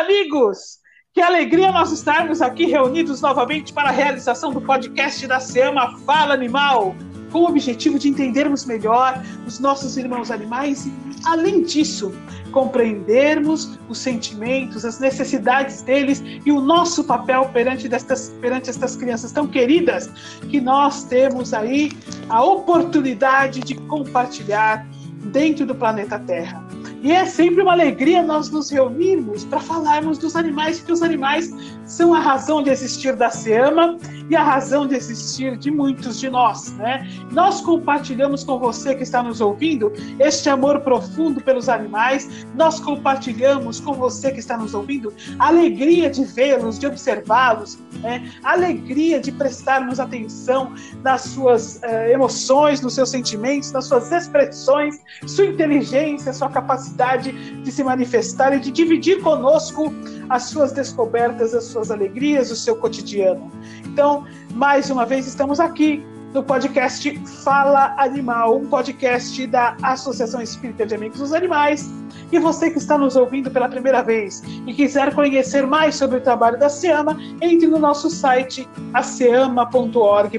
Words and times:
Amigos! 0.00 0.78
Que 1.12 1.20
alegria 1.20 1.70
nós 1.70 1.92
estarmos 1.92 2.40
aqui 2.40 2.64
reunidos 2.64 3.20
novamente 3.20 3.70
para 3.70 3.90
a 3.90 3.92
realização 3.92 4.50
do 4.50 4.58
podcast 4.58 5.26
da 5.26 5.38
SEAMA 5.38 5.98
Fala 6.06 6.32
Animal, 6.32 6.96
com 7.30 7.40
o 7.40 7.46
objetivo 7.46 7.98
de 7.98 8.08
entendermos 8.08 8.64
melhor 8.64 9.22
os 9.46 9.60
nossos 9.60 9.98
irmãos 9.98 10.30
animais 10.30 10.86
e, 10.86 10.92
além 11.26 11.62
disso, 11.64 12.14
compreendermos 12.50 13.78
os 13.90 13.98
sentimentos, 13.98 14.86
as 14.86 14.98
necessidades 14.98 15.82
deles 15.82 16.22
e 16.46 16.50
o 16.50 16.62
nosso 16.62 17.04
papel 17.04 17.50
perante, 17.52 17.86
destas, 17.86 18.30
perante 18.40 18.70
estas 18.70 18.96
crianças 18.96 19.32
tão 19.32 19.46
queridas 19.46 20.06
que 20.48 20.62
nós 20.62 21.04
temos 21.04 21.52
aí 21.52 21.92
a 22.30 22.42
oportunidade 22.42 23.60
de 23.60 23.74
compartilhar 23.74 24.86
dentro 25.26 25.66
do 25.66 25.74
planeta 25.74 26.18
Terra. 26.18 26.69
E 27.02 27.12
é 27.12 27.24
sempre 27.24 27.62
uma 27.62 27.72
alegria 27.72 28.22
nós 28.22 28.50
nos 28.50 28.68
reunirmos 28.68 29.44
para 29.44 29.58
falarmos 29.58 30.18
dos 30.18 30.36
animais, 30.36 30.78
porque 30.78 30.92
os 30.92 31.02
animais 31.02 31.50
são 31.86 32.12
a 32.12 32.20
razão 32.20 32.62
de 32.62 32.68
existir 32.68 33.16
da 33.16 33.30
SEAMA 33.30 33.96
e 34.28 34.36
a 34.36 34.44
razão 34.44 34.86
de 34.86 34.94
existir 34.94 35.56
de 35.56 35.70
muitos 35.70 36.20
de 36.20 36.28
nós. 36.28 36.72
Né? 36.74 37.08
Nós 37.32 37.62
compartilhamos 37.62 38.44
com 38.44 38.58
você 38.58 38.94
que 38.94 39.02
está 39.02 39.22
nos 39.22 39.40
ouvindo 39.40 39.90
este 40.18 40.50
amor 40.50 40.80
profundo 40.80 41.40
pelos 41.40 41.70
animais, 41.70 42.46
nós 42.54 42.78
compartilhamos 42.78 43.80
com 43.80 43.94
você 43.94 44.30
que 44.30 44.40
está 44.40 44.58
nos 44.58 44.74
ouvindo 44.74 45.12
a 45.38 45.48
alegria 45.48 46.10
de 46.10 46.24
vê-los, 46.24 46.78
de 46.78 46.86
observá-los, 46.86 47.78
né? 48.02 48.30
a 48.44 48.52
alegria 48.52 49.18
de 49.18 49.32
prestarmos 49.32 49.98
atenção 49.98 50.74
nas 51.02 51.22
suas 51.22 51.76
uh, 51.76 52.10
emoções, 52.12 52.82
nos 52.82 52.94
seus 52.94 53.08
sentimentos, 53.08 53.72
nas 53.72 53.86
suas 53.86 54.12
expressões, 54.12 55.00
sua 55.26 55.46
inteligência, 55.46 56.32
sua 56.32 56.50
capacidade 56.50 56.89
capacidade 56.90 57.32
de 57.62 57.72
se 57.72 57.82
manifestar 57.82 58.54
e 58.54 58.60
de 58.60 58.70
dividir 58.70 59.20
conosco 59.22 59.92
as 60.28 60.44
suas 60.44 60.72
descobertas, 60.72 61.54
as 61.54 61.64
suas 61.64 61.90
alegrias, 61.90 62.50
o 62.50 62.56
seu 62.56 62.76
cotidiano. 62.76 63.50
Então, 63.86 64.24
mais 64.52 64.90
uma 64.90 65.06
vez, 65.06 65.26
estamos 65.26 65.60
aqui 65.60 66.04
no 66.32 66.42
podcast 66.42 67.16
Fala 67.42 67.94
Animal, 67.98 68.58
um 68.58 68.66
podcast 68.66 69.46
da 69.46 69.76
Associação 69.82 70.40
Espírita 70.40 70.86
de 70.86 70.94
Amigos 70.94 71.18
dos 71.18 71.32
Animais. 71.32 71.90
E 72.32 72.38
você 72.38 72.70
que 72.70 72.78
está 72.78 72.96
nos 72.96 73.16
ouvindo 73.16 73.50
pela 73.50 73.68
primeira 73.68 74.02
vez 74.02 74.42
e 74.66 74.72
quiser 74.72 75.14
conhecer 75.14 75.66
mais 75.66 75.96
sobre 75.96 76.18
o 76.18 76.20
trabalho 76.20 76.58
da 76.58 76.68
SEAMA, 76.68 77.16
entre 77.40 77.66
no 77.66 77.78
nosso 77.78 78.08
site 78.08 78.68
aceama.org.br 78.94 80.30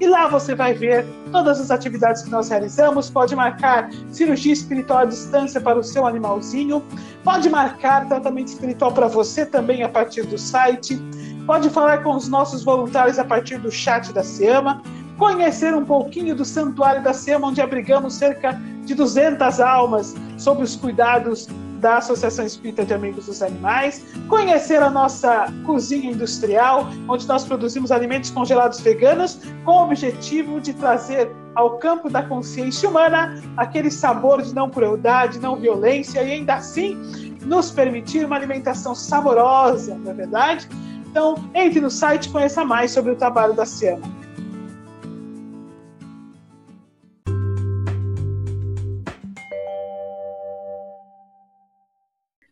e 0.00 0.06
lá 0.06 0.28
você 0.28 0.54
vai 0.54 0.74
ver 0.74 1.06
todas 1.32 1.60
as 1.60 1.70
atividades 1.70 2.22
que 2.22 2.30
nós 2.30 2.48
realizamos. 2.48 3.08
Pode 3.08 3.34
marcar 3.34 3.90
cirurgia 4.10 4.52
espiritual 4.52 5.00
à 5.00 5.04
distância 5.04 5.60
para 5.60 5.78
o 5.78 5.82
seu 5.82 6.06
animalzinho, 6.06 6.82
pode 7.22 7.48
marcar 7.48 8.06
tratamento 8.08 8.48
espiritual 8.48 8.92
para 8.92 9.08
você 9.08 9.46
também 9.46 9.82
a 9.82 9.88
partir 9.88 10.26
do 10.26 10.36
site. 10.36 11.00
Pode 11.46 11.70
falar 11.70 12.02
com 12.02 12.14
os 12.14 12.28
nossos 12.28 12.64
voluntários 12.64 13.18
a 13.18 13.24
partir 13.24 13.58
do 13.58 13.70
chat 13.70 14.12
da 14.12 14.22
SEAMA, 14.22 14.82
conhecer 15.18 15.74
um 15.74 15.84
pouquinho 15.84 16.34
do 16.34 16.44
Santuário 16.44 17.02
da 17.02 17.12
SEAMA, 17.12 17.48
onde 17.48 17.60
abrigamos 17.60 18.14
cerca 18.14 18.52
de 18.52 18.73
200 18.92 19.60
almas 19.60 20.16
sob 20.36 20.64
os 20.64 20.74
cuidados 20.74 21.46
da 21.84 21.98
Associação 21.98 22.46
Espírita 22.46 22.84
de 22.84 22.94
Amigos 22.94 23.26
dos 23.26 23.42
Animais, 23.42 24.02
conhecer 24.26 24.82
a 24.82 24.88
nossa 24.88 25.52
cozinha 25.66 26.10
industrial, 26.10 26.88
onde 27.06 27.28
nós 27.28 27.44
produzimos 27.44 27.92
alimentos 27.92 28.30
congelados 28.30 28.80
veganos, 28.80 29.38
com 29.64 29.72
o 29.72 29.84
objetivo 29.84 30.60
de 30.60 30.72
trazer 30.72 31.30
ao 31.54 31.76
campo 31.76 32.08
da 32.08 32.22
consciência 32.22 32.88
humana 32.88 33.38
aquele 33.56 33.90
sabor 33.90 34.40
de 34.40 34.54
não 34.54 34.70
crueldade, 34.70 35.38
não 35.38 35.56
violência 35.56 36.22
e 36.22 36.32
ainda 36.32 36.54
assim 36.54 36.96
nos 37.42 37.70
permitir 37.70 38.24
uma 38.24 38.36
alimentação 38.36 38.94
saborosa, 38.94 39.94
não 39.94 40.10
é 40.10 40.14
verdade? 40.14 40.66
Então, 41.06 41.34
entre 41.54 41.80
no 41.80 41.90
site 41.90 42.26
e 42.26 42.30
conheça 42.30 42.64
mais 42.64 42.90
sobre 42.90 43.12
o 43.12 43.16
trabalho 43.16 43.52
da 43.52 43.66
SEMA. 43.66 44.23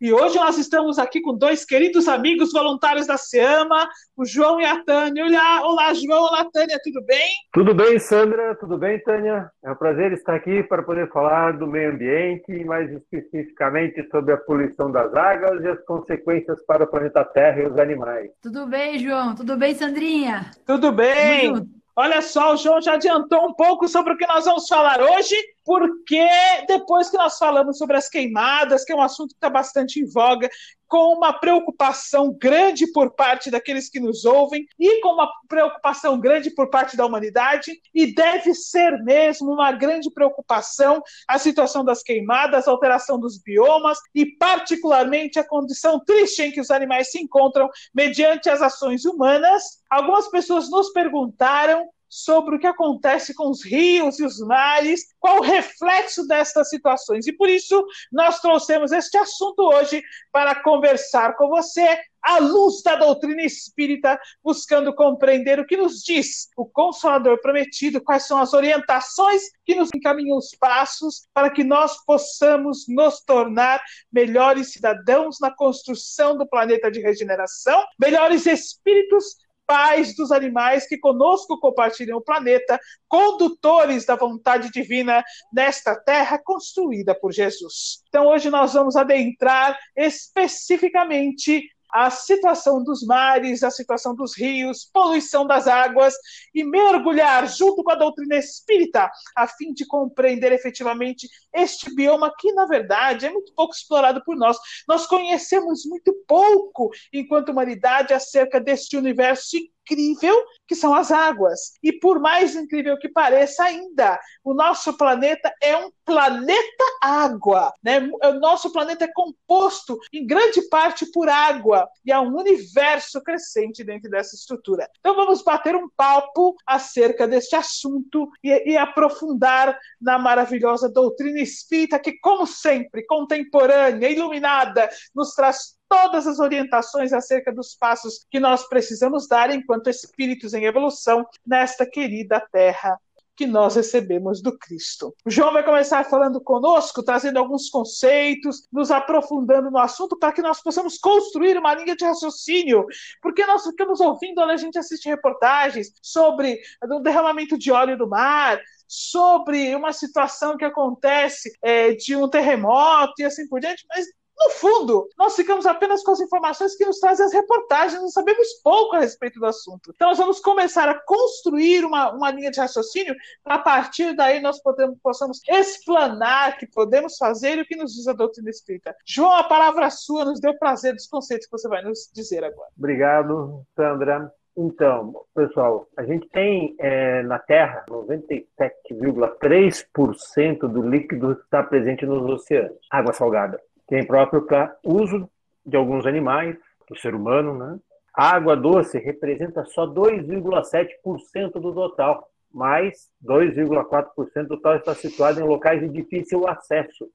E 0.03 0.13
hoje 0.13 0.35
nós 0.35 0.59
estamos 0.59 0.99
aqui 0.99 1.21
com 1.21 1.33
dois 1.33 1.65
queridos 1.65 2.09
amigos 2.09 2.53
voluntários 2.53 3.07
da 3.07 3.17
SEAMA, 3.17 3.89
o 4.17 4.27
João 4.27 4.61
e 4.61 4.65
a 4.65 4.83
Tânia. 4.83 5.25
Olá, 5.25 5.65
olá 5.65 5.95
João, 5.95 6.25
olá 6.25 6.45
Tânia, 6.53 6.77
tudo 6.83 7.07
bem? 7.07 7.29
Tudo 7.53 7.73
bem, 7.73 8.01
Sandra, 8.01 8.57
tudo 8.57 8.77
bem, 8.77 8.99
Tânia? 9.05 9.49
É 9.63 9.71
um 9.71 9.77
prazer 9.77 10.13
estar 10.13 10.35
aqui 10.35 10.61
para 10.65 10.83
poder 10.83 11.09
falar 11.13 11.57
do 11.57 11.69
meio 11.69 11.93
ambiente, 11.93 12.65
mais 12.65 12.91
especificamente 12.91 14.05
sobre 14.11 14.35
a 14.35 14.39
poluição 14.39 14.91
das 14.91 15.15
águas 15.15 15.63
e 15.63 15.69
as 15.69 15.81
consequências 15.85 16.61
para 16.67 16.83
o 16.83 16.89
planeta 16.89 17.25
Terra 17.25 17.63
e 17.63 17.67
os 17.67 17.79
animais. 17.79 18.29
Tudo 18.43 18.67
bem, 18.67 18.99
João? 18.99 19.37
Tudo 19.37 19.57
bem, 19.57 19.73
Sandrinha? 19.73 20.51
Tudo 20.67 20.91
bem. 20.91 21.65
Olha 21.95 22.23
só, 22.23 22.55
o 22.55 22.57
João 22.57 22.81
já 22.81 22.95
adiantou 22.95 23.47
um 23.47 23.53
pouco 23.53 23.87
sobre 23.87 24.15
o 24.15 24.17
que 24.17 24.27
nós 24.27 24.47
vamos 24.47 24.67
falar 24.67 25.01
hoje 25.01 25.37
porque 25.65 26.27
depois 26.67 27.11
que 27.11 27.17
nós 27.17 27.37
falamos 27.37 27.77
sobre 27.77 27.97
as 27.97 28.09
queimadas, 28.09 28.85
que 28.85 28.93
é 28.93 28.97
um 28.97 29.03
assunto 29.03 29.31
que 29.31 29.37
está 29.37 29.51
bastante 29.51 30.01
em 30.01 30.07
voga, 30.07 30.49
com 30.93 31.15
uma 31.15 31.33
preocupação 31.33 32.37
grande 32.39 32.87
por 32.93 33.15
parte 33.15 33.51
daqueles 33.51 33.89
que 33.89 33.99
nos 33.99 34.27
ouvem 34.27 34.67
e 34.79 35.01
com 35.01 35.15
uma 35.15 35.27
preocupação 35.49 36.21
grande 36.21 36.51
por 36.51 36.69
parte 36.69 36.99
da 36.99 37.07
humanidade, 37.07 37.73
e 37.95 38.15
deve 38.15 38.53
ser 38.53 39.03
mesmo 39.03 39.55
uma 39.55 39.73
grande 39.73 40.13
preocupação 40.13 41.03
a 41.27 41.39
situação 41.39 41.83
das 41.83 42.03
queimadas, 42.03 42.69
a 42.69 42.71
alteração 42.71 43.19
dos 43.19 43.41
biomas 43.41 43.97
e, 44.15 44.37
particularmente, 44.37 45.39
a 45.39 45.49
condição 45.49 45.99
triste 45.99 46.43
em 46.43 46.53
que 46.53 46.61
os 46.61 46.71
animais 46.71 47.11
se 47.11 47.19
encontram 47.19 47.71
mediante 47.95 48.51
as 48.51 48.61
ações 48.61 49.07
humanas. 49.07 49.63
Algumas 49.89 50.29
pessoas 50.29 50.71
nos 50.71 50.93
perguntaram 50.93 51.89
sobre 52.13 52.57
o 52.57 52.59
que 52.59 52.67
acontece 52.67 53.33
com 53.33 53.49
os 53.49 53.65
rios 53.65 54.21
e 54.21 54.25
os 54.25 54.39
mares, 54.41 55.15
qual 55.19 55.39
o 55.39 55.43
reflexo 55.43 56.27
destas 56.27 56.69
situações. 56.69 57.27
E 57.27 57.33
por 57.33 57.49
isso 57.49 57.83
nós 58.13 58.39
trouxemos 58.39 58.93
este 58.93 59.17
assunto 59.17 59.63
hoje 59.63 60.03
para 60.31 60.63
conversar 60.63 61.35
com 61.37 61.49
você 61.49 61.99
à 62.23 62.39
luz 62.39 62.83
da 62.83 62.97
doutrina 62.97 63.43
espírita, 63.43 64.21
buscando 64.45 64.95
compreender 64.95 65.59
o 65.59 65.67
que 65.67 65.77
nos 65.77 66.03
diz 66.03 66.49
o 66.57 66.67
Consolador 66.67 67.41
prometido, 67.41 68.03
quais 68.03 68.27
são 68.27 68.39
as 68.39 68.53
orientações 68.53 69.43
que 69.65 69.75
nos 69.75 69.89
encaminham 69.95 70.37
os 70.37 70.51
passos 70.61 71.27
para 71.35 71.51
que 71.51 71.65
nós 71.65 72.05
possamos 72.05 72.85
nos 72.89 73.23
tornar 73.23 73.83
melhores 74.13 74.73
cidadãos 74.73 75.39
na 75.41 75.51
construção 75.51 76.37
do 76.37 76.47
planeta 76.47 76.91
de 76.91 77.01
regeneração, 77.01 77.83
melhores 77.99 78.47
espíritos 78.47 79.37
pais 79.67 80.15
dos 80.15 80.31
animais 80.31 80.87
que 80.87 80.99
conosco 80.99 81.59
compartilham 81.59 82.19
o 82.19 82.23
planeta, 82.23 82.79
condutores 83.09 84.05
da 84.05 84.17
vontade 84.17 84.71
divina 84.71 85.23
nesta 85.53 85.95
terra 85.97 86.39
construída 86.43 87.15
por 87.15 87.33
Jesus. 87.33 88.03
Então, 88.09 88.27
hoje 88.27 88.51
nós 88.51 88.75
vamos 88.75 88.97
adentrar 88.97 89.79
especificamente 89.97 91.69
a 91.93 92.11
situação 92.11 92.83
dos 92.83 93.05
mares, 93.05 93.63
a 93.63 93.71
situação 93.71 94.15
dos 94.15 94.37
rios, 94.37 94.89
poluição 94.93 95.47
das 95.47 95.67
águas 95.67 96.15
e 96.55 96.65
mergulhar 96.65 97.47
junto 97.47 97.85
com 97.85 97.91
a 97.91 97.95
doutrina 97.95 98.37
espírita 98.37 99.11
a 99.37 99.47
fim 99.47 99.73
de 99.73 99.87
compreender 99.87 100.53
efetivamente 100.53 101.29
este 101.55 101.95
bioma 101.95 102.33
que, 102.39 102.53
na 102.53 102.67
verdade, 102.67 103.27
é 103.27 103.31
muito 103.31 103.53
pouco 103.55 103.75
explorado 103.75 104.23
por 104.25 104.37
nós. 104.37 104.57
Nós 104.89 105.07
conhecemos 105.07 105.85
muito 105.85 106.13
pouco, 106.27 106.91
enquanto 107.13 107.51
humanidade, 107.51 108.15
acerca 108.15 108.61
deste 108.61 108.97
universo 108.97 109.43
incrível 109.83 110.35
que 110.67 110.75
são 110.75 110.95
as 110.95 111.11
águas. 111.11 111.73
E 111.83 111.93
por 111.93 112.21
mais 112.21 112.55
incrível 112.55 112.99
que 112.99 113.09
pareça 113.09 113.65
ainda, 113.65 114.19
o 114.45 114.55
nosso 114.55 114.97
planeta 114.97 115.53
é 115.61 115.77
um 115.77 115.91
planeta 116.05 116.85
água, 117.01 117.73
né? 117.83 117.99
O 118.25 118.33
nosso 118.35 118.73
planeta 118.73 119.05
é 119.05 119.13
composto 119.13 119.99
em 120.13 120.27
grande 120.27 120.63
parte 120.69 121.11
por 121.13 121.29
água 121.29 121.89
e 122.05 122.13
há 122.13 122.21
um 122.21 122.37
universo 122.37 123.23
crescente 123.23 123.85
dentro 123.85 124.11
dessa 124.11 124.35
estrutura. 124.35 124.89
Então 125.01 125.15
vamos 125.15 125.43
bater 125.43 125.75
um 125.77 125.89
papo 125.97 126.57
acerca 126.67 127.27
deste 127.27 127.55
assunto 127.55 128.29
e, 128.43 128.73
e 128.73 128.77
aprofundar 128.77 129.79
na 130.01 130.19
maravilhosa 130.19 130.89
doutrina 130.89 131.41
espírita 131.41 131.99
que, 131.99 132.19
como 132.19 132.47
sempre, 132.47 133.05
contemporânea, 133.05 134.09
iluminada, 134.09 134.89
nos 135.15 135.35
traz 135.35 135.77
todas 135.93 136.27
as 136.27 136.39
orientações 136.39 137.13
acerca 137.13 137.53
dos 137.53 137.75
passos 137.75 138.25
que 138.31 138.41
nós 138.41 138.67
precisamos 138.67 139.29
dar 139.29 139.51
enquanto 139.51 139.91
espíritos 139.91 140.55
em 140.55 140.65
evolução 140.65 141.27
nesta 141.47 141.85
querida 141.85 142.41
terra 142.51 142.99
que 143.37 143.47
nós 143.47 143.77
recebemos 143.77 144.41
do 144.41 144.57
Cristo. 144.59 145.15
O 145.25 145.31
João 145.31 145.53
vai 145.53 145.63
começar 145.63 146.03
falando 146.05 146.41
conosco, 146.41 147.03
trazendo 147.03 147.39
alguns 147.39 147.69
conceitos, 147.69 148.67
nos 148.73 148.91
aprofundando 148.91 149.71
no 149.71 149.79
assunto 149.79 150.19
para 150.19 150.33
que 150.33 150.41
nós 150.41 150.63
possamos 150.63 150.97
construir 150.97 151.59
uma 151.59 151.75
linha 151.75 151.95
de 151.95 152.07
raciocínio, 152.07 152.87
porque 153.21 153.45
nós 153.45 153.63
ficamos 153.63 154.01
ouvindo, 154.01 154.41
a 154.41 154.57
gente 154.57 154.79
assiste 154.79 155.11
reportagens 155.11 155.93
sobre 156.01 156.59
o 156.83 157.01
derramamento 157.01 157.59
de 157.59 157.71
óleo 157.71 157.99
do 157.99 158.09
mar, 158.09 158.59
sobre 158.89 159.75
uma 159.75 159.93
situação 159.93 160.57
que 160.57 160.65
acontece 160.65 161.53
é, 161.61 161.93
de 161.93 162.17
um 162.17 162.29
terremoto 162.29 163.15
e 163.19 163.25
assim 163.25 163.47
por 163.47 163.61
diante, 163.61 163.85
mas 163.91 164.07
no 164.45 164.51
fundo, 164.51 165.09
nós 165.17 165.37
ficamos 165.37 165.67
apenas 165.67 166.03
com 166.03 166.11
as 166.13 166.21
informações 166.21 166.75
que 166.75 166.85
nos 166.85 166.99
trazem 166.99 167.27
as 167.27 167.33
reportagens, 167.33 168.01
não 168.01 168.09
sabemos 168.09 168.49
pouco 168.63 168.97
a 168.97 169.01
respeito 169.01 169.39
do 169.39 169.47
assunto. 169.47 169.93
Então, 169.95 170.09
nós 170.09 170.19
vamos 170.19 170.41
começar 170.41 170.89
a 170.89 170.99
construir 170.99 171.85
uma, 171.85 172.13
uma 172.13 172.31
linha 172.31 172.51
de 172.51 172.59
raciocínio, 172.61 173.15
a 173.45 173.59
partir 173.59 174.17
daí 174.17 174.41
nós 174.41 174.61
podemos, 174.61 174.99
possamos 175.03 175.41
explanar 175.49 176.59
que 176.59 176.67
podemos 176.67 177.17
fazer 177.17 177.59
e 177.59 177.63
o 177.63 177.67
que 177.67 177.77
nos 177.77 177.95
diz 177.95 178.09
a 178.09 178.13
doutrina 178.13 178.51
espírita. 178.51 178.95
João, 179.07 179.33
a 179.33 179.45
palavra 179.45 179.89
sua, 179.91 180.25
nos 180.25 180.41
deu 180.41 180.59
prazer 180.59 180.95
dos 180.95 181.07
conceitos 181.07 181.47
que 181.47 181.53
você 181.53 181.69
vai 181.69 181.83
nos 181.83 182.11
dizer 182.13 182.43
agora. 182.45 182.69
Obrigado, 182.77 183.65
Sandra. 183.77 184.33
Então, 184.55 185.25
pessoal, 185.35 185.89
a 185.97 186.05
gente 186.05 186.29
tem 186.29 186.77
é, 186.79 187.23
na 187.23 187.39
Terra 187.39 187.87
97,3% 187.89 190.69
do 190.69 190.83
líquido 190.83 191.33
está 191.33 191.63
presente 191.63 192.05
nos 192.05 192.29
oceanos, 192.29 192.77
água 192.91 193.15
salgada 193.15 193.59
que 193.89 193.95
é 193.95 194.05
próprio 194.05 194.43
para 194.43 194.77
uso 194.85 195.29
de 195.65 195.77
alguns 195.77 196.07
animais, 196.07 196.57
do 196.89 196.99
ser 196.99 197.15
humano, 197.15 197.57
né? 197.57 197.79
A 198.15 198.37
água 198.37 198.55
doce 198.55 198.99
representa 198.99 199.65
só 199.65 199.87
2,7% 199.87 201.53
do 201.53 201.73
total, 201.73 202.29
mas 202.53 203.09
2,4% 203.25 204.43
do 204.43 204.49
total 204.49 204.77
está 204.77 204.95
situado 204.95 205.41
em 205.41 205.45
locais 205.45 205.81
de 205.81 205.89
difícil 205.89 206.47
acesso, 206.47 207.09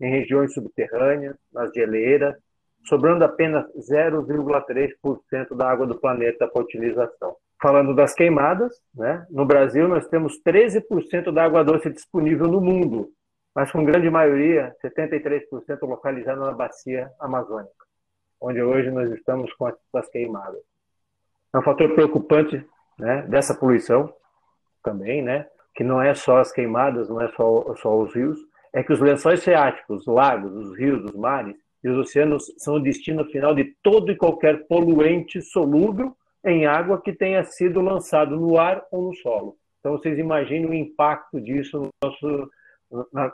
em 0.00 0.08
regiões 0.08 0.54
subterrâneas, 0.54 1.36
nas 1.52 1.72
geleiras, 1.72 2.36
sobrando 2.86 3.24
apenas 3.24 3.64
0,3% 3.90 5.56
da 5.56 5.68
água 5.68 5.86
do 5.86 5.98
planeta 5.98 6.46
para 6.46 6.62
utilização. 6.62 7.34
Falando 7.60 7.94
das 7.94 8.14
queimadas, 8.14 8.80
né? 8.94 9.26
no 9.30 9.44
Brasil 9.44 9.88
nós 9.88 10.06
temos 10.06 10.40
13% 10.46 11.32
da 11.32 11.44
água 11.44 11.64
doce 11.64 11.90
disponível 11.90 12.46
no 12.46 12.60
mundo, 12.60 13.10
mas 13.54 13.70
com 13.70 13.84
grande 13.84 14.10
maioria, 14.10 14.74
73% 14.84 15.46
localizada 15.82 16.40
na 16.40 16.52
bacia 16.52 17.10
amazônica, 17.20 17.72
onde 18.40 18.60
hoje 18.60 18.90
nós 18.90 19.10
estamos 19.12 19.52
com 19.54 19.66
as 19.94 20.08
queimadas. 20.08 20.60
É 21.54 21.58
um 21.58 21.62
fator 21.62 21.94
preocupante 21.94 22.66
né, 22.98 23.22
dessa 23.22 23.54
poluição 23.54 24.12
também, 24.82 25.22
né, 25.22 25.46
que 25.74 25.84
não 25.84 26.02
é 26.02 26.14
só 26.14 26.38
as 26.38 26.52
queimadas, 26.52 27.08
não 27.08 27.20
é 27.20 27.28
só, 27.28 27.74
só 27.76 27.96
os 27.96 28.12
rios, 28.14 28.38
é 28.72 28.82
que 28.82 28.92
os 28.92 29.00
lençóis 29.00 29.42
freáticos, 29.42 30.00
os 30.00 30.06
lagos, 30.06 30.52
os 30.52 30.76
rios, 30.76 31.04
os 31.04 31.14
mares 31.14 31.56
e 31.82 31.88
os 31.88 31.96
oceanos 31.98 32.52
são 32.58 32.74
o 32.74 32.82
destino 32.82 33.24
final 33.26 33.54
de 33.54 33.76
todo 33.82 34.10
e 34.10 34.16
qualquer 34.16 34.66
poluente 34.66 35.40
solúvel 35.40 36.16
em 36.44 36.66
água 36.66 37.00
que 37.00 37.12
tenha 37.12 37.44
sido 37.44 37.80
lançado 37.80 38.36
no 38.36 38.58
ar 38.58 38.84
ou 38.90 39.02
no 39.02 39.14
solo. 39.14 39.56
Então 39.78 39.92
vocês 39.92 40.18
imaginem 40.18 40.66
o 40.66 40.74
impacto 40.74 41.40
disso 41.40 41.78
no 41.78 41.88
nosso 42.02 42.50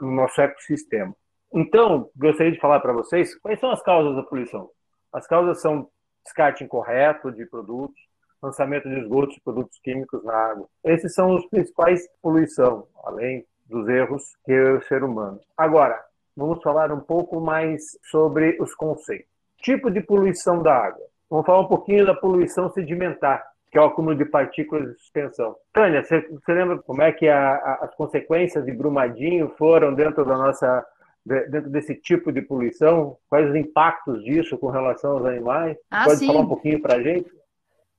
no 0.00 0.10
nosso 0.12 0.40
ecossistema. 0.40 1.14
Então, 1.52 2.08
gostaria 2.16 2.52
de 2.52 2.60
falar 2.60 2.80
para 2.80 2.92
vocês 2.92 3.34
quais 3.38 3.58
são 3.58 3.70
as 3.70 3.82
causas 3.82 4.14
da 4.14 4.22
poluição. 4.22 4.70
As 5.12 5.26
causas 5.26 5.60
são 5.60 5.88
descarte 6.24 6.62
incorreto 6.62 7.32
de 7.32 7.44
produtos, 7.46 8.00
lançamento 8.42 8.88
de 8.88 9.00
esgotos 9.00 9.34
de 9.34 9.40
produtos 9.40 9.78
químicos 9.80 10.22
na 10.24 10.34
água. 10.34 10.68
Esses 10.84 11.12
são 11.14 11.34
os 11.34 11.46
principais 11.46 12.08
poluição, 12.22 12.86
além 13.04 13.44
dos 13.66 13.88
erros 13.88 14.22
que 14.44 14.52
é 14.52 14.72
o 14.72 14.82
ser 14.82 15.02
humano. 15.02 15.40
Agora, 15.56 16.00
vamos 16.36 16.62
falar 16.62 16.92
um 16.92 17.00
pouco 17.00 17.40
mais 17.40 17.82
sobre 18.10 18.56
os 18.60 18.74
conceitos. 18.74 19.28
Tipo 19.58 19.90
de 19.90 20.00
poluição 20.00 20.62
da 20.62 20.74
água. 20.74 21.04
Vamos 21.28 21.46
falar 21.46 21.60
um 21.60 21.68
pouquinho 21.68 22.06
da 22.06 22.14
poluição 22.14 22.70
sedimentar 22.70 23.44
que 23.70 23.78
é 23.78 23.80
o 23.80 23.84
acúmulo 23.84 24.16
de 24.16 24.24
partículas 24.24 24.88
de 24.88 24.98
suspensão. 24.98 25.54
Tânia, 25.72 26.02
você, 26.02 26.20
você 26.28 26.52
lembra 26.52 26.78
como 26.78 27.02
é 27.02 27.12
que 27.12 27.28
a, 27.28 27.54
a, 27.54 27.74
as 27.84 27.94
consequências 27.94 28.64
de 28.64 28.72
Brumadinho 28.72 29.48
foram 29.56 29.94
dentro 29.94 30.24
da 30.24 30.36
nossa 30.36 30.84
dentro 31.24 31.70
desse 31.70 31.94
tipo 31.94 32.32
de 32.32 32.42
poluição? 32.42 33.16
Quais 33.28 33.48
os 33.48 33.54
impactos 33.54 34.24
disso 34.24 34.58
com 34.58 34.68
relação 34.68 35.12
aos 35.12 35.26
animais? 35.26 35.76
Ah, 35.90 36.04
Pode 36.04 36.18
sim. 36.18 36.26
falar 36.26 36.40
um 36.40 36.48
pouquinho 36.48 36.80
para 36.80 36.96
a 36.96 37.02
gente? 37.02 37.30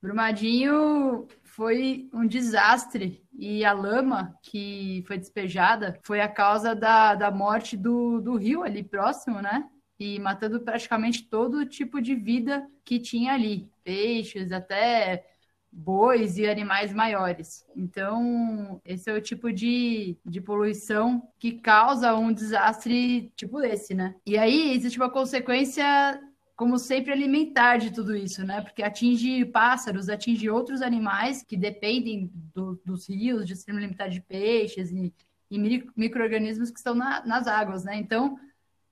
Brumadinho 0.02 1.28
foi 1.44 2.08
um 2.12 2.26
desastre 2.26 3.22
e 3.32 3.64
a 3.64 3.72
lama 3.72 4.34
que 4.42 5.04
foi 5.06 5.16
despejada 5.16 5.98
foi 6.02 6.20
a 6.20 6.28
causa 6.28 6.74
da, 6.74 7.14
da 7.14 7.30
morte 7.30 7.76
do, 7.76 8.20
do 8.20 8.36
rio 8.36 8.64
ali 8.64 8.82
próximo, 8.82 9.40
né? 9.40 9.64
E 9.98 10.18
matando 10.18 10.60
praticamente 10.60 11.28
todo 11.28 11.64
tipo 11.64 12.02
de 12.02 12.16
vida 12.16 12.66
que 12.84 12.98
tinha 12.98 13.32
ali. 13.34 13.70
Peixes, 13.84 14.50
até 14.50 15.24
bois 15.72 16.36
e 16.36 16.46
animais 16.46 16.92
maiores. 16.92 17.66
Então, 17.74 18.80
esse 18.84 19.10
é 19.10 19.14
o 19.14 19.22
tipo 19.22 19.50
de, 19.50 20.18
de 20.24 20.40
poluição 20.40 21.26
que 21.38 21.52
causa 21.52 22.14
um 22.14 22.30
desastre 22.30 23.32
tipo 23.34 23.60
esse, 23.62 23.94
né? 23.94 24.14
E 24.26 24.36
aí 24.36 24.74
existe 24.74 24.98
uma 24.98 25.08
consequência, 25.08 26.20
como 26.54 26.78
sempre, 26.78 27.10
alimentar 27.10 27.78
de 27.78 27.90
tudo 27.90 28.14
isso, 28.14 28.44
né? 28.44 28.60
Porque 28.60 28.82
atinge 28.82 29.46
pássaros, 29.46 30.10
atinge 30.10 30.50
outros 30.50 30.82
animais 30.82 31.42
que 31.42 31.56
dependem 31.56 32.30
do, 32.54 32.78
dos 32.84 33.08
rios, 33.08 33.46
de 33.46 33.56
sistema 33.56 33.78
alimentar 33.78 34.08
de 34.08 34.20
peixes 34.20 34.92
e, 34.92 35.14
e 35.50 35.58
micro-organismos 35.96 36.70
que 36.70 36.78
estão 36.78 36.94
na, 36.94 37.24
nas 37.24 37.46
águas, 37.46 37.82
né? 37.82 37.96
Então, 37.96 38.38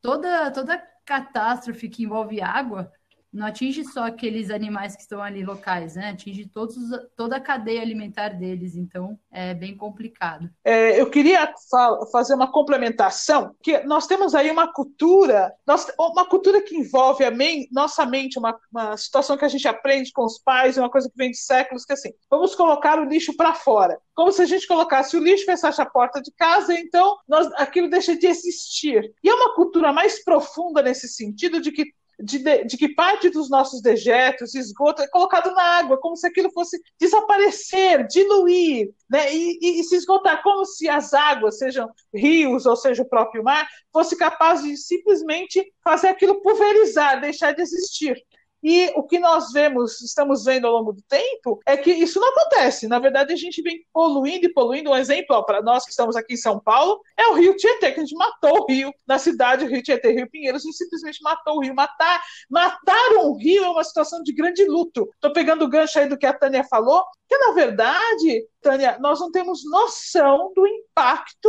toda, 0.01 0.51
toda 0.51 0.83
catástrofe 1.05 1.89
que 1.91 2.05
envolve 2.05 2.41
água 2.41 2.91
não 3.33 3.47
atinge 3.47 3.85
só 3.85 4.05
aqueles 4.05 4.51
animais 4.51 4.97
que 4.97 5.03
estão 5.03 5.23
ali 5.23 5.45
locais, 5.45 5.95
né? 5.95 6.11
Atinge 6.11 6.47
todos, 6.47 6.77
toda 7.17 7.37
a 7.37 7.41
cadeia 7.41 7.81
alimentar 7.81 8.31
deles, 8.31 8.75
então 8.77 9.19
é 9.31 9.55
bem 9.55 9.77
complicado. 9.77 10.51
É, 10.65 11.01
eu 11.01 11.09
queria 11.09 11.53
fa 11.71 12.07
fazer 12.11 12.35
uma 12.35 12.51
complementação, 12.51 13.55
que 13.63 13.81
nós 13.85 14.07
temos 14.07 14.35
aí 14.35 14.51
uma 14.51 14.73
cultura, 14.73 15.53
nós, 15.67 15.87
uma 15.99 16.25
cultura 16.25 16.61
que 16.61 16.77
envolve 16.77 17.25
a 17.25 17.31
men 17.31 17.69
nossa 17.71 18.05
mente, 18.05 18.39
uma, 18.39 18.59
uma 18.73 18.97
situação 18.97 19.37
que 19.37 19.45
a 19.45 19.49
gente 19.49 19.69
aprende 19.69 20.13
com 20.13 20.25
os 20.25 20.39
pais, 20.39 20.77
uma 20.77 20.91
coisa 20.91 21.09
que 21.09 21.17
vem 21.17 21.31
de 21.31 21.39
séculos, 21.39 21.85
que 21.85 21.93
é 21.93 21.95
assim, 21.95 22.11
vamos 22.29 22.55
colocar 22.55 22.99
o 22.99 23.05
lixo 23.05 23.37
para 23.37 23.55
fora. 23.55 23.99
Como 24.15 24.33
se 24.33 24.43
a 24.43 24.47
gente 24.47 24.67
colocasse 24.67 25.17
o 25.17 25.23
lixo, 25.23 25.45
fechasse 25.45 25.81
a 25.81 25.87
porta 25.87 26.21
de 26.21 26.33
casa, 26.33 26.79
então 26.79 27.17
nós, 27.29 27.47
aquilo 27.55 27.89
deixa 27.89 28.17
de 28.17 28.27
existir. 28.27 29.13
E 29.23 29.29
é 29.29 29.35
uma 29.35 29.55
cultura 29.55 29.93
mais 29.93 30.23
profunda 30.23 30.83
nesse 30.83 31.09
sentido 31.09 31.61
de 31.61 31.73
que 31.73 31.87
de, 32.23 32.65
de, 32.65 32.77
que 32.77 32.95
parte 32.95 33.31
dos 33.31 33.49
nossos 33.49 33.81
dejetos, 33.81 34.55
esgoto, 34.55 35.03
é 35.03 35.09
colocado 35.09 35.53
na 35.55 35.79
água, 35.79 35.99
como 35.99 36.17
se 36.17 36.27
aquilo 36.27 36.51
fosse 36.53 36.81
desaparecer, 36.99 38.07
diluir, 38.07 38.91
né? 39.09 39.35
E, 39.35 39.59
e, 39.61 39.81
e, 39.81 39.85
se 39.85 39.97
esgotar, 39.97 40.43
como 40.43 40.65
se 40.65 40.89
as 40.89 41.15
águas, 41.15 41.59
sejam 41.59 41.91
rios 42.13 42.67
ou 42.67 42.77
seja 42.77 43.03
o 43.03 43.09
próprio 43.09 43.43
mar, 43.43 43.67
fosse 43.93 44.17
capaz 44.17 44.63
de 44.63 44.77
simplesmente 44.77 45.65
fazer 45.83 46.09
aquilo 46.09 46.41
pulverizar, 46.43 47.21
deixar 47.21 47.53
de 47.53 47.63
existir. 47.63 48.17
E 48.63 48.91
o 48.95 49.03
que 49.03 49.19
nós 49.19 49.53
vemos, 49.53 50.01
estamos 50.01 50.45
vendo 50.45 50.67
ao 50.67 50.73
longo 50.73 50.93
do 50.93 51.03
tempo, 51.03 51.61
é 51.67 51.77
que 51.77 51.91
isso 51.91 52.21
não 52.21 52.29
acontece. 52.29 52.87
Na 52.89 52.99
verdade, 52.99 53.33
a 53.33 53.37
gente 53.37 53.63
vem 53.63 53.85
poluindo 53.93 54.47
e 54.47 54.53
poluindo. 54.53 54.91
Um 54.91 54.97
exemplo 54.97 55.43
para 55.45 55.63
nós 55.63 55.85
que 55.85 55.91
estamos 55.91 56.17
aqui 56.17 56.35
em 56.35 56.37
São 56.37 56.61
Paulo 56.61 57.01
é 57.17 57.27
o 57.29 57.35
Rio 57.35 57.57
Tietê, 57.57 57.93
que 57.93 58.01
a 58.01 58.05
gente 58.05 58.17
matou 58.17 58.61
o 58.61 58.67
rio 58.67 58.93
na 59.07 59.19
cidade, 59.19 59.65
o 59.65 59.69
Rio 59.69 59.83
Tietê, 59.83 60.13
Rio 60.13 60.31
Pinheiros, 60.31 60.63
a 60.63 60.65
gente 60.65 60.77
simplesmente 60.77 61.23
matou 61.23 61.57
o 61.57 61.61
rio. 61.61 61.75
Matar, 61.75 62.23
matar 62.49 63.11
um 63.19 63.37
rio 63.37 63.65
é 63.65 63.71
uma 63.71 63.85
situação 63.85 64.23
de 64.23 64.33
grande 64.33 64.65
luto. 64.65 65.09
Estou 65.15 65.33
pegando 65.33 65.65
o 65.65 65.69
gancho 65.69 65.99
aí 65.99 66.09
do 66.09 66.19
que 66.19 66.27
a 66.27 66.33
Tânia 66.33 66.65
falou, 66.65 67.05
que 67.29 67.39
na 67.39 67.53
verdade, 67.53 68.47
Tânia, 68.61 68.99
nós 69.01 69.21
não 69.21 69.31
temos 69.31 69.63
noção 69.65 70.53
do 70.55 70.67
impacto 70.67 71.49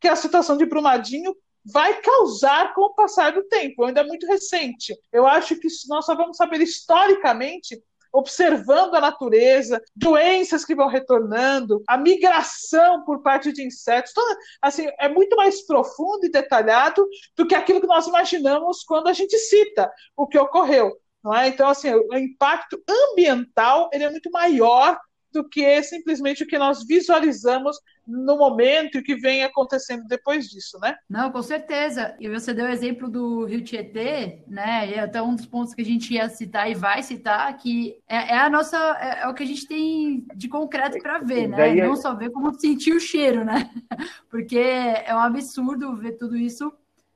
que 0.00 0.08
a 0.08 0.16
situação 0.16 0.56
de 0.58 0.66
Brumadinho 0.66 1.34
vai 1.64 2.00
causar 2.00 2.74
com 2.74 2.82
o 2.82 2.94
passar 2.94 3.32
do 3.32 3.42
tempo, 3.44 3.84
ainda 3.84 4.00
é 4.00 4.04
muito 4.04 4.26
recente. 4.26 4.94
Eu 5.12 5.26
acho 5.26 5.56
que 5.56 5.68
nós 5.88 6.04
só 6.04 6.14
vamos 6.14 6.36
saber 6.36 6.60
historicamente 6.60 7.82
observando 8.14 8.94
a 8.94 9.00
natureza, 9.00 9.82
doenças 9.94 10.64
que 10.64 10.74
vão 10.74 10.86
retornando, 10.86 11.82
a 11.88 11.98
migração 11.98 13.04
por 13.04 13.22
parte 13.22 13.52
de 13.52 13.66
insetos, 13.66 14.12
toda, 14.12 14.38
assim, 14.62 14.86
é 15.00 15.08
muito 15.08 15.34
mais 15.34 15.66
profundo 15.66 16.24
e 16.24 16.30
detalhado 16.30 17.04
do 17.36 17.44
que 17.44 17.56
aquilo 17.56 17.80
que 17.80 17.88
nós 17.88 18.06
imaginamos 18.06 18.84
quando 18.84 19.08
a 19.08 19.12
gente 19.12 19.36
cita 19.36 19.90
o 20.16 20.28
que 20.28 20.38
ocorreu. 20.38 20.96
Não 21.24 21.34
é? 21.34 21.48
Então, 21.48 21.68
assim, 21.68 21.92
o 21.92 22.14
impacto 22.14 22.80
ambiental 22.88 23.90
ele 23.92 24.04
é 24.04 24.10
muito 24.10 24.30
maior 24.30 24.96
do 25.32 25.48
que 25.48 25.82
simplesmente 25.82 26.44
o 26.44 26.46
que 26.46 26.56
nós 26.56 26.86
visualizamos 26.86 27.76
no 28.06 28.36
momento 28.36 28.96
e 28.96 29.00
o 29.00 29.02
que 29.02 29.16
vem 29.16 29.44
acontecendo 29.44 30.04
depois 30.06 30.48
disso, 30.48 30.78
né? 30.80 30.96
Não, 31.08 31.30
com 31.30 31.42
certeza. 31.42 32.14
E 32.20 32.28
você 32.28 32.52
deu 32.52 32.66
o 32.66 32.68
exemplo 32.68 33.08
do 33.08 33.44
Rio 33.44 33.62
Tietê, 33.62 34.44
né? 34.46 34.88
E 34.88 34.94
é 34.94 35.00
até 35.00 35.22
um 35.22 35.34
dos 35.34 35.46
pontos 35.46 35.74
que 35.74 35.82
a 35.82 35.84
gente 35.84 36.12
ia 36.14 36.28
citar 36.28 36.70
e 36.70 36.74
vai 36.74 37.02
citar, 37.02 37.56
que 37.56 37.96
é, 38.08 38.34
é 38.34 38.38
a 38.38 38.50
nossa, 38.50 38.76
é, 39.00 39.22
é, 39.22 39.28
o 39.28 39.34
que 39.34 39.42
a 39.42 39.46
gente 39.46 39.66
tem 39.66 40.26
de 40.34 40.48
concreto 40.48 40.98
para 40.98 41.18
ver, 41.18 41.48
né? 41.48 41.74
Não 41.74 41.96
só 41.96 42.14
ver 42.14 42.30
como 42.30 42.52
sentir 42.58 42.94
o 42.94 43.00
cheiro, 43.00 43.44
né? 43.44 43.70
Porque 44.30 44.58
é 44.58 45.14
um 45.14 45.18
absurdo 45.18 45.96
ver 45.96 46.12
tudo 46.12 46.36
isso 46.36 46.72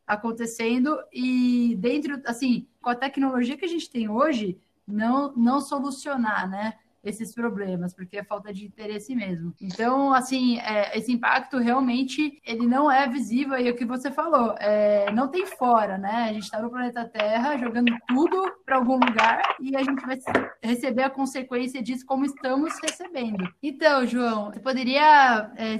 acontecendo 0.06 0.98
e 1.12 1.76
dentro, 1.78 2.20
assim, 2.24 2.66
com 2.80 2.88
a 2.88 2.94
tecnologia 2.94 3.56
que 3.56 3.64
a 3.66 3.68
gente 3.68 3.90
tem 3.90 4.08
hoje, 4.08 4.58
não, 4.86 5.32
não 5.36 5.60
solucionar, 5.60 6.48
né? 6.48 6.74
Esses 7.02 7.34
problemas, 7.34 7.94
porque 7.94 8.18
é 8.18 8.24
falta 8.24 8.52
de 8.52 8.66
interesse 8.66 9.14
mesmo. 9.14 9.54
Então, 9.60 10.12
assim, 10.12 10.58
é, 10.60 10.96
esse 10.96 11.12
impacto 11.12 11.58
realmente 11.58 12.40
ele 12.44 12.66
não 12.66 12.90
é 12.90 13.08
visível, 13.08 13.58
e 13.58 13.68
é 13.68 13.70
o 13.70 13.76
que 13.76 13.84
você 13.84 14.10
falou, 14.10 14.54
é, 14.58 15.10
não 15.12 15.28
tem 15.28 15.46
fora, 15.46 15.96
né? 15.98 16.28
A 16.28 16.32
gente 16.32 16.44
está 16.44 16.60
no 16.60 16.70
planeta 16.70 17.08
Terra 17.08 17.56
jogando 17.56 17.92
tudo 18.06 18.52
para 18.64 18.76
algum 18.76 18.94
lugar 18.94 19.42
e 19.60 19.76
a 19.76 19.82
gente 19.82 20.04
vai 20.04 20.18
receber 20.62 21.02
a 21.02 21.10
consequência 21.10 21.82
disso 21.82 22.04
como 22.06 22.24
estamos 22.24 22.74
recebendo. 22.82 23.48
Então, 23.62 24.06
João, 24.06 24.46
você 24.46 24.60
poderia 24.60 25.50
é, 25.56 25.78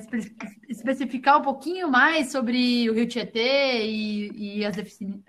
especificar 0.69 1.39
um 1.39 1.43
pouquinho 1.43 1.91
mais 1.91 2.31
sobre 2.31 2.89
o 2.89 2.95
Rio 2.95 3.07
Tietê 3.07 3.87
e, 3.87 4.59
e 4.59 4.65
as 4.65 4.77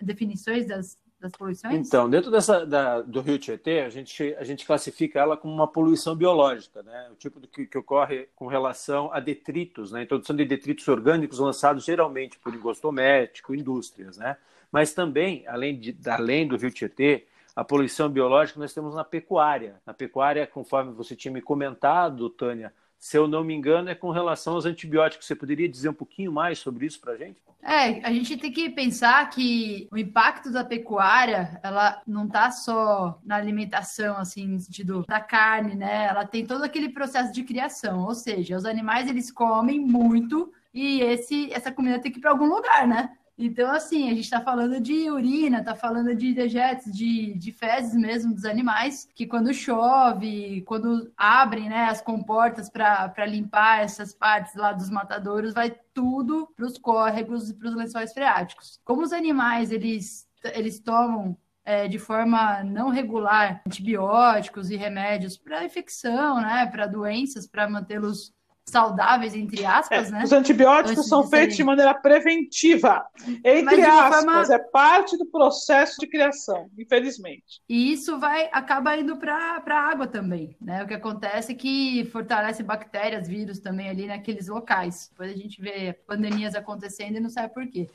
definições 0.02 0.68
das, 0.68 0.98
das 1.20 1.32
poluições? 1.32 1.88
Então, 1.88 2.10
dentro 2.10 2.32
dessa, 2.32 2.66
da, 2.66 3.02
do 3.02 3.22
rio 3.22 3.38
Tietê, 3.38 3.82
a 3.82 3.90
gente, 3.90 4.36
a 4.36 4.44
gente 4.44 4.66
classifica 4.66 5.20
ela 5.20 5.36
como 5.36 5.54
uma 5.54 5.68
poluição 5.68 6.16
biológica, 6.16 6.82
né? 6.84 7.10
o 7.12 7.16
tipo 7.16 7.40
que, 7.42 7.66
que 7.66 7.78
ocorre 7.78 8.28
com 8.36 8.48
relação 8.48 9.12
a 9.14 9.20
detritos, 9.20 9.92
né? 9.92 10.04
introdução 10.04 10.36
de 10.36 10.46
detritos 10.46 10.88
orgânicos 10.88 11.40
lançados 11.40 11.84
geralmente 11.84 12.40
por 12.40 12.54
engosto 12.54 12.82
doméstico, 12.84 13.54
indústrias. 13.54 14.18
Né? 14.18 14.38
Mas 14.72 14.94
também, 14.94 15.46
além, 15.48 15.80
de, 15.80 15.98
além 16.10 16.48
do 16.48 16.58
rio 16.58 16.72
Tietê, 16.72 17.26
a 17.56 17.64
poluição 17.64 18.10
biológica 18.10 18.60
nós 18.60 18.74
temos 18.74 18.96
na 18.96 19.04
pecuária. 19.04 19.76
Na 19.86 19.94
pecuária, 19.94 20.48
conforme 20.48 20.94
você 20.94 21.16
tinha 21.16 21.34
me 21.34 21.42
comentado, 21.42 22.30
Tânia, 22.30 22.74
se 23.00 23.18
eu 23.18 23.28
não 23.28 23.44
me 23.44 23.54
engano, 23.54 23.90
é 23.90 23.96
com 23.96 24.12
relação 24.12 24.56
aos 24.56 24.66
antibióticos. 24.66 25.26
Você 25.26 25.36
poderia 25.36 25.70
dizer 25.70 25.90
um 25.90 25.94
pouquinho 25.94 26.32
mais 26.32 26.60
sobre 26.60 26.86
isso 26.86 27.00
para 27.00 27.14
a 27.14 27.18
gente? 27.18 27.42
É, 27.62 28.06
a 28.06 28.12
gente 28.12 28.38
tem 28.38 28.52
que 28.52 28.70
pensar 28.70 29.30
que 29.30 29.88
o 29.92 29.98
impacto 29.98 30.52
da 30.52 30.64
pecuária, 30.64 31.60
ela 31.64 32.02
não 32.06 32.26
está 32.26 32.52
só 32.52 33.20
na 33.24 33.36
alimentação, 33.36 34.18
assim, 34.18 34.48
no 34.48 34.60
sentido 34.60 35.06
da 35.08 35.20
carne, 35.20 35.76
né? 35.76 36.06
Ela 36.06 36.26
tem 36.26 36.46
todo 36.46 36.64
aquele 36.64 36.90
processo 36.90 37.34
de 37.34 37.44
criação, 37.44 38.06
ou 38.06 38.14
seja, 38.14 38.58
os 38.58 38.66
animais 38.66 39.10
eles 39.10 39.32
comem 39.32 39.80
muito 39.80 40.52
e 40.74 41.02
esse, 41.02 41.52
essa 41.52 41.72
comida 41.72 42.00
tem 42.00 42.12
que 42.12 42.20
ir 42.20 42.22
para 42.22 42.32
algum 42.32 42.48
lugar, 42.48 42.88
né? 42.88 43.12
Então, 43.42 43.72
assim, 43.72 44.08
a 44.08 44.10
gente 44.10 44.26
está 44.26 44.42
falando 44.42 44.82
de 44.82 45.10
urina, 45.10 45.60
está 45.60 45.74
falando 45.74 46.14
de 46.14 46.34
dejetos, 46.34 46.92
de, 46.92 47.34
de 47.36 47.54
fezes 47.54 47.96
mesmo 47.96 48.34
dos 48.34 48.44
animais, 48.44 49.08
que 49.16 49.26
quando 49.26 49.54
chove, 49.54 50.62
quando 50.64 51.10
abrem 51.16 51.70
né, 51.70 51.86
as 51.86 52.02
comportas 52.02 52.70
para 52.70 53.26
limpar 53.26 53.80
essas 53.80 54.14
partes 54.14 54.56
lá 54.56 54.74
dos 54.74 54.90
matadouros, 54.90 55.54
vai 55.54 55.74
tudo 55.94 56.52
para 56.54 56.66
os 56.66 56.78
córregos 56.78 57.50
e 57.50 57.54
para 57.54 57.70
os 57.70 57.76
lençóis 57.76 58.12
freáticos. 58.12 58.78
Como 58.84 59.04
os 59.04 59.14
animais, 59.14 59.72
eles, 59.72 60.28
eles 60.54 60.82
tomam 60.82 61.38
é, 61.64 61.88
de 61.88 61.98
forma 61.98 62.62
não 62.66 62.90
regular 62.90 63.62
antibióticos 63.66 64.70
e 64.70 64.76
remédios 64.76 65.38
para 65.38 65.64
infecção, 65.64 66.42
né, 66.42 66.66
para 66.66 66.88
doenças, 66.88 67.48
para 67.48 67.70
mantê-los 67.70 68.34
saudáveis, 68.70 69.36
entre 69.36 69.66
aspas, 69.66 70.08
é, 70.08 70.12
né? 70.12 70.24
Os 70.24 70.32
antibióticos 70.32 71.08
são 71.08 71.24
de 71.24 71.30
feitos 71.30 71.58
de 71.58 71.64
maneira 71.64 71.94
preventiva, 71.94 73.06
entre 73.44 73.82
aspas, 73.82 74.48
forma... 74.48 74.56
é 74.56 74.60
parte 74.60 75.18
do 75.18 75.26
processo 75.26 75.98
de 76.00 76.08
criação, 76.08 76.70
infelizmente. 76.78 77.62
E 77.68 77.92
isso 77.92 78.20
vai 78.20 78.50
acaba 78.52 78.96
indo 78.98 79.18
para 79.18 79.62
a 79.66 79.92
água 79.92 80.08
também, 80.08 80.56
né? 80.62 80.84
O 80.84 80.88
que 80.88 80.94
acontece 80.94 81.52
é 81.52 81.56
que 81.56 82.06
fortalece 82.12 82.64
bactérias, 82.64 83.28
vírus 83.28 83.60
também 83.60 83.90
ali 83.90 84.08
naqueles 84.08 84.48
locais. 84.48 85.10
Depois 85.12 85.32
a 85.32 85.36
gente 85.36 85.62
vê 85.62 85.94
pandemias 86.08 86.56
acontecendo 86.56 87.18
e 87.18 87.20
não 87.20 87.30
sabe 87.30 87.54
por 87.54 87.68
quê. 87.68 87.90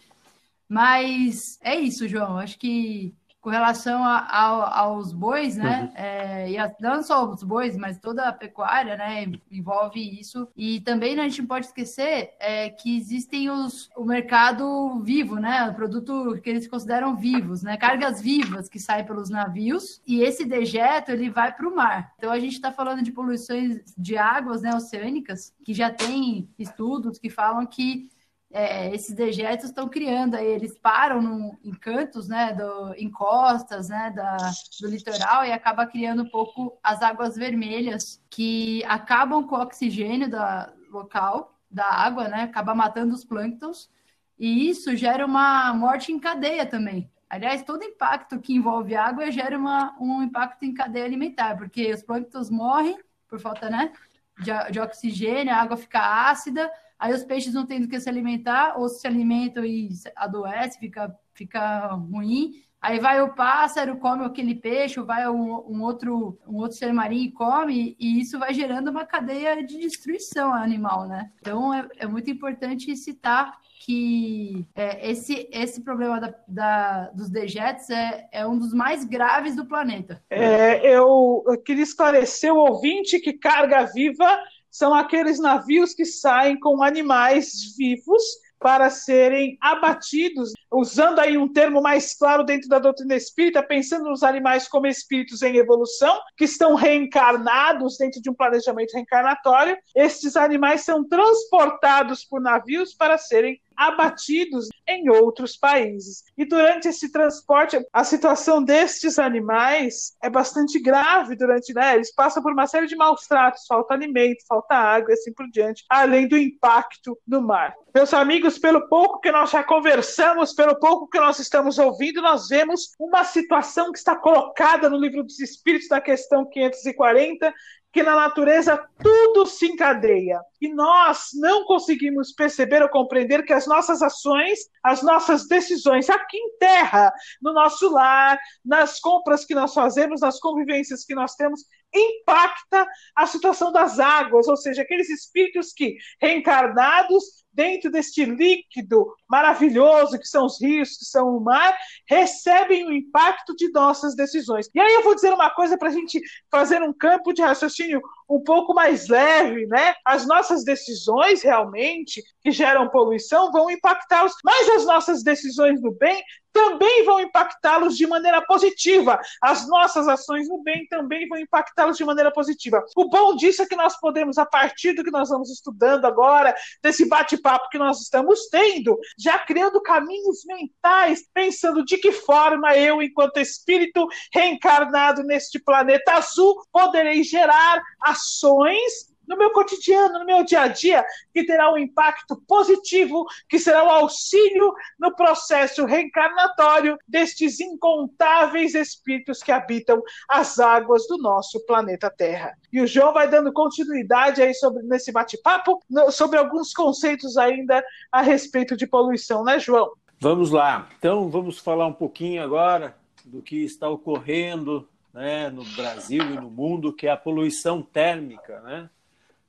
Mas 0.68 1.58
é 1.62 1.74
isso, 1.74 2.08
João. 2.08 2.38
Acho 2.38 2.58
que 2.58 3.14
com 3.44 3.50
relação 3.50 4.02
a, 4.02 4.20
a, 4.20 4.80
aos 4.80 5.12
bois, 5.12 5.54
né? 5.54 5.82
Uhum. 5.82 6.02
É, 6.02 6.50
e 6.50 6.56
a, 6.56 6.74
não 6.80 7.02
só 7.02 7.30
os 7.30 7.42
bois, 7.42 7.76
mas 7.76 7.98
toda 7.98 8.26
a 8.26 8.32
pecuária, 8.32 8.96
né? 8.96 9.30
Envolve 9.52 10.00
isso. 10.18 10.48
E 10.56 10.80
também 10.80 11.14
né, 11.14 11.24
a 11.24 11.28
gente 11.28 11.42
não 11.42 11.48
pode 11.48 11.66
esquecer 11.66 12.32
é, 12.40 12.70
que 12.70 12.96
existem 12.96 13.50
os, 13.50 13.90
o 13.94 14.02
mercado 14.02 14.98
vivo, 15.02 15.36
né? 15.36 15.68
O 15.68 15.74
produto 15.74 16.40
que 16.42 16.48
eles 16.48 16.66
consideram 16.66 17.14
vivos, 17.14 17.62
né? 17.62 17.76
Cargas 17.76 18.18
vivas 18.18 18.66
que 18.66 18.80
saem 18.80 19.04
pelos 19.04 19.28
navios. 19.28 20.00
E 20.06 20.22
esse 20.22 20.46
dejeto 20.46 21.10
ele 21.10 21.28
vai 21.28 21.52
para 21.52 21.68
o 21.68 21.76
mar. 21.76 22.14
Então 22.16 22.32
a 22.32 22.38
gente 22.38 22.54
está 22.54 22.72
falando 22.72 23.02
de 23.02 23.12
poluições 23.12 23.94
de 23.94 24.16
águas 24.16 24.62
né, 24.62 24.74
oceânicas, 24.74 25.52
que 25.62 25.74
já 25.74 25.90
tem 25.90 26.48
estudos 26.58 27.18
que 27.18 27.28
falam 27.28 27.66
que 27.66 28.08
é, 28.56 28.94
esses 28.94 29.12
dejetos 29.16 29.64
estão 29.66 29.88
criando 29.88 30.36
aí, 30.36 30.46
eles 30.46 30.78
param 30.78 31.20
no, 31.20 31.58
em 31.64 31.72
cantos, 31.72 32.28
né, 32.28 32.54
do, 32.54 32.94
em 32.94 33.10
costas, 33.10 33.88
né, 33.88 34.12
da, 34.14 34.36
do 34.80 34.88
litoral 34.88 35.44
e 35.44 35.50
acaba 35.50 35.84
criando 35.88 36.22
um 36.22 36.28
pouco 36.28 36.78
as 36.80 37.02
águas 37.02 37.34
vermelhas 37.34 38.22
que 38.30 38.84
acabam 38.84 39.44
com 39.44 39.56
o 39.56 39.60
oxigênio 39.60 40.30
da 40.30 40.72
local 40.88 41.58
da 41.68 41.84
água, 41.84 42.28
né, 42.28 42.42
acaba 42.42 42.76
matando 42.76 43.12
os 43.12 43.24
plânctons 43.24 43.90
e 44.38 44.68
isso 44.70 44.94
gera 44.94 45.26
uma 45.26 45.74
morte 45.74 46.12
em 46.12 46.20
cadeia 46.20 46.64
também. 46.64 47.10
Aliás, 47.28 47.64
todo 47.64 47.82
impacto 47.82 48.38
que 48.38 48.54
envolve 48.54 48.94
água 48.94 49.32
gera 49.32 49.58
uma, 49.58 49.96
um 50.00 50.22
impacto 50.22 50.64
em 50.64 50.72
cadeia 50.72 51.04
alimentar, 51.04 51.56
porque 51.56 51.92
os 51.92 52.04
plânctons 52.04 52.50
morrem 52.50 52.96
por 53.28 53.40
falta, 53.40 53.68
né, 53.68 53.92
de, 54.38 54.52
de 54.70 54.78
oxigênio, 54.78 55.52
a 55.52 55.56
água 55.56 55.76
fica 55.76 56.30
ácida, 56.30 56.70
Aí 57.04 57.12
os 57.12 57.22
peixes 57.22 57.52
não 57.52 57.66
têm 57.66 57.82
do 57.82 57.86
que 57.86 58.00
se 58.00 58.08
alimentar, 58.08 58.78
ou 58.78 58.88
se 58.88 59.06
alimentam 59.06 59.62
e 59.62 59.90
adoece, 60.16 60.78
fica, 60.78 61.14
fica 61.34 61.88
ruim. 61.88 62.62
Aí 62.80 62.98
vai 62.98 63.20
o 63.20 63.34
pássaro, 63.34 63.98
come 63.98 64.24
aquele 64.24 64.54
peixe, 64.54 64.98
ou 64.98 65.04
vai 65.04 65.28
um, 65.28 65.52
um, 65.68 65.82
outro, 65.82 66.38
um 66.48 66.56
outro 66.56 66.78
ser 66.78 66.94
marinho 66.94 67.26
e 67.26 67.32
come, 67.32 67.94
e 68.00 68.20
isso 68.22 68.38
vai 68.38 68.54
gerando 68.54 68.90
uma 68.90 69.04
cadeia 69.04 69.62
de 69.62 69.80
destruição 69.80 70.54
animal, 70.54 71.06
né? 71.06 71.30
Então 71.42 71.74
é, 71.74 71.86
é 71.98 72.06
muito 72.06 72.30
importante 72.30 72.96
citar 72.96 73.52
que 73.84 74.66
é, 74.74 75.10
esse, 75.10 75.46
esse 75.52 75.82
problema 75.82 76.18
da, 76.18 76.34
da, 76.48 77.10
dos 77.10 77.28
dejetos 77.28 77.90
é, 77.90 78.26
é 78.32 78.46
um 78.46 78.58
dos 78.58 78.72
mais 78.72 79.04
graves 79.04 79.54
do 79.54 79.66
planeta. 79.66 80.22
É, 80.30 80.86
eu, 80.88 81.44
eu 81.46 81.58
queria 81.62 81.82
esclarecer 81.82 82.50
o 82.50 82.60
ouvinte 82.60 83.20
que 83.20 83.34
carga 83.34 83.84
viva 83.92 84.38
são 84.74 84.92
aqueles 84.92 85.38
navios 85.38 85.94
que 85.94 86.04
saem 86.04 86.58
com 86.58 86.82
animais 86.82 87.76
vivos 87.78 88.20
para 88.58 88.90
serem 88.90 89.56
abatidos, 89.60 90.52
usando 90.72 91.20
aí 91.20 91.38
um 91.38 91.46
termo 91.46 91.80
mais 91.80 92.16
claro 92.16 92.42
dentro 92.42 92.68
da 92.68 92.80
doutrina 92.80 93.14
espírita, 93.14 93.62
pensando 93.62 94.10
nos 94.10 94.24
animais 94.24 94.66
como 94.66 94.88
espíritos 94.88 95.42
em 95.42 95.58
evolução, 95.58 96.18
que 96.36 96.44
estão 96.44 96.74
reencarnados 96.74 97.96
dentro 97.98 98.20
de 98.20 98.28
um 98.28 98.34
planejamento 98.34 98.94
reencarnatório. 98.94 99.76
Estes 99.94 100.34
animais 100.34 100.80
são 100.80 101.06
transportados 101.06 102.24
por 102.24 102.40
navios 102.40 102.94
para 102.94 103.16
serem 103.16 103.60
abatidos 103.76 104.68
em 104.86 105.08
outros 105.08 105.56
países. 105.56 106.24
E 106.36 106.44
durante 106.44 106.88
esse 106.88 107.10
transporte, 107.10 107.78
a 107.92 108.04
situação 108.04 108.62
destes 108.62 109.18
animais 109.18 110.16
é 110.22 110.28
bastante 110.28 110.78
grave 110.78 111.36
durante, 111.36 111.72
né? 111.72 111.94
Eles 111.94 112.14
passam 112.14 112.42
por 112.42 112.52
uma 112.52 112.66
série 112.66 112.86
de 112.86 112.96
maus 112.96 113.26
tratos, 113.26 113.66
falta 113.66 113.94
alimento, 113.94 114.44
falta 114.46 114.74
água 114.74 115.10
e 115.10 115.14
assim 115.14 115.32
por 115.32 115.48
diante, 115.50 115.84
além 115.88 116.28
do 116.28 116.36
impacto 116.36 117.18
no 117.26 117.40
mar. 117.40 117.74
Meus 117.94 118.12
amigos, 118.12 118.58
pelo 118.58 118.88
pouco 118.88 119.20
que 119.20 119.30
nós 119.30 119.50
já 119.50 119.62
conversamos, 119.62 120.52
pelo 120.52 120.74
pouco 120.78 121.08
que 121.08 121.20
nós 121.20 121.38
estamos 121.38 121.78
ouvindo, 121.78 122.20
nós 122.20 122.48
vemos 122.48 122.90
uma 122.98 123.22
situação 123.22 123.92
que 123.92 123.98
está 123.98 124.16
colocada 124.16 124.90
no 124.90 124.98
livro 124.98 125.22
dos 125.22 125.38
Espíritos, 125.38 125.88
na 125.88 126.00
questão 126.00 126.44
540, 126.44 127.54
que 127.94 128.02
na 128.02 128.16
natureza 128.16 128.84
tudo 129.00 129.46
se 129.46 129.66
encadeia. 129.66 130.40
E 130.60 130.68
nós 130.74 131.28
não 131.34 131.64
conseguimos 131.64 132.32
perceber 132.32 132.82
ou 132.82 132.88
compreender 132.88 133.44
que 133.44 133.52
as 133.52 133.68
nossas 133.68 134.02
ações, 134.02 134.58
as 134.82 135.00
nossas 135.00 135.46
decisões 135.46 136.10
aqui 136.10 136.36
em 136.36 136.58
terra, 136.58 137.12
no 137.40 137.52
nosso 137.52 137.88
lar, 137.88 138.36
nas 138.64 138.98
compras 138.98 139.44
que 139.44 139.54
nós 139.54 139.72
fazemos, 139.72 140.22
nas 140.22 140.40
convivências 140.40 141.04
que 141.04 141.14
nós 141.14 141.36
temos, 141.36 141.60
impacta 141.94 142.86
a 143.14 143.26
situação 143.26 143.72
das 143.72 143.98
águas, 143.98 144.48
ou 144.48 144.56
seja, 144.56 144.82
aqueles 144.82 145.08
espíritos 145.08 145.72
que 145.72 145.96
reencarnados 146.20 147.44
dentro 147.52 147.90
deste 147.90 148.24
líquido 148.24 149.06
maravilhoso 149.28 150.18
que 150.18 150.26
são 150.26 150.44
os 150.44 150.60
rios, 150.60 150.96
que 150.96 151.04
são 151.04 151.36
o 151.36 151.40
mar, 151.40 151.76
recebem 152.08 152.84
o 152.86 152.92
impacto 152.92 153.54
de 153.54 153.70
nossas 153.70 154.16
decisões. 154.16 154.68
E 154.74 154.80
aí 154.80 154.92
eu 154.94 155.02
vou 155.02 155.14
dizer 155.14 155.32
uma 155.32 155.50
coisa 155.50 155.78
para 155.78 155.88
a 155.88 155.92
gente 155.92 156.20
fazer 156.50 156.82
um 156.82 156.92
campo 156.92 157.32
de 157.32 157.42
raciocínio 157.42 158.02
um 158.28 158.42
pouco 158.42 158.74
mais 158.74 159.08
leve, 159.08 159.66
né? 159.66 159.94
As 160.04 160.26
nossas 160.26 160.64
decisões 160.64 161.42
realmente 161.42 162.22
que 162.42 162.50
geram 162.50 162.88
poluição 162.88 163.50
vão 163.52 163.70
impactar 163.70 164.24
os, 164.24 164.34
mas 164.44 164.68
as 164.70 164.86
nossas 164.86 165.22
decisões 165.22 165.80
do 165.80 165.92
bem 165.92 166.22
também 166.54 167.04
vão 167.04 167.18
impactá-los 167.20 167.96
de 167.96 168.06
maneira 168.06 168.40
positiva. 168.40 169.20
As 169.42 169.68
nossas 169.68 170.06
ações 170.06 170.48
no 170.48 170.62
bem 170.62 170.86
também 170.86 171.28
vão 171.28 171.36
impactá-los 171.36 171.96
de 171.96 172.04
maneira 172.04 172.30
positiva. 172.30 172.82
O 172.96 173.08
bom 173.08 173.34
disso 173.34 173.62
é 173.62 173.66
que 173.66 173.74
nós 173.74 173.98
podemos, 173.98 174.38
a 174.38 174.46
partir 174.46 174.92
do 174.92 175.02
que 175.02 175.10
nós 175.10 175.28
vamos 175.28 175.50
estudando 175.50 176.04
agora, 176.04 176.54
desse 176.80 177.08
bate-papo 177.08 177.68
que 177.68 177.78
nós 177.78 178.00
estamos 178.00 178.48
tendo, 178.48 178.96
já 179.18 179.36
criando 179.40 179.82
caminhos 179.82 180.44
mentais, 180.46 181.24
pensando 181.34 181.84
de 181.84 181.98
que 181.98 182.12
forma 182.12 182.76
eu, 182.76 183.02
enquanto 183.02 183.38
espírito 183.38 184.06
reencarnado 184.32 185.24
neste 185.24 185.58
planeta 185.58 186.12
azul, 186.12 186.54
poderei 186.72 187.24
gerar 187.24 187.82
ações 188.14 189.14
no 189.26 189.36
meu 189.36 189.50
cotidiano, 189.50 190.18
no 190.18 190.24
meu 190.24 190.44
dia 190.44 190.62
a 190.62 190.68
dia, 190.68 191.04
que 191.32 191.44
terá 191.44 191.72
um 191.72 191.78
impacto 191.78 192.36
positivo, 192.46 193.24
que 193.48 193.58
será 193.58 193.82
o 193.82 193.86
um 193.86 193.90
auxílio 193.90 194.72
no 194.98 195.14
processo 195.14 195.84
reencarnatório 195.84 196.98
destes 197.08 197.60
incontáveis 197.60 198.74
espíritos 198.74 199.42
que 199.42 199.52
habitam 199.52 200.02
as 200.28 200.58
águas 200.58 201.06
do 201.06 201.18
nosso 201.18 201.64
planeta 201.66 202.10
Terra. 202.10 202.54
E 202.72 202.80
o 202.80 202.86
João 202.86 203.12
vai 203.12 203.28
dando 203.28 203.52
continuidade 203.52 204.42
aí 204.42 204.54
sobre 204.54 204.82
nesse 204.82 205.12
bate-papo 205.12 205.80
sobre 206.10 206.38
alguns 206.38 206.72
conceitos 206.72 207.36
ainda 207.36 207.82
a 208.12 208.20
respeito 208.20 208.76
de 208.76 208.86
poluição, 208.86 209.44
né, 209.44 209.58
João? 209.58 209.92
Vamos 210.20 210.50
lá. 210.50 210.88
Então, 210.98 211.28
vamos 211.28 211.58
falar 211.58 211.86
um 211.86 211.92
pouquinho 211.92 212.42
agora 212.42 212.96
do 213.24 213.42
que 213.42 213.64
está 213.64 213.88
ocorrendo 213.88 214.88
né, 215.14 215.48
no 215.48 215.64
Brasil 215.64 216.24
e 216.24 216.34
no 216.34 216.50
mundo, 216.50 216.92
que 216.92 217.06
é 217.06 217.10
a 217.12 217.16
poluição 217.16 217.80
térmica, 217.80 218.60
né? 218.62 218.90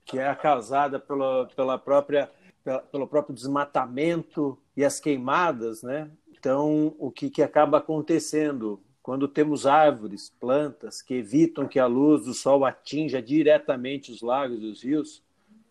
que 0.06 0.20
é 0.20 0.34
causada 0.36 1.00
pela, 1.00 1.48
pela 1.48 1.80
própria, 1.80 2.30
pela, 2.64 2.80
pelo 2.80 3.08
próprio 3.08 3.34
desmatamento 3.34 4.58
e 4.78 4.86
as 4.86 5.00
queimadas, 5.00 5.82
né? 5.82 6.10
Então, 6.30 6.96
o 7.00 7.10
que, 7.10 7.32
que 7.32 7.42
acaba 7.42 7.80
acontecendo? 7.80 8.80
Quando 9.02 9.28
temos 9.28 9.66
árvores, 9.66 10.32
plantas 10.40 11.02
que 11.02 11.16
evitam 11.16 11.68
que 11.68 11.80
a 11.80 11.88
luz 11.88 12.26
do 12.26 12.34
sol 12.36 12.64
atinja 12.64 13.20
diretamente 13.22 14.12
os 14.12 14.22
lagos 14.22 14.62
e 14.62 14.66
os 14.66 14.84
rios, 14.84 15.24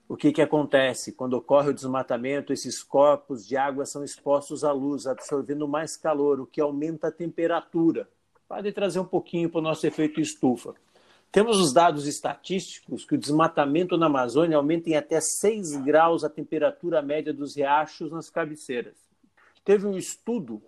o 0.08 0.16
que, 0.16 0.32
que 0.32 0.42
acontece? 0.42 1.12
Quando 1.12 1.34
ocorre 1.34 1.70
o 1.70 1.74
desmatamento, 1.74 2.52
esses 2.52 2.82
corpos 2.82 3.46
de 3.46 3.56
água 3.56 3.86
são 3.86 4.04
expostos 4.04 4.64
à 4.64 4.72
luz, 4.72 5.06
absorvendo 5.06 5.66
mais 5.66 5.96
calor, 5.96 6.40
o 6.40 6.46
que 6.46 6.60
aumenta 6.60 7.08
a 7.08 7.12
temperatura. 7.12 8.08
Pode 8.54 8.70
trazer 8.70 9.00
um 9.00 9.04
pouquinho 9.04 9.50
para 9.50 9.58
o 9.58 9.62
nosso 9.62 9.84
efeito 9.84 10.20
estufa. 10.20 10.74
Temos 11.32 11.58
os 11.58 11.72
dados 11.72 12.06
estatísticos 12.06 13.04
que 13.04 13.16
o 13.16 13.18
desmatamento 13.18 13.98
na 13.98 14.06
Amazônia 14.06 14.56
aumenta 14.56 14.88
em 14.88 14.94
até 14.94 15.20
6 15.20 15.78
graus 15.78 16.22
a 16.22 16.30
temperatura 16.30 17.02
média 17.02 17.34
dos 17.34 17.56
riachos 17.56 18.12
nas 18.12 18.30
cabeceiras. 18.30 18.94
Teve 19.64 19.88
um 19.88 19.98
estudo 19.98 20.62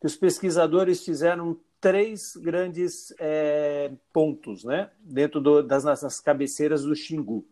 que 0.00 0.06
os 0.06 0.14
pesquisadores 0.14 1.04
fizeram 1.04 1.58
três 1.80 2.36
grandes 2.36 3.12
é, 3.18 3.90
pontos 4.12 4.62
né, 4.62 4.90
dentro 5.00 5.40
do, 5.40 5.64
das, 5.64 5.82
das 5.82 6.20
cabeceiras 6.20 6.84
do 6.84 6.94
Xingu. 6.94 7.44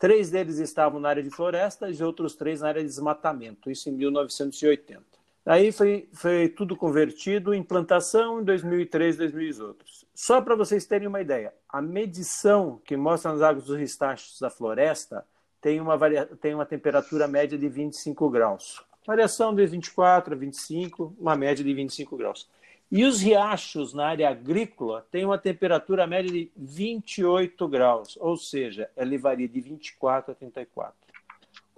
Três 0.00 0.30
deles 0.30 0.58
estavam 0.58 0.98
na 0.98 1.10
área 1.10 1.22
de 1.22 1.30
florestas 1.30 2.00
e 2.00 2.02
outros 2.02 2.34
três 2.34 2.60
na 2.60 2.70
área 2.70 2.82
de 2.82 2.88
desmatamento, 2.88 3.70
isso 3.70 3.88
em 3.88 3.92
1980. 3.92 5.17
Aí 5.48 5.72
foi, 5.72 6.06
foi 6.12 6.46
tudo 6.46 6.76
convertido 6.76 7.54
em 7.54 7.62
plantação 7.62 8.42
em 8.42 8.44
2003, 8.44 9.16
2008. 9.16 9.82
Só 10.14 10.42
para 10.42 10.54
vocês 10.54 10.84
terem 10.84 11.08
uma 11.08 11.22
ideia, 11.22 11.54
a 11.66 11.80
medição 11.80 12.82
que 12.84 12.98
mostra 12.98 13.32
nas 13.32 13.40
águas 13.40 13.64
dos 13.64 13.78
ristachos 13.78 14.38
da 14.38 14.50
floresta 14.50 15.24
tem 15.58 15.80
uma, 15.80 15.96
varia... 15.96 16.26
tem 16.26 16.52
uma 16.52 16.66
temperatura 16.66 17.26
média 17.26 17.56
de 17.56 17.66
25 17.66 18.28
graus. 18.28 18.84
Variação 19.06 19.54
de 19.54 19.64
24 19.64 20.34
a 20.34 20.36
25, 20.36 21.16
uma 21.18 21.34
média 21.34 21.64
de 21.64 21.72
25 21.72 22.14
graus. 22.14 22.46
E 22.92 23.06
os 23.06 23.22
riachos 23.22 23.94
na 23.94 24.08
área 24.08 24.28
agrícola 24.28 25.06
têm 25.10 25.24
uma 25.24 25.38
temperatura 25.38 26.06
média 26.06 26.30
de 26.30 26.52
28 26.54 27.66
graus, 27.68 28.18
ou 28.20 28.36
seja, 28.36 28.90
ela 28.94 29.16
varia 29.16 29.48
de 29.48 29.62
24 29.62 30.32
a 30.32 30.34
34. 30.34 31.07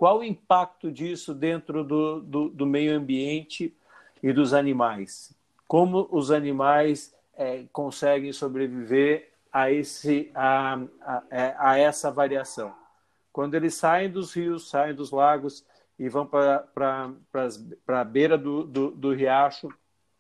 Qual 0.00 0.20
o 0.20 0.24
impacto 0.24 0.90
disso 0.90 1.34
dentro 1.34 1.84
do, 1.84 2.22
do, 2.22 2.48
do 2.48 2.64
meio 2.64 2.96
ambiente 2.96 3.76
e 4.22 4.32
dos 4.32 4.54
animais? 4.54 5.36
Como 5.68 6.08
os 6.10 6.30
animais 6.30 7.14
é, 7.36 7.64
conseguem 7.70 8.32
sobreviver 8.32 9.28
a, 9.52 9.70
esse, 9.70 10.30
a, 10.34 10.80
a, 11.02 11.22
é, 11.30 11.54
a, 11.58 11.78
essa 11.78 12.10
variação. 12.10 12.74
Quando 13.30 13.56
eles 13.56 13.74
saem 13.74 14.08
dos 14.08 14.32
rios, 14.32 14.70
saem 14.70 14.94
dos 14.94 15.10
lagos 15.10 15.66
e 15.98 16.08
vão 16.08 16.24
para 16.24 16.64
a 17.86 18.04
beira 18.04 18.38
do, 18.38 18.64
do, 18.64 18.92
do 18.92 19.12
riacho, 19.12 19.68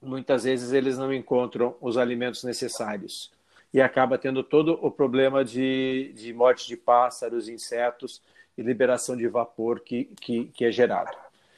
muitas 0.02 0.44
vezes 0.44 0.74
eles 0.74 0.98
não 0.98 1.10
encontram 1.10 1.74
os 1.80 1.96
alimentos 1.96 2.44
necessários 2.44 3.32
e 3.72 3.80
acaba 3.80 4.18
tendo 4.18 4.42
todo 4.42 4.78
o 4.84 4.90
problema 4.90 5.42
de, 5.42 6.12
de 6.14 6.34
morte 6.34 6.68
de 6.68 6.76
pássaros, 6.76 7.48
insetos 7.48 8.20
e 8.60 8.62
liberação 8.62 9.16
de 9.16 9.26
vapor 9.26 9.80
que, 9.80 10.04
que, 10.20 10.44
que 10.46 10.64
é 10.64 10.70
gerado. 10.70 11.10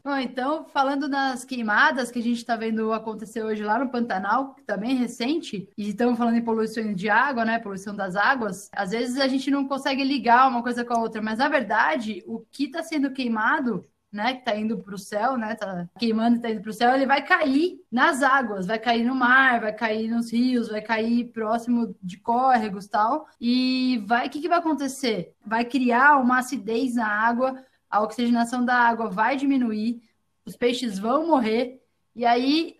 Bom, 0.05 0.17
então, 0.17 0.65
falando 0.65 1.09
das 1.09 1.45
queimadas 1.45 2.11
que 2.11 2.19
a 2.19 2.23
gente 2.23 2.39
está 2.39 2.57
vendo 2.57 2.93
acontecer 2.93 3.43
hoje 3.45 3.63
lá 3.63 3.79
no 3.79 3.89
Pantanal, 3.89 4.55
que 4.55 4.63
também 4.63 4.97
tá 4.97 5.03
recente, 5.03 5.69
e 5.79 5.91
estamos 5.91 6.19
falando 6.19 6.37
em 6.37 6.45
poluição 6.45 6.93
de 6.93 7.09
água, 7.09 7.45
né? 7.45 7.61
Poluição 7.61 7.95
das 7.95 8.17
águas, 8.17 8.69
às 8.73 8.91
vezes 8.91 9.21
a 9.21 9.29
gente 9.29 9.49
não 9.49 9.69
consegue 9.69 10.03
ligar 10.03 10.49
uma 10.49 10.61
coisa 10.61 10.85
com 10.85 10.93
a 10.93 10.99
outra, 10.99 11.23
mas 11.23 11.39
na 11.39 11.49
verdade, 11.49 12.23
o 12.27 12.41
que 12.51 12.65
está 12.65 12.83
sendo 12.83 13.13
queimado 13.13 13.85
né, 14.13 14.35
que 14.35 14.41
está 14.41 14.55
indo 14.55 14.77
para 14.79 14.95
o 14.95 14.99
céu, 14.99 15.39
né, 15.39 15.55
tá 15.55 15.89
queimando 15.99 16.35
e 16.35 16.37
está 16.37 16.51
indo 16.51 16.61
para 16.61 16.71
o 16.71 16.75
céu, 16.75 16.95
ele 16.95 17.07
vai 17.07 17.25
cair 17.25 17.81
nas 17.91 18.23
águas, 18.23 18.67
vai 18.67 18.79
cair 18.79 19.05
no 19.05 19.15
mar, 19.15 19.61
vai 19.61 19.73
cair 19.73 20.09
nos 20.11 20.31
rios, 20.31 20.69
vai 20.69 20.83
cair 20.83 21.33
próximo 21.33 21.97
de 22.03 22.19
córregos 22.19 22.87
tal, 22.87 23.27
e 23.41 24.05
vai, 24.07 24.27
o 24.27 24.31
que, 24.31 24.43
que 24.43 24.49
vai 24.49 24.59
acontecer? 24.59 25.35
Vai 25.45 25.65
criar 25.65 26.19
uma 26.19 26.41
acidez 26.41 26.95
na 26.95 27.09
água, 27.09 27.65
a 27.89 28.03
oxigenação 28.03 28.63
da 28.65 28.75
água 28.75 29.09
vai 29.09 29.35
diminuir, 29.35 30.03
os 30.45 30.57
peixes 30.57 30.99
vão 30.99 31.27
morrer, 31.27 31.83
e 32.15 32.27
aí, 32.27 32.77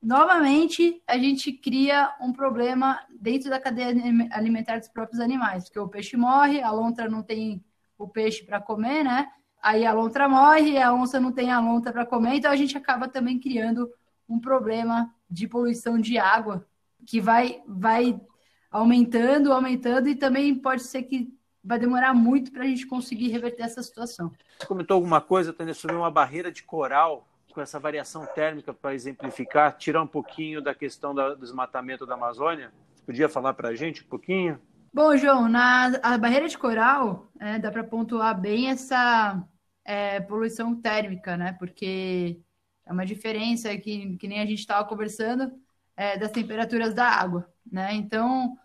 novamente, 0.00 1.02
a 1.04 1.18
gente 1.18 1.52
cria 1.52 2.14
um 2.20 2.32
problema 2.32 3.00
dentro 3.20 3.50
da 3.50 3.58
cadeia 3.58 3.92
alimentar 4.30 4.78
dos 4.78 4.88
próprios 4.88 5.20
animais, 5.20 5.64
porque 5.64 5.80
o 5.80 5.88
peixe 5.88 6.16
morre, 6.16 6.62
a 6.62 6.70
lontra 6.70 7.08
não 7.08 7.24
tem 7.24 7.64
o 7.98 8.06
peixe 8.06 8.44
para 8.44 8.60
comer, 8.60 9.02
né? 9.02 9.28
Aí 9.66 9.84
a 9.84 9.92
lontra 9.92 10.28
morre, 10.28 10.80
a 10.80 10.94
onça 10.94 11.18
não 11.18 11.32
tem 11.32 11.50
a 11.50 11.58
lontra 11.58 11.92
para 11.92 12.06
comer, 12.06 12.36
então 12.36 12.52
a 12.52 12.54
gente 12.54 12.78
acaba 12.78 13.08
também 13.08 13.36
criando 13.36 13.90
um 14.28 14.38
problema 14.38 15.12
de 15.28 15.48
poluição 15.48 15.98
de 15.98 16.16
água 16.18 16.64
que 17.04 17.20
vai, 17.20 17.60
vai 17.66 18.20
aumentando, 18.70 19.52
aumentando, 19.52 20.08
e 20.08 20.14
também 20.14 20.54
pode 20.54 20.84
ser 20.84 21.02
que 21.02 21.34
vai 21.64 21.80
demorar 21.80 22.14
muito 22.14 22.52
para 22.52 22.62
a 22.62 22.66
gente 22.68 22.86
conseguir 22.86 23.26
reverter 23.26 23.64
essa 23.64 23.82
situação. 23.82 24.30
Você 24.56 24.68
comentou 24.68 24.94
alguma 24.94 25.20
coisa, 25.20 25.52
Tânia, 25.52 25.74
sobre 25.74 25.96
uma 25.96 26.12
barreira 26.12 26.52
de 26.52 26.62
coral 26.62 27.26
com 27.52 27.60
essa 27.60 27.80
variação 27.80 28.24
térmica 28.24 28.72
para 28.72 28.94
exemplificar, 28.94 29.76
tirar 29.76 30.00
um 30.00 30.06
pouquinho 30.06 30.62
da 30.62 30.76
questão 30.76 31.12
do 31.12 31.34
desmatamento 31.34 32.06
da 32.06 32.14
Amazônia? 32.14 32.72
Você 32.94 33.02
podia 33.02 33.28
falar 33.28 33.52
para 33.52 33.70
a 33.70 33.74
gente 33.74 34.04
um 34.04 34.06
pouquinho? 34.06 34.60
Bom, 34.94 35.16
João, 35.16 35.48
na 35.48 35.88
a 36.04 36.16
barreira 36.16 36.46
de 36.46 36.56
coral, 36.56 37.26
é, 37.40 37.58
dá 37.58 37.72
para 37.72 37.82
pontuar 37.82 38.40
bem 38.40 38.70
essa 38.70 39.44
é, 39.86 40.20
poluição 40.20 40.74
térmica, 40.74 41.36
né? 41.36 41.52
Porque 41.52 42.40
é 42.84 42.92
uma 42.92 43.06
diferença 43.06 43.76
que, 43.78 44.16
que 44.16 44.28
nem 44.28 44.40
a 44.40 44.46
gente 44.46 44.58
estava 44.58 44.86
conversando 44.86 45.52
é, 45.96 46.18
das 46.18 46.32
temperaturas 46.32 46.92
da 46.92 47.08
água, 47.08 47.48
né? 47.70 47.94
Então, 47.94 48.58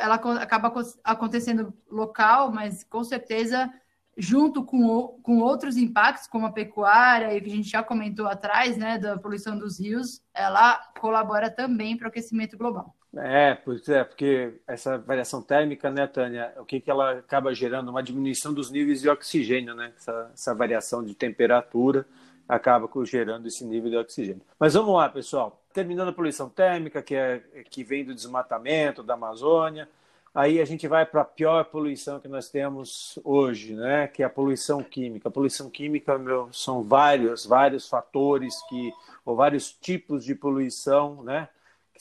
ela 0.00 0.16
acaba 0.40 0.72
acontecendo 1.04 1.72
local, 1.90 2.50
mas 2.52 2.84
com 2.84 3.04
certeza 3.04 3.72
junto 4.16 4.64
com, 4.64 5.18
com 5.22 5.38
outros 5.38 5.76
impactos, 5.76 6.26
como 6.26 6.46
a 6.46 6.52
pecuária, 6.52 7.34
e 7.34 7.40
que 7.40 7.50
a 7.50 7.54
gente 7.54 7.68
já 7.68 7.82
comentou 7.82 8.26
atrás, 8.26 8.76
né, 8.76 8.98
da 8.98 9.18
poluição 9.18 9.58
dos 9.58 9.80
rios, 9.80 10.22
ela 10.34 10.76
colabora 11.00 11.50
também 11.50 11.96
para 11.96 12.06
o 12.06 12.08
aquecimento 12.08 12.58
global. 12.58 12.94
É, 13.14 13.54
pois 13.54 13.86
é, 13.88 14.04
porque 14.04 14.54
essa 14.66 14.96
variação 14.96 15.42
térmica, 15.42 15.90
né, 15.90 16.06
Tânia, 16.06 16.52
o 16.56 16.64
que, 16.64 16.80
que 16.80 16.90
ela 16.90 17.18
acaba 17.18 17.54
gerando? 17.54 17.90
Uma 17.90 18.02
diminuição 18.02 18.54
dos 18.54 18.70
níveis 18.70 19.02
de 19.02 19.08
oxigênio, 19.08 19.74
né? 19.74 19.92
Essa, 19.96 20.30
essa 20.32 20.54
variação 20.54 21.04
de 21.04 21.14
temperatura 21.14 22.06
acaba 22.48 22.88
gerando 23.04 23.46
esse 23.46 23.64
nível 23.64 23.90
de 23.90 23.96
oxigênio. 23.98 24.42
Mas 24.58 24.74
vamos 24.74 24.94
lá, 24.94 25.08
pessoal 25.08 25.62
terminando 25.72 26.08
a 26.08 26.12
poluição 26.12 26.48
térmica, 26.48 27.02
que, 27.02 27.14
é, 27.14 27.42
que 27.70 27.82
vem 27.82 28.04
do 28.04 28.14
desmatamento 28.14 29.02
da 29.02 29.14
Amazônia. 29.14 29.88
Aí 30.34 30.60
a 30.60 30.64
gente 30.64 30.88
vai 30.88 31.04
para 31.04 31.22
a 31.22 31.24
pior 31.24 31.64
poluição 31.64 32.18
que 32.18 32.28
nós 32.28 32.48
temos 32.48 33.18
hoje, 33.22 33.74
né? 33.74 34.06
que 34.06 34.22
é 34.22 34.26
a 34.26 34.30
poluição 34.30 34.82
química. 34.82 35.28
A 35.28 35.32
poluição 35.32 35.68
química 35.68 36.16
meu, 36.18 36.48
são 36.52 36.82
vários, 36.82 37.44
vários 37.44 37.88
fatores 37.88 38.54
que, 38.68 38.92
ou 39.24 39.36
vários 39.36 39.72
tipos 39.72 40.24
de 40.24 40.34
poluição, 40.34 41.22
né? 41.22 41.48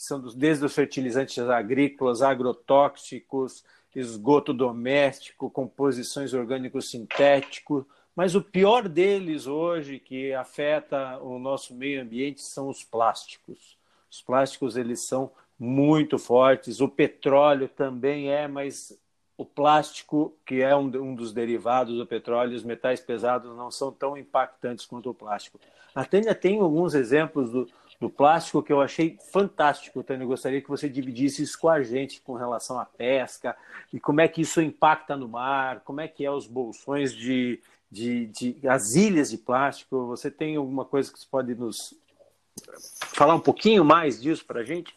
Que 0.01 0.07
são 0.07 0.19
dos, 0.19 0.33
desde 0.33 0.65
os 0.65 0.73
fertilizantes 0.73 1.37
agrícolas, 1.37 2.23
agrotóxicos, 2.23 3.63
esgoto 3.95 4.51
doméstico, 4.51 5.47
composições 5.47 6.33
orgânicos 6.33 6.89
sintéticos, 6.89 7.85
mas 8.15 8.33
o 8.33 8.41
pior 8.41 8.89
deles 8.89 9.45
hoje, 9.45 9.99
que 9.99 10.33
afeta 10.33 11.19
o 11.19 11.37
nosso 11.37 11.75
meio 11.75 12.01
ambiente, 12.01 12.41
são 12.41 12.67
os 12.67 12.83
plásticos. 12.83 13.77
Os 14.09 14.21
plásticos 14.21 14.75
eles 14.75 15.01
são 15.01 15.31
muito 15.57 16.17
fortes. 16.17 16.81
O 16.81 16.89
petróleo 16.89 17.69
também 17.69 18.31
é, 18.31 18.47
mas 18.47 18.99
o 19.37 19.45
plástico, 19.45 20.35
que 20.45 20.61
é 20.61 20.75
um, 20.75 20.87
um 20.87 21.13
dos 21.13 21.31
derivados 21.31 21.95
do 21.95 22.07
petróleo, 22.07 22.55
os 22.55 22.63
metais 22.63 22.99
pesados 22.99 23.55
não 23.55 23.69
são 23.69 23.91
tão 23.91 24.17
impactantes 24.17 24.85
quanto 24.85 25.11
o 25.11 25.13
plástico. 25.13 25.59
A 25.93 26.03
Tânia 26.03 26.33
tem 26.33 26.59
alguns 26.59 26.95
exemplos 26.95 27.51
do, 27.51 27.67
do 28.01 28.09
plástico 28.09 28.63
que 28.63 28.73
eu 28.73 28.81
achei 28.81 29.15
fantástico, 29.31 30.01
Tânia. 30.01 30.25
Gostaria 30.25 30.59
que 30.59 30.67
você 30.67 30.89
dividisse 30.89 31.43
isso 31.43 31.59
com 31.59 31.69
a 31.69 31.83
gente 31.83 32.19
com 32.19 32.33
relação 32.33 32.79
à 32.79 32.83
pesca 32.83 33.55
e 33.93 33.99
como 33.99 34.19
é 34.19 34.27
que 34.27 34.41
isso 34.41 34.59
impacta 34.59 35.15
no 35.15 35.29
mar, 35.29 35.81
como 35.81 36.01
é 36.01 36.07
que 36.07 36.25
é 36.25 36.31
os 36.31 36.47
bolsões 36.47 37.13
de, 37.13 37.61
de, 37.91 38.25
de 38.25 38.67
as 38.67 38.95
ilhas 38.95 39.29
de 39.29 39.37
plástico. 39.37 40.07
Você 40.07 40.31
tem 40.31 40.55
alguma 40.55 40.83
coisa 40.83 41.13
que 41.13 41.19
você 41.19 41.27
pode 41.29 41.53
nos 41.53 41.93
falar 43.13 43.35
um 43.35 43.39
pouquinho 43.39 43.85
mais 43.85 44.19
disso 44.19 44.43
para 44.47 44.61
a 44.61 44.65
gente? 44.65 44.95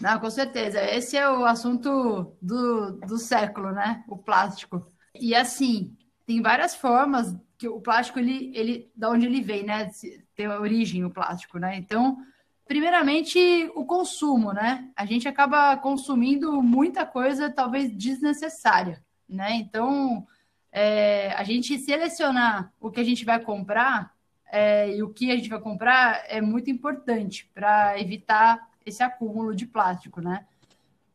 Não, 0.00 0.18
com 0.18 0.30
certeza. 0.30 0.82
Esse 0.82 1.14
é 1.14 1.28
o 1.30 1.44
assunto 1.44 2.34
do, 2.40 2.92
do 2.92 3.18
século, 3.18 3.70
né? 3.70 4.02
O 4.08 4.16
plástico. 4.16 4.90
E 5.14 5.34
assim, 5.34 5.94
tem 6.28 6.42
várias 6.42 6.74
formas 6.74 7.34
que 7.56 7.66
o 7.66 7.80
plástico, 7.80 8.18
ele, 8.18 8.52
ele, 8.54 8.92
da 8.94 9.08
onde 9.08 9.24
ele 9.24 9.40
vem, 9.40 9.62
né? 9.62 9.90
Tem 10.36 10.44
a 10.44 10.60
origem 10.60 11.02
o 11.02 11.10
plástico, 11.10 11.58
né? 11.58 11.74
Então, 11.78 12.18
primeiramente, 12.66 13.38
o 13.74 13.86
consumo, 13.86 14.52
né? 14.52 14.90
A 14.94 15.06
gente 15.06 15.26
acaba 15.26 15.74
consumindo 15.78 16.62
muita 16.62 17.06
coisa, 17.06 17.50
talvez 17.50 17.90
desnecessária, 17.96 19.02
né? 19.26 19.54
Então, 19.54 20.26
é, 20.70 21.32
a 21.32 21.42
gente 21.44 21.78
selecionar 21.78 22.74
o 22.78 22.90
que 22.90 23.00
a 23.00 23.04
gente 23.04 23.24
vai 23.24 23.40
comprar 23.40 24.12
é, 24.52 24.94
e 24.94 25.02
o 25.02 25.08
que 25.08 25.32
a 25.32 25.36
gente 25.36 25.48
vai 25.48 25.60
comprar 25.60 26.24
é 26.28 26.42
muito 26.42 26.68
importante 26.68 27.50
para 27.54 27.98
evitar 27.98 28.68
esse 28.84 29.02
acúmulo 29.02 29.56
de 29.56 29.64
plástico, 29.64 30.20
né? 30.20 30.44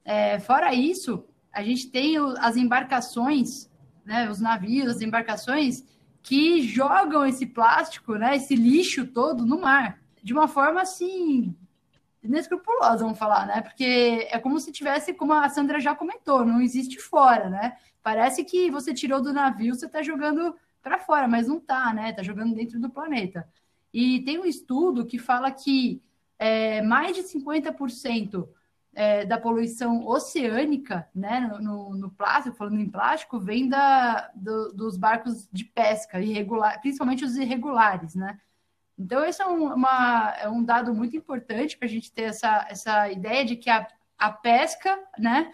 É, 0.04 0.40
fora 0.40 0.74
isso, 0.74 1.24
a 1.52 1.62
gente 1.62 1.92
tem 1.92 2.16
as 2.40 2.58
embarcações, 2.58 3.72
né, 4.06 4.30
os 4.30 4.40
navios, 4.40 4.90
as 4.90 5.02
embarcações 5.02 5.84
que 6.22 6.62
jogam 6.62 7.26
esse 7.26 7.46
plástico, 7.46 8.16
né, 8.16 8.36
esse 8.36 8.56
lixo 8.56 9.06
todo 9.08 9.46
no 9.46 9.60
mar, 9.60 10.00
de 10.22 10.34
uma 10.34 10.48
forma 10.48 10.82
assim 10.82 11.56
inescrupulosa, 12.24 13.04
vamos 13.04 13.20
falar, 13.20 13.46
né? 13.46 13.62
Porque 13.62 14.28
é 14.32 14.40
como 14.40 14.58
se 14.60 14.72
tivesse, 14.72 15.14
como 15.14 15.34
a 15.34 15.50
Sandra 15.50 15.80
já 15.80 15.94
comentou, 15.94 16.46
não 16.46 16.62
existe 16.62 16.98
fora, 16.98 17.50
né? 17.50 17.76
Parece 18.02 18.46
que 18.46 18.72
você 18.72 18.94
tirou 18.94 19.22
do 19.22 19.34
navio, 19.34 19.76
você 19.76 19.86
está 19.86 20.02
jogando 20.02 20.56
para 20.82 21.00
fora, 21.00 21.28
mas 21.28 21.48
não 21.48 21.60
tá, 21.60 21.94
né? 21.94 22.14
Tá 22.14 22.24
jogando 22.24 22.56
dentro 22.56 22.80
do 22.80 22.90
planeta. 22.90 23.46
E 23.94 24.22
tem 24.22 24.40
um 24.40 24.46
estudo 24.46 25.06
que 25.06 25.20
fala 25.20 25.52
que 25.52 26.02
é, 26.40 26.82
mais 26.82 27.16
de 27.16 27.24
50% 27.24 28.48
é, 28.96 29.26
da 29.26 29.40
poluição 29.40 30.06
oceânica, 30.06 31.08
né, 31.14 31.52
no, 31.60 31.96
no, 31.96 32.12
plástico, 32.12 32.56
falando 32.56 32.80
em 32.80 32.90
plástico, 32.90 33.40
vem 33.40 33.68
da, 33.68 34.30
do, 34.36 34.72
dos 34.74 34.98
barcos 34.98 35.48
de 35.52 35.66
pesca, 35.66 36.22
irregular, 36.22 36.80
principalmente 36.80 37.26
os 37.26 37.36
irregulares, 37.36 38.16
né? 38.16 38.40
Então, 38.98 39.26
esse 39.26 39.42
é 39.42 39.48
um, 39.48 39.74
uma, 39.74 40.36
é 40.40 40.48
um 40.48 40.64
dado 40.64 40.94
muito 40.94 41.18
importante 41.18 41.76
para 41.76 41.88
a 41.88 41.90
gente 41.90 42.12
ter 42.12 42.24
essa, 42.24 42.68
essa 42.70 43.12
ideia 43.12 43.44
de 43.44 43.56
que 43.56 43.70
a, 43.70 43.88
a 44.18 44.32
pesca, 44.32 45.00
né, 45.18 45.52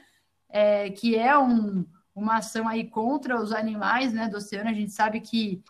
é, 0.50 0.90
que 0.90 1.16
é 1.16 1.38
um, 1.38 1.86
uma 2.14 2.38
ação 2.38 2.68
aí 2.68 2.86
contra 2.90 3.42
os 3.42 3.54
animais 3.54 4.12
né, 4.12 4.28
do 4.28 4.38
oceano, 4.38 4.70
a 4.70 4.74
gente 4.74 4.92
sabe 4.92 5.22
que 5.22 5.64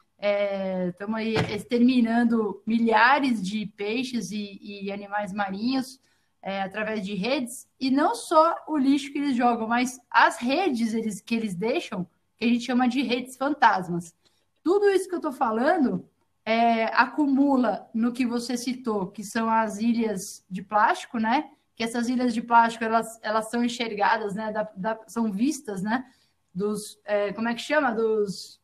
Estamos 0.89 1.17
é, 1.17 1.23
aí 1.23 1.35
exterminando 1.55 2.61
milhares 2.67 3.41
de 3.41 3.65
peixes 3.65 4.31
e, 4.31 4.59
e 4.61 4.91
animais 4.91 5.31
marinhos 5.31 5.97
é, 6.41 6.61
através 6.61 7.05
de 7.05 7.13
redes, 7.13 7.67
e 7.79 7.91
não 7.91 8.15
só 8.15 8.55
o 8.67 8.77
lixo 8.77 9.11
que 9.11 9.17
eles 9.17 9.35
jogam, 9.35 9.67
mas 9.67 9.99
as 10.09 10.37
redes 10.37 10.93
eles, 10.93 11.19
que 11.19 11.35
eles 11.35 11.53
deixam, 11.53 12.07
que 12.37 12.45
a 12.45 12.47
gente 12.47 12.65
chama 12.65 12.87
de 12.87 13.01
redes 13.01 13.35
fantasmas. 13.35 14.15
Tudo 14.63 14.89
isso 14.89 15.07
que 15.07 15.15
eu 15.15 15.19
estou 15.19 15.33
falando 15.33 16.07
é, 16.45 16.85
acumula 16.85 17.89
no 17.93 18.13
que 18.13 18.25
você 18.25 18.57
citou, 18.57 19.07
que 19.07 19.23
são 19.23 19.49
as 19.49 19.79
ilhas 19.79 20.45
de 20.49 20.61
plástico, 20.61 21.19
né? 21.19 21.49
Que 21.75 21.83
essas 21.83 22.07
ilhas 22.09 22.33
de 22.33 22.41
plástico 22.41 22.83
elas, 22.83 23.19
elas 23.21 23.49
são 23.49 23.63
enxergadas, 23.63 24.35
né? 24.35 24.51
Da, 24.51 24.69
da, 24.75 24.99
são 25.07 25.31
vistas, 25.31 25.81
né? 25.81 26.05
Dos 26.53 26.99
é, 27.05 27.33
como 27.33 27.49
é 27.49 27.53
que 27.53 27.61
chama? 27.61 27.91
Dos 27.91 28.59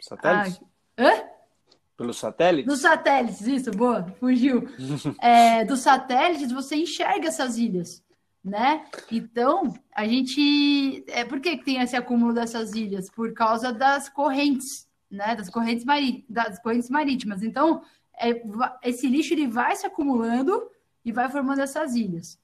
Satélites? 0.00 0.60
Ah, 0.96 1.02
hã? 1.02 1.35
Pelos 1.96 2.18
satélites? 2.18 2.70
Dos 2.70 2.80
satélites, 2.82 3.40
isso, 3.46 3.70
boa, 3.70 4.04
fugiu. 4.20 4.68
é, 5.18 5.64
dos 5.64 5.80
satélites, 5.80 6.52
você 6.52 6.76
enxerga 6.76 7.28
essas 7.28 7.56
ilhas, 7.56 8.04
né? 8.44 8.84
Então, 9.10 9.72
a 9.94 10.06
gente. 10.06 11.04
É, 11.08 11.24
por 11.24 11.40
que, 11.40 11.56
que 11.56 11.64
tem 11.64 11.80
esse 11.80 11.96
acúmulo 11.96 12.34
dessas 12.34 12.74
ilhas? 12.74 13.08
Por 13.08 13.32
causa 13.32 13.72
das 13.72 14.10
correntes, 14.10 14.86
né? 15.10 15.34
Das 15.34 15.48
correntes, 15.48 15.86
mari... 15.86 16.26
das 16.28 16.58
correntes 16.58 16.90
marítimas. 16.90 17.42
Então, 17.42 17.82
é, 18.20 18.42
esse 18.82 19.08
lixo 19.08 19.32
ele 19.32 19.46
vai 19.46 19.74
se 19.74 19.86
acumulando 19.86 20.68
e 21.02 21.10
vai 21.10 21.30
formando 21.30 21.60
essas 21.62 21.94
ilhas. 21.94 22.38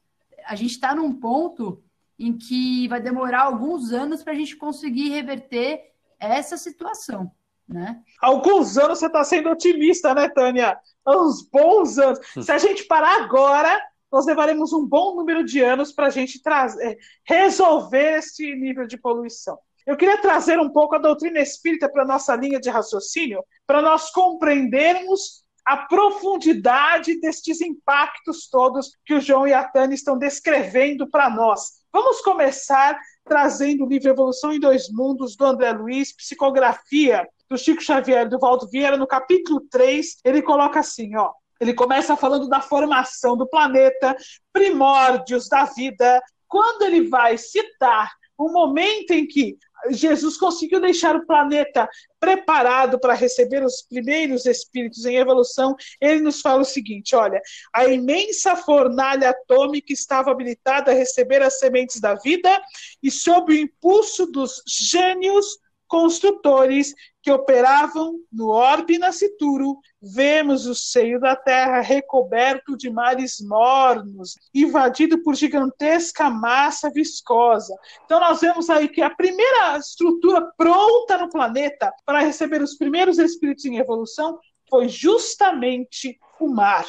A 0.47 0.57
gente 0.57 0.73
está 0.73 0.95
num 0.95 1.12
ponto 1.12 1.83
em 2.19 2.33
que 2.38 2.88
vai 2.88 3.01
demorar 3.03 3.43
alguns 3.43 3.93
anos 3.93 4.23
para 4.23 4.33
a 4.33 4.37
gente 4.37 4.57
conseguir 4.57 5.11
reverter 5.11 5.93
essa 6.19 6.57
situação 6.57 7.31
né? 7.68 8.01
Alguns 8.20 8.77
anos 8.77 8.98
você 8.98 9.07
está 9.07 9.25
sendo 9.25 9.51
otimista, 9.51 10.14
né, 10.14 10.29
Tânia? 10.29 10.79
Uns 11.07 11.48
bons 11.48 11.98
anos. 11.98 12.20
Se 12.40 12.53
a 12.53 12.59
gente 12.59 12.85
parar 12.85 13.22
agora, 13.22 13.81
nós 14.11 14.27
levaremos 14.27 14.72
um 14.72 14.87
bom 14.87 15.14
número 15.16 15.42
de 15.42 15.61
anos 15.61 15.92
para 15.92 16.09
a 16.09 16.11
gente 16.11 16.42
trazer, 16.42 16.85
é, 16.85 16.98
resolver 17.25 18.18
esse 18.18 18.55
nível 18.55 18.87
de 18.87 18.98
poluição. 18.98 19.59
Eu 19.87 19.96
queria 19.96 20.20
trazer 20.20 20.61
um 20.61 20.70
pouco 20.70 20.94
a 20.94 20.98
doutrina 20.98 21.40
espírita 21.40 21.88
para 21.88 22.03
a 22.03 22.07
nossa 22.07 22.37
linha 22.37 22.61
de 22.61 22.70
raciocínio, 22.70 23.42
para 23.66 23.83
nós 23.83 24.11
compreendermos 24.11 25.42
a 25.64 25.77
profundidade 25.77 27.20
destes 27.20 27.61
impactos 27.61 28.48
todos 28.48 28.96
que 29.05 29.14
o 29.14 29.20
João 29.20 29.46
e 29.46 29.53
a 29.53 29.64
Tânia 29.64 29.94
estão 29.94 30.18
descrevendo 30.18 31.09
para 31.09 31.31
nós. 31.31 31.83
Vamos 31.92 32.20
começar 32.20 32.98
trazendo 33.25 33.85
o 33.85 33.88
livro 33.88 34.09
Evolução 34.09 34.53
em 34.53 34.61
Dois 34.61 34.88
Mundos, 34.90 35.37
do 35.37 35.44
André 35.44 35.72
Luiz, 35.72 36.14
psicografia 36.14 37.27
do 37.53 37.59
Chico 37.59 37.83
Xavier, 37.83 38.27
do 38.29 38.38
Valdo 38.38 38.67
Vieira, 38.67 38.97
no 38.97 39.07
capítulo 39.07 39.61
3, 39.71 40.21
ele 40.25 40.41
coloca 40.41 40.81
assim, 40.81 41.15
ó, 41.17 41.33
ele 41.61 41.75
começa 41.75 42.17
falando 42.17 42.49
da 42.49 42.62
formação 42.62 43.37
do 43.37 43.47
planeta, 43.47 44.17
primórdios 44.53 45.49
da 45.49 45.67
vida, 45.67 46.21
quando 46.49 46.83
ele 46.83 47.09
vai 47.09 47.37
citar 47.37 48.11
o 48.38 48.51
momento 48.51 49.11
em 49.12 49.27
que 49.27 49.57
Jesus 49.91 50.38
conseguiu 50.38 50.81
deixar 50.81 51.15
o 51.15 51.27
planeta 51.27 51.88
preparado 52.19 52.99
para 52.99 53.15
receber 53.15 53.62
os 53.62 53.83
primeiros 53.83 54.47
espíritos 54.47 55.05
em 55.05 55.17
evolução, 55.17 55.77
ele 56.01 56.21
nos 56.21 56.41
fala 56.41 56.62
o 56.62 56.65
seguinte: 56.65 57.15
olha, 57.15 57.41
a 57.75 57.85
imensa 57.87 58.57
fornalha 58.57 59.31
atômica 59.31 59.93
estava 59.93 60.31
habilitada 60.31 60.91
a 60.91 60.95
receber 60.95 61.43
as 61.43 61.59
sementes 61.59 62.01
da 62.01 62.15
vida, 62.15 62.62
e 63.03 63.11
sob 63.11 63.53
o 63.53 63.57
impulso 63.57 64.27
dos 64.27 64.62
gênios 64.67 65.59
construtores 65.92 66.94
que 67.22 67.31
operavam 67.31 68.18
no 68.33 68.48
orbe 68.48 68.96
nascituro, 68.96 69.76
vemos 70.00 70.64
o 70.64 70.74
seio 70.74 71.20
da 71.20 71.37
terra 71.37 71.83
recoberto 71.83 72.78
de 72.78 72.88
mares 72.88 73.42
mornos, 73.46 74.38
invadido 74.55 75.22
por 75.22 75.35
gigantesca 75.35 76.31
massa 76.31 76.90
viscosa. 76.90 77.76
Então 78.07 78.18
nós 78.18 78.40
vemos 78.40 78.70
aí 78.70 78.88
que 78.88 79.02
a 79.02 79.11
primeira 79.11 79.76
estrutura 79.76 80.40
pronta 80.57 81.18
no 81.18 81.28
planeta 81.28 81.92
para 82.07 82.20
receber 82.20 82.62
os 82.62 82.74
primeiros 82.74 83.18
espíritos 83.18 83.66
em 83.66 83.76
evolução 83.76 84.38
foi 84.73 84.89
justamente 84.89 86.19
o 86.41 86.49
mar. 86.49 86.87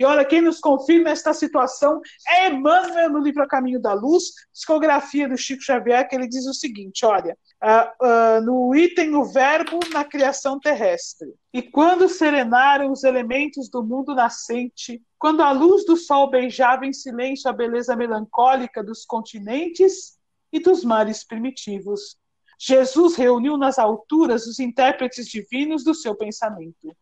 E 0.00 0.06
olha, 0.06 0.24
quem 0.24 0.40
nos 0.40 0.58
confirma 0.58 1.10
esta 1.10 1.34
situação 1.34 2.00
é 2.26 2.48
Emmanuel 2.48 3.10
no 3.10 3.18
livro 3.18 3.42
A 3.42 3.46
Caminho 3.46 3.78
da 3.78 3.92
Luz, 3.92 4.32
psicografia 4.54 5.28
do 5.28 5.36
Chico 5.36 5.62
Xavier, 5.62 6.08
que 6.08 6.16
ele 6.16 6.26
diz 6.26 6.46
o 6.46 6.54
seguinte: 6.54 7.04
olha, 7.04 7.36
uh, 7.62 8.06
uh, 8.06 8.40
no 8.40 8.74
item 8.74 9.14
o 9.16 9.24
verbo 9.24 9.78
na 9.92 10.02
criação 10.02 10.58
terrestre. 10.58 11.28
E 11.52 11.60
quando 11.60 12.08
serenaram 12.08 12.90
os 12.90 13.04
elementos 13.04 13.68
do 13.68 13.84
mundo 13.84 14.14
nascente, 14.14 15.02
quando 15.18 15.42
a 15.42 15.52
luz 15.52 15.84
do 15.84 15.94
sol 15.94 16.30
beijava 16.30 16.86
em 16.86 16.92
silêncio 16.94 17.50
a 17.50 17.52
beleza 17.52 17.94
melancólica 17.94 18.82
dos 18.82 19.04
continentes 19.04 20.16
e 20.50 20.58
dos 20.58 20.82
mares 20.82 21.22
primitivos, 21.22 22.16
Jesus 22.58 23.14
reuniu 23.14 23.58
nas 23.58 23.78
alturas 23.78 24.46
os 24.46 24.58
intérpretes 24.58 25.26
divinos 25.26 25.84
do 25.84 25.94
seu 25.94 26.14
pensamento 26.14 26.96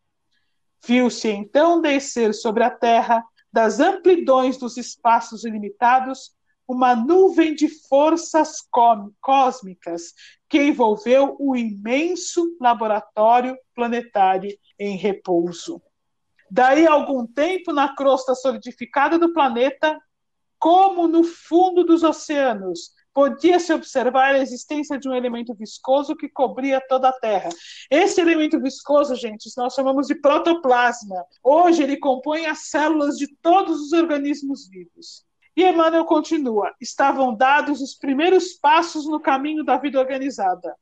Viu-se 0.87 1.29
então 1.29 1.81
descer 1.81 2.35
sobre 2.35 2.62
a 2.62 2.70
terra, 2.70 3.25
das 3.53 3.79
amplidões 3.81 4.59
dos 4.59 4.77
espaços 4.77 5.44
ilimitados, 5.44 6.35
uma 6.66 6.94
nuvem 6.94 7.55
de 7.55 7.68
forças 7.68 8.57
cósmicas 9.20 10.12
que 10.49 10.62
envolveu 10.62 11.37
o 11.38 11.55
imenso 11.55 12.57
laboratório 12.61 13.57
planetário 13.75 14.51
em 14.79 14.97
repouso. 14.97 15.81
Daí 16.51 16.87
algum 16.87 17.27
tempo, 17.27 17.73
na 17.73 17.94
crosta 17.94 18.35
solidificada 18.35 19.18
do 19.18 19.33
planeta, 19.33 19.99
como 20.59 21.07
no 21.07 21.25
fundo 21.25 21.85
dos 21.85 22.03
oceanos, 22.03 22.90
podia-se 23.14 23.72
observar 23.72 24.35
a 24.35 24.40
existência 24.40 24.98
de 24.98 25.09
um 25.09 25.14
elemento 25.14 25.55
viscoso 25.55 26.16
que 26.16 26.29
cobria 26.29 26.81
toda 26.88 27.09
a 27.09 27.12
Terra. 27.12 27.48
Esse 27.88 28.20
elemento 28.20 28.61
viscoso, 28.61 29.14
gente, 29.14 29.48
nós 29.57 29.72
chamamos 29.72 30.09
de 30.09 30.16
protoplasma. 30.16 31.24
Hoje 31.42 31.85
ele 31.85 31.96
compõe 31.96 32.46
as 32.46 32.66
células 32.70 33.16
de 33.16 33.29
todos 33.37 33.81
os 33.81 33.92
organismos 33.92 34.68
vivos. 34.68 35.24
E 35.57 35.62
Emmanuel 35.62 36.05
continua: 36.05 36.74
estavam 36.81 37.33
dados 37.33 37.81
os 37.81 37.94
primeiros 37.94 38.55
passos 38.55 39.07
no 39.07 39.20
caminho 39.20 39.64
da 39.64 39.77
vida 39.77 40.00
organizada. 40.00 40.74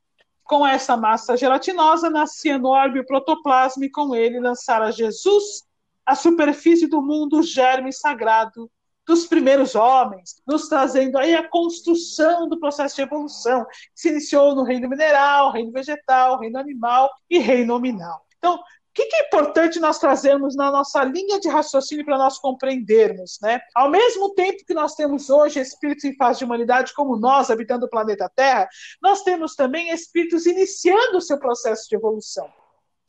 Com 0.42 0.66
essa 0.66 0.96
massa 0.96 1.36
gelatinosa 1.36 2.08
nascia 2.08 2.54
enorme 2.54 3.00
o 3.00 3.06
protoplasma 3.06 3.84
e 3.84 3.90
com 3.90 4.14
ele 4.14 4.40
lançara 4.40 4.90
Jesus 4.90 5.62
à 6.04 6.14
superfície 6.14 6.88
do 6.88 7.00
mundo 7.00 7.38
o 7.38 7.42
germe 7.42 7.92
sagrado 7.92 8.70
dos 9.06 9.26
primeiros 9.26 9.74
homens, 9.74 10.40
nos 10.46 10.68
trazendo 10.68 11.18
aí 11.18 11.34
a 11.34 11.48
construção 11.48 12.48
do 12.48 12.58
processo 12.58 12.96
de 12.96 13.02
evolução, 13.02 13.64
que 13.66 13.76
se 13.94 14.08
iniciou 14.10 14.54
no 14.54 14.62
reino 14.62 14.88
mineral, 14.88 15.50
reino 15.52 15.72
vegetal, 15.72 16.38
reino 16.38 16.58
animal 16.58 17.10
e 17.28 17.38
reino 17.38 17.74
nominal. 17.74 18.24
Então, 18.38 18.56
o 18.56 18.94
que, 18.94 19.08
é 19.10 19.26
importante 19.26 19.80
nós 19.80 19.98
trazermos 19.98 20.54
na 20.54 20.70
nossa 20.70 21.02
linha 21.02 21.40
de 21.40 21.48
raciocínio 21.48 22.04
para 22.04 22.18
nós 22.18 22.38
compreendermos, 22.38 23.38
né? 23.40 23.58
Ao 23.74 23.88
mesmo 23.88 24.34
tempo 24.34 24.66
que 24.66 24.74
nós 24.74 24.94
temos 24.94 25.30
hoje 25.30 25.60
espíritos 25.60 26.04
em 26.04 26.14
fase 26.14 26.40
de 26.40 26.44
humanidade 26.44 26.92
como 26.92 27.16
nós, 27.16 27.50
habitando 27.50 27.86
o 27.86 27.88
planeta 27.88 28.30
Terra, 28.36 28.68
nós 29.00 29.22
temos 29.22 29.54
também 29.54 29.90
espíritos 29.90 30.44
iniciando 30.44 31.16
o 31.16 31.22
seu 31.22 31.38
processo 31.38 31.88
de 31.88 31.96
evolução 31.96 32.52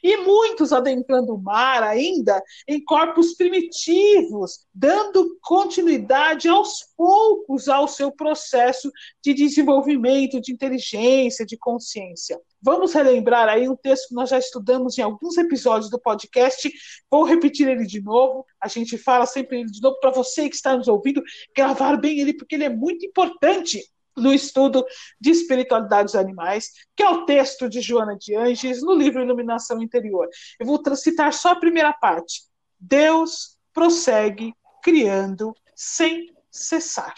e 0.04 0.18
muitos 0.18 0.74
adentrando 0.74 1.34
o 1.34 1.42
mar 1.42 1.82
ainda 1.82 2.44
em 2.68 2.84
corpos 2.84 3.34
primitivos, 3.34 4.60
dando 4.74 5.38
continuidade 5.42 6.50
aos 6.50 6.84
poucos 6.98 7.70
ao 7.70 7.88
seu 7.88 8.12
processo 8.12 8.92
de 9.24 9.34
desenvolvimento, 9.34 10.42
de 10.42 10.52
inteligência, 10.52 11.46
de 11.46 11.58
consciência. 11.58 12.38
Vamos 12.62 12.94
relembrar 12.94 13.48
aí 13.48 13.68
um 13.68 13.76
texto 13.76 14.10
que 14.10 14.16
nós 14.16 14.30
já 14.30 14.40
estudamos 14.40 14.98
em 14.98 15.02
alguns 15.02 15.38
episódios 15.38 15.90
do 15.90 16.00
podcast. 16.00 16.72
Vou 17.10 17.24
repetir 17.24 17.68
ele 17.68 17.86
de 17.86 18.02
novo. 18.02 18.46
A 18.62 18.68
gente 18.68 18.98
fala 18.98 19.26
sempre 19.26 19.60
ele 19.60 19.72
de 19.72 19.82
novo 19.82 20.00
para 20.00 20.12
você 20.12 20.50
que 20.50 20.56
está 20.56 20.76
nos 20.76 20.88
ouvindo 20.88 21.22
gravar 21.56 21.98
bem 21.98 22.20
ele 22.20 22.34
porque 22.34 22.56
ele 22.56 22.66
é 22.66 22.70
muito 22.70 23.06
importante 23.06 23.82
no 24.16 24.34
estudo 24.34 24.86
de 25.20 25.32
espiritualidade 25.32 26.06
dos 26.06 26.16
animais, 26.16 26.72
que 26.96 27.04
é 27.04 27.10
o 27.10 27.26
texto 27.26 27.68
de 27.68 27.82
Joana 27.82 28.16
de 28.18 28.36
Anges, 28.36 28.82
no 28.82 28.94
livro 28.94 29.22
Iluminação 29.22 29.82
Interior. 29.82 30.28
Eu 30.60 30.66
vou 30.66 30.82
citar 30.96 31.34
só 31.34 31.52
a 31.52 31.60
primeira 31.60 31.94
parte. 31.94 32.44
Deus 32.80 33.58
prossegue 33.74 34.54
criando 34.82 35.54
sem 35.76 36.34
cessar. 36.52 37.14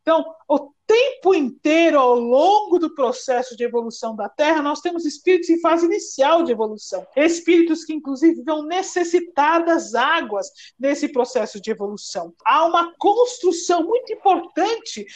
Então, 0.00 0.24
o 0.48 0.72
tempo 0.92 1.34
inteiro, 1.34 1.98
ao 1.98 2.14
longo 2.14 2.78
do 2.78 2.94
processo 2.94 3.56
de 3.56 3.64
evolução 3.64 4.14
da 4.14 4.28
Terra, 4.28 4.60
nós 4.60 4.82
temos 4.82 5.06
espíritos 5.06 5.48
em 5.48 5.58
fase 5.58 5.86
inicial 5.86 6.42
de 6.42 6.52
evolução. 6.52 7.06
Espíritos 7.16 7.82
que, 7.82 7.94
inclusive, 7.94 8.42
vão 8.42 8.62
necessitar 8.62 9.64
das 9.64 9.94
águas 9.94 10.50
nesse 10.78 11.08
processo 11.08 11.58
de 11.58 11.70
evolução. 11.70 12.34
Há 12.44 12.66
uma 12.66 12.92
construção 12.98 13.84
muito 13.84 14.12
importante. 14.12 15.06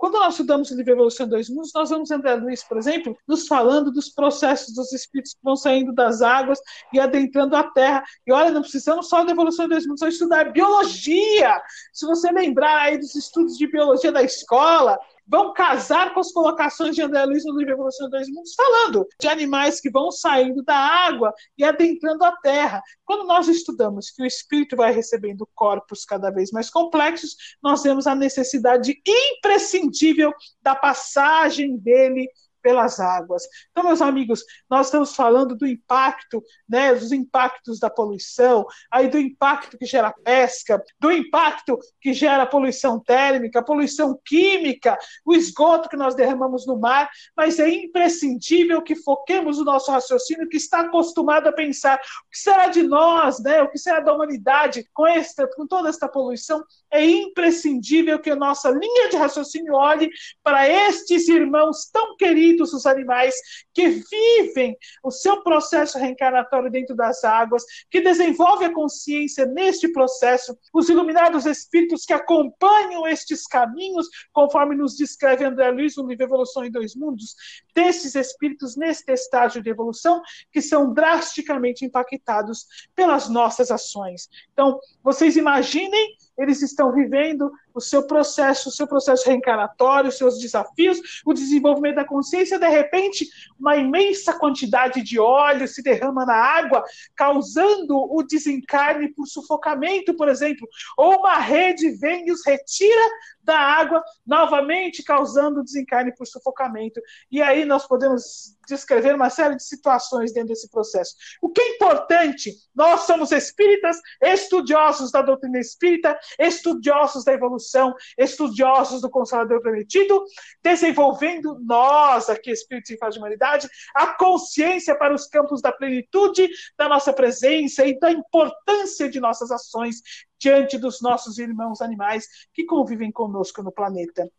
Quando 0.00 0.14
nós 0.14 0.34
estudamos 0.34 0.72
o 0.72 0.74
livro 0.74 0.94
Evolução 0.94 1.28
dos 1.28 1.48
Mundos, 1.48 1.70
nós 1.72 1.90
vamos 1.90 2.10
André 2.10 2.34
Luiz, 2.34 2.64
por 2.64 2.76
exemplo, 2.76 3.16
nos 3.28 3.46
falando 3.46 3.92
dos 3.92 4.08
processos 4.08 4.74
dos 4.74 4.92
espíritos 4.92 5.34
que 5.34 5.40
vão 5.44 5.54
saindo 5.54 5.92
das 5.92 6.20
águas 6.20 6.58
e 6.92 6.98
adentrando 6.98 7.54
a 7.54 7.62
Terra. 7.62 8.02
E 8.26 8.32
olha, 8.32 8.50
não 8.50 8.62
precisamos 8.62 9.08
só 9.08 9.22
da 9.22 9.30
Evolução 9.30 9.68
dos 9.68 9.86
Mundos, 9.86 10.00
vamos 10.00 10.14
estudar 10.16 10.50
biologia. 10.50 11.62
Se 11.92 12.04
você 12.06 12.32
lembrar 12.32 12.80
aí 12.80 12.98
dos 12.98 13.14
estudos 13.14 13.56
de 13.56 13.68
biologia 13.68 14.10
da 14.10 14.24
escola, 14.24 14.95
vão 15.26 15.52
casar 15.52 16.14
com 16.14 16.20
as 16.20 16.32
colocações 16.32 16.94
de 16.94 17.02
André 17.02 17.24
Luiz 17.24 17.44
no 17.44 17.56
livro 17.56 17.72
Evolução 17.72 18.08
dos 18.08 18.28
Mundos, 18.28 18.54
falando 18.54 19.06
de 19.20 19.28
animais 19.28 19.80
que 19.80 19.90
vão 19.90 20.10
saindo 20.10 20.62
da 20.62 20.76
água 20.76 21.34
e 21.58 21.64
adentrando 21.64 22.24
a 22.24 22.32
terra. 22.36 22.82
Quando 23.04 23.26
nós 23.26 23.48
estudamos 23.48 24.10
que 24.10 24.22
o 24.22 24.26
espírito 24.26 24.76
vai 24.76 24.92
recebendo 24.92 25.48
corpos 25.54 26.04
cada 26.04 26.30
vez 26.30 26.50
mais 26.50 26.70
complexos, 26.70 27.36
nós 27.62 27.82
vemos 27.82 28.06
a 28.06 28.14
necessidade 28.14 29.00
imprescindível 29.06 30.32
da 30.62 30.74
passagem 30.74 31.76
dele 31.76 32.28
pelas 32.66 32.98
águas. 32.98 33.44
Então, 33.70 33.84
meus 33.84 34.02
amigos, 34.02 34.42
nós 34.68 34.86
estamos 34.86 35.14
falando 35.14 35.54
do 35.54 35.64
impacto, 35.64 36.42
né, 36.68 36.92
dos 36.92 37.12
impactos 37.12 37.78
da 37.78 37.88
poluição, 37.88 38.66
aí 38.90 39.06
do 39.06 39.20
impacto 39.20 39.78
que 39.78 39.86
gera 39.86 40.12
pesca, 40.24 40.82
do 40.98 41.12
impacto 41.12 41.78
que 42.00 42.12
gera 42.12 42.44
poluição 42.44 42.98
térmica, 42.98 43.62
poluição 43.62 44.20
química, 44.24 44.98
o 45.24 45.32
esgoto 45.32 45.88
que 45.88 45.96
nós 45.96 46.16
derramamos 46.16 46.66
no 46.66 46.76
mar, 46.76 47.08
mas 47.36 47.60
é 47.60 47.70
imprescindível 47.70 48.82
que 48.82 48.96
foquemos 48.96 49.60
o 49.60 49.64
nosso 49.64 49.92
raciocínio 49.92 50.48
que 50.48 50.56
está 50.56 50.80
acostumado 50.80 51.46
a 51.46 51.52
pensar 51.52 52.00
o 52.26 52.30
que 52.32 52.38
será 52.38 52.66
de 52.66 52.82
nós, 52.82 53.40
né, 53.40 53.62
o 53.62 53.70
que 53.70 53.78
será 53.78 54.00
da 54.00 54.12
humanidade 54.12 54.84
com 54.92 55.06
esta, 55.06 55.46
com 55.54 55.68
toda 55.68 55.88
esta 55.88 56.08
poluição, 56.08 56.64
é 56.96 57.04
imprescindível 57.04 58.18
que 58.18 58.30
a 58.30 58.36
nossa 58.36 58.70
linha 58.70 59.08
de 59.10 59.16
raciocínio 59.16 59.74
olhe 59.74 60.10
para 60.42 60.68
estes 60.68 61.28
irmãos 61.28 61.90
tão 61.92 62.16
queridos 62.16 62.72
os 62.72 62.86
animais 62.86 63.34
que 63.74 63.88
vivem 63.88 64.76
o 65.04 65.10
seu 65.10 65.42
processo 65.42 65.98
reencarnatório 65.98 66.70
dentro 66.70 66.96
das 66.96 67.22
águas, 67.22 67.64
que 67.90 68.00
desenvolvem 68.00 68.68
a 68.68 68.72
consciência 68.72 69.44
neste 69.44 69.88
processo, 69.88 70.56
os 70.72 70.88
iluminados 70.88 71.44
espíritos 71.44 72.04
que 72.04 72.12
acompanham 72.12 73.06
estes 73.06 73.46
caminhos, 73.46 74.08
conforme 74.32 74.74
nos 74.74 74.96
descreve 74.96 75.44
André 75.44 75.70
Luiz 75.70 75.96
no 75.96 76.06
livro 76.06 76.24
Evolução 76.24 76.64
em 76.64 76.70
Dois 76.70 76.94
Mundos, 76.96 77.36
desses 77.76 78.14
espíritos 78.14 78.74
neste 78.74 79.12
estágio 79.12 79.62
de 79.62 79.68
evolução 79.68 80.22
que 80.50 80.62
são 80.62 80.94
drasticamente 80.94 81.84
impactados 81.84 82.66
pelas 82.94 83.28
nossas 83.28 83.70
ações. 83.70 84.30
Então, 84.54 84.80
vocês 85.04 85.36
imaginem, 85.36 86.16
eles 86.38 86.62
estão 86.62 86.90
vivendo 86.90 87.52
o 87.76 87.80
seu 87.80 88.06
processo, 88.06 88.70
o 88.70 88.72
seu 88.72 88.86
processo 88.86 89.28
reencarnatório, 89.28 90.08
os 90.08 90.16
seus 90.16 90.38
desafios, 90.40 91.20
o 91.26 91.34
desenvolvimento 91.34 91.96
da 91.96 92.04
consciência, 92.04 92.58
de 92.58 92.68
repente, 92.68 93.28
uma 93.60 93.76
imensa 93.76 94.32
quantidade 94.38 95.02
de 95.02 95.20
óleo 95.20 95.68
se 95.68 95.82
derrama 95.82 96.24
na 96.24 96.34
água, 96.34 96.82
causando 97.14 97.94
o 97.96 98.22
desencarne 98.22 99.12
por 99.12 99.26
sufocamento, 99.26 100.16
por 100.16 100.28
exemplo, 100.28 100.66
ou 100.96 101.18
uma 101.18 101.38
rede 101.38 101.90
vem 101.90 102.26
e 102.26 102.32
os 102.32 102.44
retira 102.46 103.10
da 103.42 103.58
água, 103.58 104.02
novamente 104.26 105.02
causando 105.02 105.62
desencarne 105.62 106.14
por 106.14 106.26
sufocamento. 106.26 107.00
E 107.30 107.42
aí 107.42 107.66
nós 107.66 107.86
podemos 107.86 108.55
descrever 108.66 109.14
uma 109.14 109.30
série 109.30 109.56
de 109.56 109.64
situações 109.64 110.32
dentro 110.32 110.48
desse 110.48 110.70
processo. 110.70 111.14
O 111.40 111.48
que 111.48 111.60
é 111.60 111.74
importante, 111.74 112.52
nós 112.74 113.02
somos 113.02 113.32
espíritas, 113.32 113.98
estudiosos 114.20 115.10
da 115.10 115.22
doutrina 115.22 115.58
espírita, 115.58 116.18
estudiosos 116.38 117.24
da 117.24 117.32
evolução, 117.32 117.94
estudiosos 118.18 119.00
do 119.00 119.10
Consolador 119.10 119.60
Prometido, 119.60 120.24
desenvolvendo 120.62 121.58
nós, 121.60 122.28
aqui, 122.28 122.50
espíritos 122.50 122.90
em 122.90 122.98
fase 122.98 123.14
de 123.14 123.18
humanidade, 123.18 123.68
a 123.94 124.08
consciência 124.14 124.96
para 124.96 125.14
os 125.14 125.26
campos 125.26 125.60
da 125.60 125.72
plenitude 125.72 126.48
da 126.76 126.88
nossa 126.88 127.12
presença 127.12 127.84
e 127.84 127.98
da 127.98 128.10
importância 128.10 129.08
de 129.08 129.20
nossas 129.20 129.50
ações 129.50 130.02
diante 130.38 130.78
dos 130.78 131.00
nossos 131.00 131.38
irmãos 131.38 131.80
animais 131.80 132.26
que 132.52 132.64
convivem 132.64 133.10
conosco 133.10 133.62
no 133.62 133.72
planeta. 133.72 134.30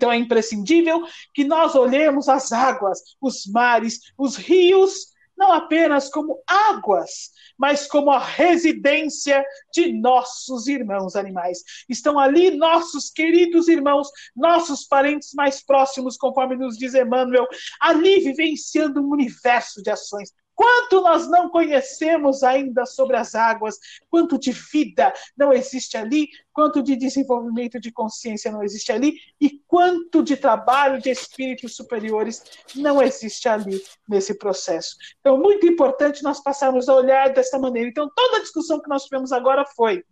Então 0.00 0.10
é 0.10 0.16
imprescindível 0.16 1.06
que 1.34 1.44
nós 1.44 1.74
olhemos 1.74 2.26
as 2.26 2.52
águas, 2.52 3.00
os 3.20 3.44
mares, 3.44 4.00
os 4.16 4.34
rios, 4.34 5.08
não 5.36 5.52
apenas 5.52 6.08
como 6.08 6.42
águas, 6.46 7.32
mas 7.58 7.86
como 7.86 8.10
a 8.10 8.18
residência 8.18 9.44
de 9.70 9.92
nossos 9.92 10.68
irmãos 10.68 11.16
animais. 11.16 11.58
Estão 11.86 12.18
ali 12.18 12.50
nossos 12.56 13.10
queridos 13.10 13.68
irmãos, 13.68 14.08
nossos 14.34 14.86
parentes 14.86 15.34
mais 15.34 15.62
próximos, 15.62 16.16
conforme 16.16 16.56
nos 16.56 16.78
diz 16.78 16.94
Emmanuel, 16.94 17.46
ali 17.78 18.20
vivenciando 18.20 19.02
um 19.02 19.10
universo 19.10 19.82
de 19.82 19.90
ações. 19.90 20.32
Quanto 20.60 21.00
nós 21.00 21.26
não 21.26 21.48
conhecemos 21.48 22.42
ainda 22.42 22.84
sobre 22.84 23.16
as 23.16 23.34
águas, 23.34 23.78
quanto 24.10 24.38
de 24.38 24.52
vida 24.52 25.10
não 25.34 25.54
existe 25.54 25.96
ali, 25.96 26.28
quanto 26.52 26.82
de 26.82 26.96
desenvolvimento 26.96 27.80
de 27.80 27.90
consciência 27.90 28.52
não 28.52 28.62
existe 28.62 28.92
ali, 28.92 29.14
e 29.40 29.58
quanto 29.66 30.22
de 30.22 30.36
trabalho 30.36 31.00
de 31.00 31.08
espíritos 31.08 31.74
superiores 31.74 32.44
não 32.76 33.00
existe 33.00 33.48
ali 33.48 33.82
nesse 34.06 34.34
processo. 34.34 34.98
Então, 35.20 35.38
muito 35.38 35.66
importante 35.66 36.22
nós 36.22 36.42
passarmos 36.42 36.90
a 36.90 36.94
olhar 36.94 37.32
dessa 37.32 37.58
maneira. 37.58 37.88
Então, 37.88 38.10
toda 38.14 38.36
a 38.36 38.40
discussão 38.42 38.82
que 38.82 38.88
nós 38.90 39.04
tivemos 39.04 39.32
agora 39.32 39.64
foi, 39.74 40.04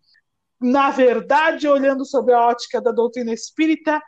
na 0.59 0.91
verdade, 0.91 1.69
olhando 1.69 2.07
sobre 2.07 2.33
a 2.33 2.41
ótica 2.41 2.81
da 2.81 2.91
doutrina 2.91 3.35
espírita, 3.35 4.03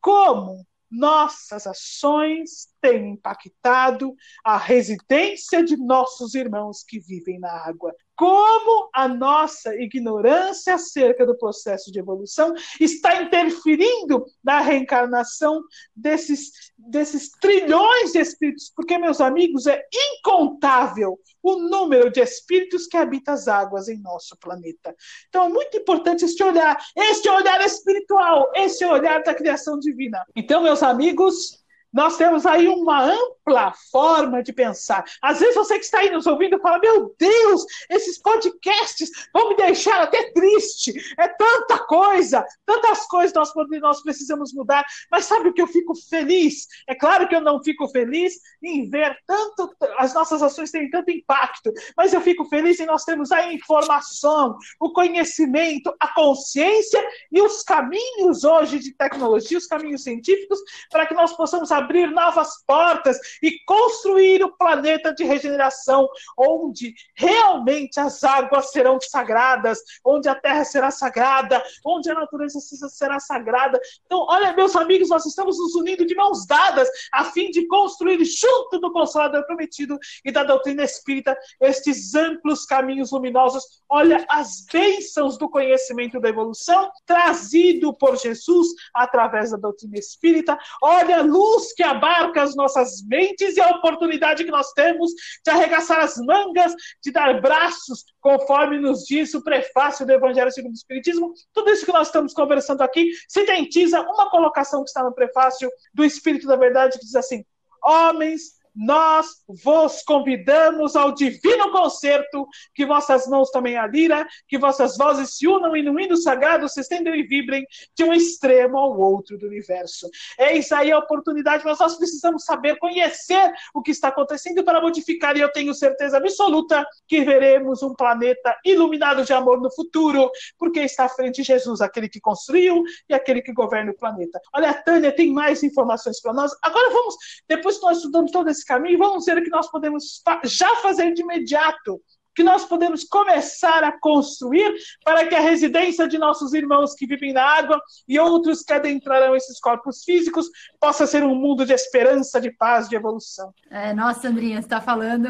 como 0.00 0.64
nossas 0.90 1.66
ações 1.66 2.68
têm 2.80 3.12
impactado 3.12 4.14
a 4.44 4.56
residência 4.56 5.62
de 5.62 5.76
nossos 5.76 6.34
irmãos 6.34 6.82
que 6.82 6.98
vivem 6.98 7.38
na 7.38 7.50
água. 7.50 7.94
Como 8.16 8.88
a 8.94 9.06
nossa 9.06 9.74
ignorância 9.76 10.74
acerca 10.74 11.26
do 11.26 11.36
processo 11.36 11.92
de 11.92 11.98
evolução 11.98 12.54
está 12.80 13.22
interferindo 13.22 14.24
na 14.42 14.60
reencarnação 14.60 15.62
desses, 15.94 16.72
desses 16.78 17.30
trilhões 17.32 18.12
de 18.12 18.20
espíritos, 18.20 18.72
porque, 18.74 18.96
meus 18.96 19.20
amigos, 19.20 19.66
é 19.66 19.82
incontável 19.92 21.18
o 21.42 21.56
número 21.56 22.10
de 22.10 22.20
espíritos 22.20 22.86
que 22.86 22.96
habitam 22.96 23.34
as 23.34 23.46
águas 23.48 23.86
em 23.86 24.00
nosso 24.00 24.36
planeta. 24.38 24.96
Então 25.28 25.44
é 25.44 25.48
muito 25.48 25.76
importante 25.76 26.24
este 26.24 26.42
olhar, 26.42 26.76
este 26.96 27.28
olhar 27.28 27.60
espiritual, 27.60 28.50
este 28.54 28.84
olhar 28.84 29.22
da 29.22 29.34
criação 29.34 29.78
divina. 29.78 30.24
Então, 30.34 30.62
meus 30.62 30.82
amigos, 30.82 31.64
nós 31.96 32.18
temos 32.18 32.44
aí 32.44 32.68
uma 32.68 33.04
ampla 33.04 33.72
forma 33.90 34.42
de 34.42 34.52
pensar. 34.52 35.02
Às 35.22 35.40
vezes 35.40 35.54
você 35.54 35.78
que 35.78 35.84
está 35.86 36.00
aí 36.00 36.10
nos 36.10 36.26
ouvindo 36.26 36.60
fala: 36.60 36.78
Meu 36.78 37.16
Deus, 37.18 37.64
esses 37.88 38.18
podcasts 38.18 39.10
vão 39.32 39.48
me 39.48 39.56
deixar 39.56 40.02
até 40.02 40.30
triste. 40.32 40.92
É 41.18 41.26
tanta 41.26 41.78
coisa, 41.86 42.44
tantas 42.66 43.06
coisas 43.06 43.32
nós, 43.32 43.50
nós 43.80 44.02
precisamos 44.02 44.52
mudar. 44.52 44.84
Mas 45.10 45.24
sabe 45.24 45.48
o 45.48 45.54
que 45.54 45.62
eu 45.62 45.66
fico 45.66 45.94
feliz? 45.94 46.66
É 46.86 46.94
claro 46.94 47.26
que 47.26 47.34
eu 47.34 47.40
não 47.40 47.62
fico 47.62 47.88
feliz 47.88 48.34
em 48.62 48.90
ver 48.90 49.16
tanto, 49.26 49.74
as 49.96 50.12
nossas 50.12 50.42
ações 50.42 50.70
terem 50.70 50.90
tanto 50.90 51.10
impacto, 51.10 51.72
mas 51.96 52.12
eu 52.12 52.20
fico 52.20 52.44
feliz 52.44 52.78
em 52.78 52.84
nós 52.84 53.04
termos 53.04 53.32
a 53.32 53.50
informação, 53.50 54.58
o 54.78 54.92
conhecimento, 54.92 55.94
a 55.98 56.12
consciência 56.12 57.02
e 57.32 57.40
os 57.40 57.62
caminhos 57.62 58.44
hoje 58.44 58.78
de 58.80 58.92
tecnologia, 58.92 59.56
os 59.56 59.66
caminhos 59.66 60.02
científicos, 60.02 60.58
para 60.90 61.06
que 61.06 61.14
nós 61.14 61.32
possamos 61.32 61.72
abrir 61.72 61.85
abrir 61.86 62.10
novas 62.10 62.64
portas 62.66 63.16
e 63.40 63.60
construir 63.64 64.42
o 64.42 64.56
planeta 64.56 65.14
de 65.14 65.24
regeneração, 65.24 66.08
onde 66.36 66.92
realmente 67.14 68.00
as 68.00 68.24
águas 68.24 68.70
serão 68.72 68.98
sagradas, 69.00 69.78
onde 70.04 70.28
a 70.28 70.34
terra 70.34 70.64
será 70.64 70.90
sagrada, 70.90 71.62
onde 71.84 72.10
a 72.10 72.14
natureza 72.14 72.58
será 72.88 73.20
sagrada. 73.20 73.80
Então, 74.04 74.26
olha, 74.28 74.52
meus 74.52 74.74
amigos, 74.74 75.08
nós 75.08 75.24
estamos 75.24 75.58
nos 75.58 75.74
unindo 75.76 76.04
de 76.04 76.14
mãos 76.16 76.44
dadas 76.46 76.88
a 77.12 77.24
fim 77.24 77.50
de 77.50 77.66
construir 77.68 78.22
junto 78.24 78.80
do 78.80 78.92
Consolador 78.92 79.46
Prometido 79.46 79.96
e 80.24 80.32
da 80.32 80.42
doutrina 80.42 80.82
espírita 80.82 81.36
estes 81.60 82.14
amplos 82.14 82.66
caminhos 82.66 83.12
luminosos. 83.12 83.62
Olha 83.88 84.24
as 84.28 84.66
bênçãos 84.72 85.38
do 85.38 85.48
conhecimento 85.48 86.20
da 86.20 86.28
evolução 86.28 86.90
trazido 87.04 87.94
por 87.94 88.16
Jesus 88.16 88.68
através 88.92 89.52
da 89.52 89.56
doutrina 89.56 89.98
espírita. 89.98 90.58
Olha 90.82 91.18
a 91.18 91.22
luz 91.22 91.72
que 91.76 91.82
abarca 91.82 92.42
as 92.42 92.56
nossas 92.56 93.02
mentes 93.06 93.56
e 93.56 93.60
a 93.60 93.68
oportunidade 93.68 94.44
que 94.44 94.50
nós 94.50 94.72
temos 94.72 95.12
de 95.44 95.50
arregaçar 95.50 96.00
as 96.00 96.16
mangas, 96.16 96.74
de 97.04 97.12
dar 97.12 97.40
braços, 97.40 98.04
conforme 98.18 98.80
nos 98.80 99.04
diz 99.04 99.34
o 99.34 99.44
prefácio 99.44 100.06
do 100.06 100.12
Evangelho 100.12 100.50
segundo 100.50 100.72
o 100.72 100.76
Espiritismo. 100.76 101.34
Tudo 101.52 101.70
isso 101.70 101.84
que 101.84 101.92
nós 101.92 102.08
estamos 102.08 102.32
conversando 102.32 102.80
aqui 102.80 103.12
sintetiza 103.28 104.00
uma 104.00 104.30
colocação 104.30 104.82
que 104.82 104.88
está 104.88 105.04
no 105.04 105.14
prefácio 105.14 105.70
do 105.92 106.04
Espírito 106.04 106.46
da 106.46 106.56
Verdade, 106.56 106.98
que 106.98 107.04
diz 107.04 107.14
assim: 107.14 107.44
Homens 107.84 108.55
nós 108.76 109.26
vos 109.48 110.02
convidamos 110.02 110.94
ao 110.94 111.14
divino 111.14 111.72
concerto, 111.72 112.46
que 112.74 112.84
vossas 112.84 113.26
mãos 113.26 113.50
tomem 113.50 113.76
a 113.76 113.86
lira, 113.86 114.26
que 114.46 114.58
vossas 114.58 114.96
vozes 114.96 115.36
se 115.36 115.48
unam 115.48 115.74
e 115.76 115.82
no 115.82 115.98
hino 115.98 116.16
sagrado 116.16 116.68
se 116.68 116.80
estendam 116.80 117.14
e 117.14 117.22
vibrem 117.22 117.66
de 117.96 118.04
um 118.04 118.12
extremo 118.12 118.76
ao 118.76 118.98
outro 118.98 119.38
do 119.38 119.46
universo. 119.46 120.08
Eis 120.38 120.70
aí 120.72 120.92
a 120.92 120.98
oportunidade, 120.98 121.64
mas 121.64 121.78
nós 121.78 121.96
precisamos 121.96 122.44
saber, 122.44 122.78
conhecer 122.78 123.52
o 123.74 123.80
que 123.80 123.90
está 123.90 124.08
acontecendo 124.08 124.62
para 124.62 124.80
modificar, 124.80 125.36
e 125.36 125.40
eu 125.40 125.50
tenho 125.50 125.72
certeza 125.74 126.18
absoluta 126.18 126.86
que 127.08 127.24
veremos 127.24 127.82
um 127.82 127.94
planeta 127.94 128.56
iluminado 128.64 129.24
de 129.24 129.32
amor 129.32 129.60
no 129.60 129.72
futuro, 129.72 130.30
porque 130.58 130.80
está 130.80 131.04
à 131.04 131.08
frente 131.08 131.42
Jesus, 131.42 131.80
aquele 131.80 132.08
que 132.08 132.20
construiu 132.20 132.82
e 133.08 133.14
aquele 133.14 133.40
que 133.40 133.52
governa 133.52 133.92
o 133.92 133.96
planeta. 133.96 134.40
Olha, 134.54 134.74
Tânia 134.74 135.12
tem 135.12 135.32
mais 135.32 135.62
informações 135.62 136.20
para 136.20 136.32
nós. 136.32 136.52
Agora 136.62 136.90
vamos, 136.90 137.14
depois 137.48 137.78
que 137.78 137.86
nós 137.86 137.98
estudamos 137.98 138.30
todo 138.30 138.50
esse 138.50 138.65
caminho, 138.66 138.98
vamos 138.98 139.24
ver 139.24 139.38
o 139.38 139.42
que 139.42 139.50
nós 139.50 139.70
podemos 139.70 140.22
já 140.44 140.76
fazer 140.76 141.14
de 141.14 141.22
imediato, 141.22 142.00
que 142.36 142.42
nós 142.42 142.66
podemos 142.66 143.02
começar 143.02 143.82
a 143.82 143.98
construir 143.98 144.74
para 145.02 145.26
que 145.26 145.34
a 145.34 145.40
residência 145.40 146.06
de 146.06 146.18
nossos 146.18 146.52
irmãos 146.52 146.94
que 146.94 147.06
vivem 147.06 147.32
na 147.32 147.42
água 147.42 147.80
e 148.06 148.18
outros 148.18 148.62
que 148.62 148.74
adentrarão 148.74 149.34
esses 149.34 149.58
corpos 149.58 150.04
físicos 150.04 150.50
possa 150.78 151.06
ser 151.06 151.24
um 151.24 151.34
mundo 151.34 151.64
de 151.64 151.72
esperança, 151.72 152.38
de 152.38 152.50
paz, 152.50 152.90
de 152.90 152.96
evolução. 152.96 153.54
É, 153.70 153.94
nossa, 153.94 154.28
Andrinha, 154.28 154.56
você 154.56 154.66
está 154.66 154.82
falando. 154.82 155.26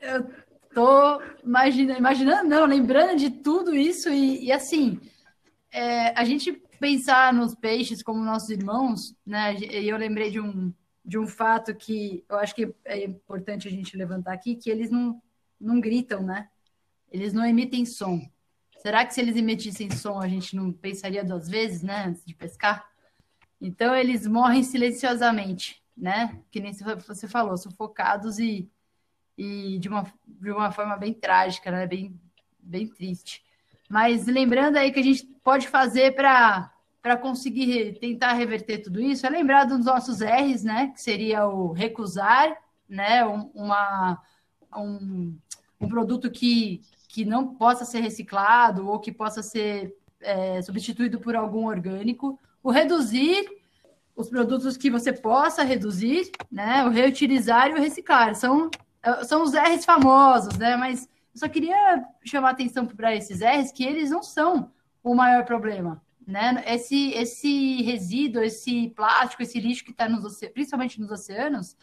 Eu 0.00 0.24
tô 0.72 1.20
imaginando, 1.42 1.98
imaginando, 1.98 2.48
não, 2.48 2.64
lembrando 2.64 3.16
de 3.16 3.30
tudo 3.30 3.74
isso 3.74 4.08
e, 4.08 4.44
e 4.44 4.52
assim, 4.52 5.00
é, 5.72 6.18
a 6.18 6.24
gente 6.24 6.52
pensar 6.78 7.32
nos 7.32 7.54
peixes 7.54 8.02
como 8.02 8.22
nossos 8.22 8.50
irmãos, 8.50 9.14
né? 9.26 9.56
E 9.56 9.88
eu 9.88 9.96
lembrei 9.96 10.30
de 10.30 10.40
um 10.40 10.72
de 11.06 11.16
um 11.16 11.26
fato 11.26 11.72
que 11.72 12.24
eu 12.28 12.36
acho 12.36 12.52
que 12.52 12.74
é 12.84 13.04
importante 13.04 13.68
a 13.68 13.70
gente 13.70 13.96
levantar 13.96 14.32
aqui, 14.32 14.56
que 14.56 14.68
eles 14.68 14.90
não, 14.90 15.22
não 15.60 15.80
gritam, 15.80 16.20
né? 16.20 16.48
Eles 17.12 17.32
não 17.32 17.46
emitem 17.46 17.86
som. 17.86 18.20
Será 18.78 19.06
que 19.06 19.14
se 19.14 19.20
eles 19.20 19.36
emitissem 19.36 19.88
som, 19.90 20.20
a 20.20 20.26
gente 20.26 20.56
não 20.56 20.72
pensaria 20.72 21.24
duas 21.24 21.48
vezes, 21.48 21.82
né, 21.82 22.06
antes 22.08 22.24
de 22.24 22.34
pescar? 22.34 22.90
Então, 23.60 23.94
eles 23.94 24.26
morrem 24.26 24.64
silenciosamente, 24.64 25.80
né? 25.96 26.42
Que 26.50 26.60
nem 26.60 26.72
você 26.72 27.28
falou, 27.28 27.56
sufocados 27.56 28.40
e, 28.40 28.68
e 29.38 29.78
de, 29.78 29.88
uma, 29.88 30.12
de 30.26 30.50
uma 30.50 30.72
forma 30.72 30.96
bem 30.96 31.14
trágica, 31.14 31.70
né? 31.70 31.86
Bem, 31.86 32.20
bem 32.58 32.88
triste. 32.88 33.44
Mas 33.88 34.26
lembrando 34.26 34.76
aí 34.76 34.90
que 34.90 34.98
a 34.98 35.04
gente 35.04 35.24
pode 35.44 35.68
fazer 35.68 36.16
para 36.16 36.72
para 37.06 37.16
conseguir 37.16 38.00
tentar 38.00 38.32
reverter 38.32 38.78
tudo 38.78 39.00
isso 39.00 39.24
é 39.24 39.30
lembrar 39.30 39.62
dos 39.62 39.84
nossos 39.84 40.18
R's, 40.18 40.64
né? 40.64 40.88
Que 40.88 41.00
seria 41.00 41.46
o 41.46 41.70
recusar, 41.70 42.56
né? 42.88 43.24
Um, 43.24 43.48
uma, 43.54 44.20
um, 44.76 45.38
um 45.80 45.88
produto 45.88 46.28
que, 46.28 46.80
que 47.08 47.24
não 47.24 47.54
possa 47.54 47.84
ser 47.84 48.00
reciclado 48.00 48.88
ou 48.88 48.98
que 48.98 49.12
possa 49.12 49.40
ser 49.40 49.94
é, 50.20 50.60
substituído 50.62 51.20
por 51.20 51.36
algum 51.36 51.68
orgânico. 51.68 52.40
O 52.60 52.72
reduzir 52.72 53.46
os 54.16 54.28
produtos 54.28 54.76
que 54.76 54.90
você 54.90 55.12
possa 55.12 55.62
reduzir, 55.62 56.32
né? 56.50 56.84
O 56.84 56.88
reutilizar 56.88 57.70
e 57.70 57.74
o 57.74 57.80
reciclar. 57.80 58.34
São, 58.34 58.68
são 59.22 59.44
os 59.44 59.52
R's 59.52 59.84
famosos, 59.84 60.58
né? 60.58 60.74
Mas 60.74 61.08
eu 61.32 61.38
só 61.38 61.48
queria 61.48 62.04
chamar 62.24 62.50
atenção 62.50 62.84
para 62.84 63.14
esses 63.14 63.42
R's 63.42 63.70
que 63.70 63.84
eles 63.84 64.10
não 64.10 64.24
são 64.24 64.72
o 65.04 65.14
maior 65.14 65.44
problema 65.44 66.04
né? 66.26 66.62
Esse, 66.66 67.12
esse 67.12 67.82
resíduo, 67.82 68.42
esse 68.42 68.90
plástico, 68.90 69.42
esse 69.42 69.60
lixo 69.60 69.84
que 69.84 69.92
está 69.92 70.08
nos 70.08 70.40
principalmente 70.52 71.00
nos 71.00 71.10
oceanos, 71.10 71.76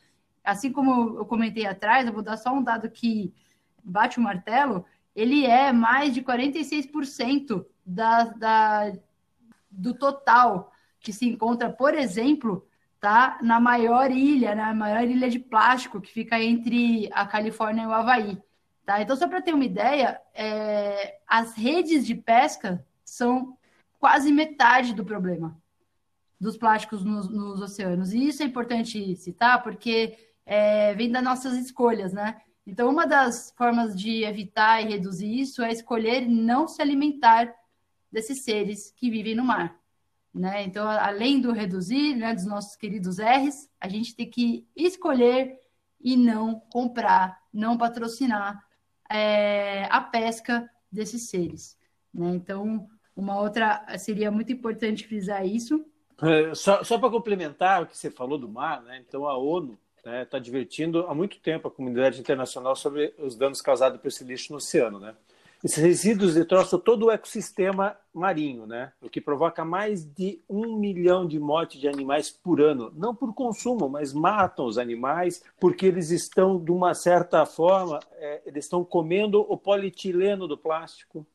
assim 0.44 0.72
como 0.72 1.18
eu 1.18 1.26
comentei 1.26 1.66
atrás, 1.66 2.06
eu 2.06 2.14
vou 2.14 2.22
dar 2.22 2.36
só 2.36 2.54
um 2.54 2.62
dado 2.62 2.90
que 2.90 3.34
bate 3.84 4.20
o 4.20 4.22
martelo, 4.22 4.86
ele 5.16 5.46
é 5.46 5.72
mais 5.72 6.14
de 6.14 6.22
46% 6.22 7.66
da, 7.86 8.26
da, 8.26 8.94
do 9.72 9.94
total 9.94 10.72
que 11.00 11.14
se 11.14 11.28
encontra, 11.28 11.70
por 11.70 11.94
exemplo, 11.94 12.68
tá 13.00 13.38
na 13.42 13.60
maior 13.60 14.12
ilha, 14.12 14.56
na 14.56 14.74
maior 14.74 15.04
ilha 15.04 15.30
de 15.30 15.40
plástico 15.40 16.02
que 16.02 16.12
fica 16.12 16.42
entre 16.42 17.10
a 17.14 17.26
Califórnia 17.26 17.84
e 17.84 17.88
o 17.88 17.94
Havaí. 17.94 18.42
Tá? 18.86 19.02
Então, 19.02 19.16
só 19.16 19.28
para 19.28 19.42
ter 19.42 19.54
uma 19.54 19.66
ideia, 19.66 20.20
é, 20.34 21.20
as 21.28 21.56
redes 21.56 22.06
de 22.06 22.16
pesca 22.16 22.86
são 23.04 23.58
quase 24.04 24.34
metade 24.34 24.94
do 24.94 25.06
problema 25.06 25.58
dos 26.38 26.58
plásticos 26.58 27.06
nos, 27.06 27.30
nos 27.30 27.62
oceanos. 27.62 28.12
E 28.12 28.28
isso 28.28 28.44
é 28.44 28.46
importante 28.46 29.16
citar 29.16 29.64
porque 29.64 30.18
é, 30.46 30.94
vem 30.94 31.10
das 31.10 31.24
nossas 31.24 31.54
escolhas, 31.54 32.12
né? 32.12 32.42
Então, 32.68 32.90
uma 32.90 33.08
das 33.08 33.54
formas 33.56 33.98
de 33.98 34.26
evitar 34.26 34.82
e 34.82 34.90
reduzir 34.90 35.34
isso 35.34 35.64
é 35.64 35.72
escolher 35.72 36.28
não 36.28 36.68
se 36.68 36.82
alimentar 36.82 37.56
desses 38.12 38.44
seres 38.44 38.92
que 38.92 39.10
vivem 39.10 39.36
no 39.36 39.46
mar. 39.46 39.74
Né? 40.34 40.64
Então, 40.64 40.86
além 40.86 41.40
do 41.40 41.54
reduzir, 41.54 42.14
né, 42.14 42.34
dos 42.34 42.46
nossos 42.46 42.76
queridos 42.76 43.20
R's, 43.20 43.70
a 43.80 43.88
gente 43.88 44.14
tem 44.14 44.30
que 44.30 44.68
escolher 44.76 45.62
e 46.02 46.18
não 46.18 46.60
comprar, 46.60 47.40
não 47.54 47.78
patrocinar 47.78 48.62
é, 49.10 49.86
a 49.90 50.02
pesca 50.02 50.70
desses 50.92 51.30
seres. 51.30 51.78
Né? 52.14 52.36
Então, 52.36 52.90
uma 53.16 53.40
outra 53.40 53.86
seria 53.98 54.32
muito 54.32 54.52
importante 54.52 55.08
frisar 55.08 55.46
isso. 55.46 55.86
É, 56.22 56.54
só 56.56 56.84
só 56.84 56.98
para 56.98 57.10
complementar 57.10 57.84
o 57.84 57.88
que 57.88 57.98
você 57.98 58.10
falou 58.10 58.38
do 58.38 58.48
mar, 58.48 58.82
né? 58.84 59.04
então 59.06 59.28
a 59.28 59.38
ONU 59.38 59.78
está 59.98 60.12
né, 60.12 60.26
tá 60.26 60.38
advertindo 60.38 61.08
há 61.08 61.16
muito 61.16 61.40
tempo 61.40 61.68
a 61.68 61.72
comunidade 61.72 62.20
internacional 62.20 62.76
sobre 62.76 63.14
os 63.18 63.36
danos 63.36 63.62
causados 63.62 64.00
por 64.00 64.08
esse 64.08 64.24
lixo 64.24 64.52
no 64.52 64.58
oceano. 64.58 65.00
Né? 65.00 65.16
Esses 65.64 65.82
resíduos 65.82 66.34
destroçam 66.34 66.78
todo 66.78 67.06
o 67.06 67.12
ecossistema 67.12 67.96
marinho, 68.14 68.68
né? 68.68 68.92
o 69.02 69.10
que 69.10 69.22
provoca 69.22 69.64
mais 69.64 70.04
de 70.04 70.42
um 70.50 70.78
milhão 70.78 71.26
de 71.26 71.40
mortes 71.40 71.80
de 71.80 71.88
animais 71.88 72.30
por 72.30 72.60
ano. 72.60 72.92
Não 72.96 73.16
por 73.16 73.34
consumo, 73.34 73.88
mas 73.88 74.12
matam 74.12 74.66
os 74.66 74.78
animais 74.78 75.42
porque 75.58 75.86
eles 75.86 76.12
estão, 76.12 76.62
de 76.62 76.70
uma 76.70 76.94
certa 76.94 77.46
forma, 77.46 78.02
é, 78.14 78.42
eles 78.46 78.66
estão 78.66 78.84
comendo 78.84 79.40
o 79.40 79.58
polietileno 79.58 80.50
do 80.50 80.58
plástico, 80.58 81.26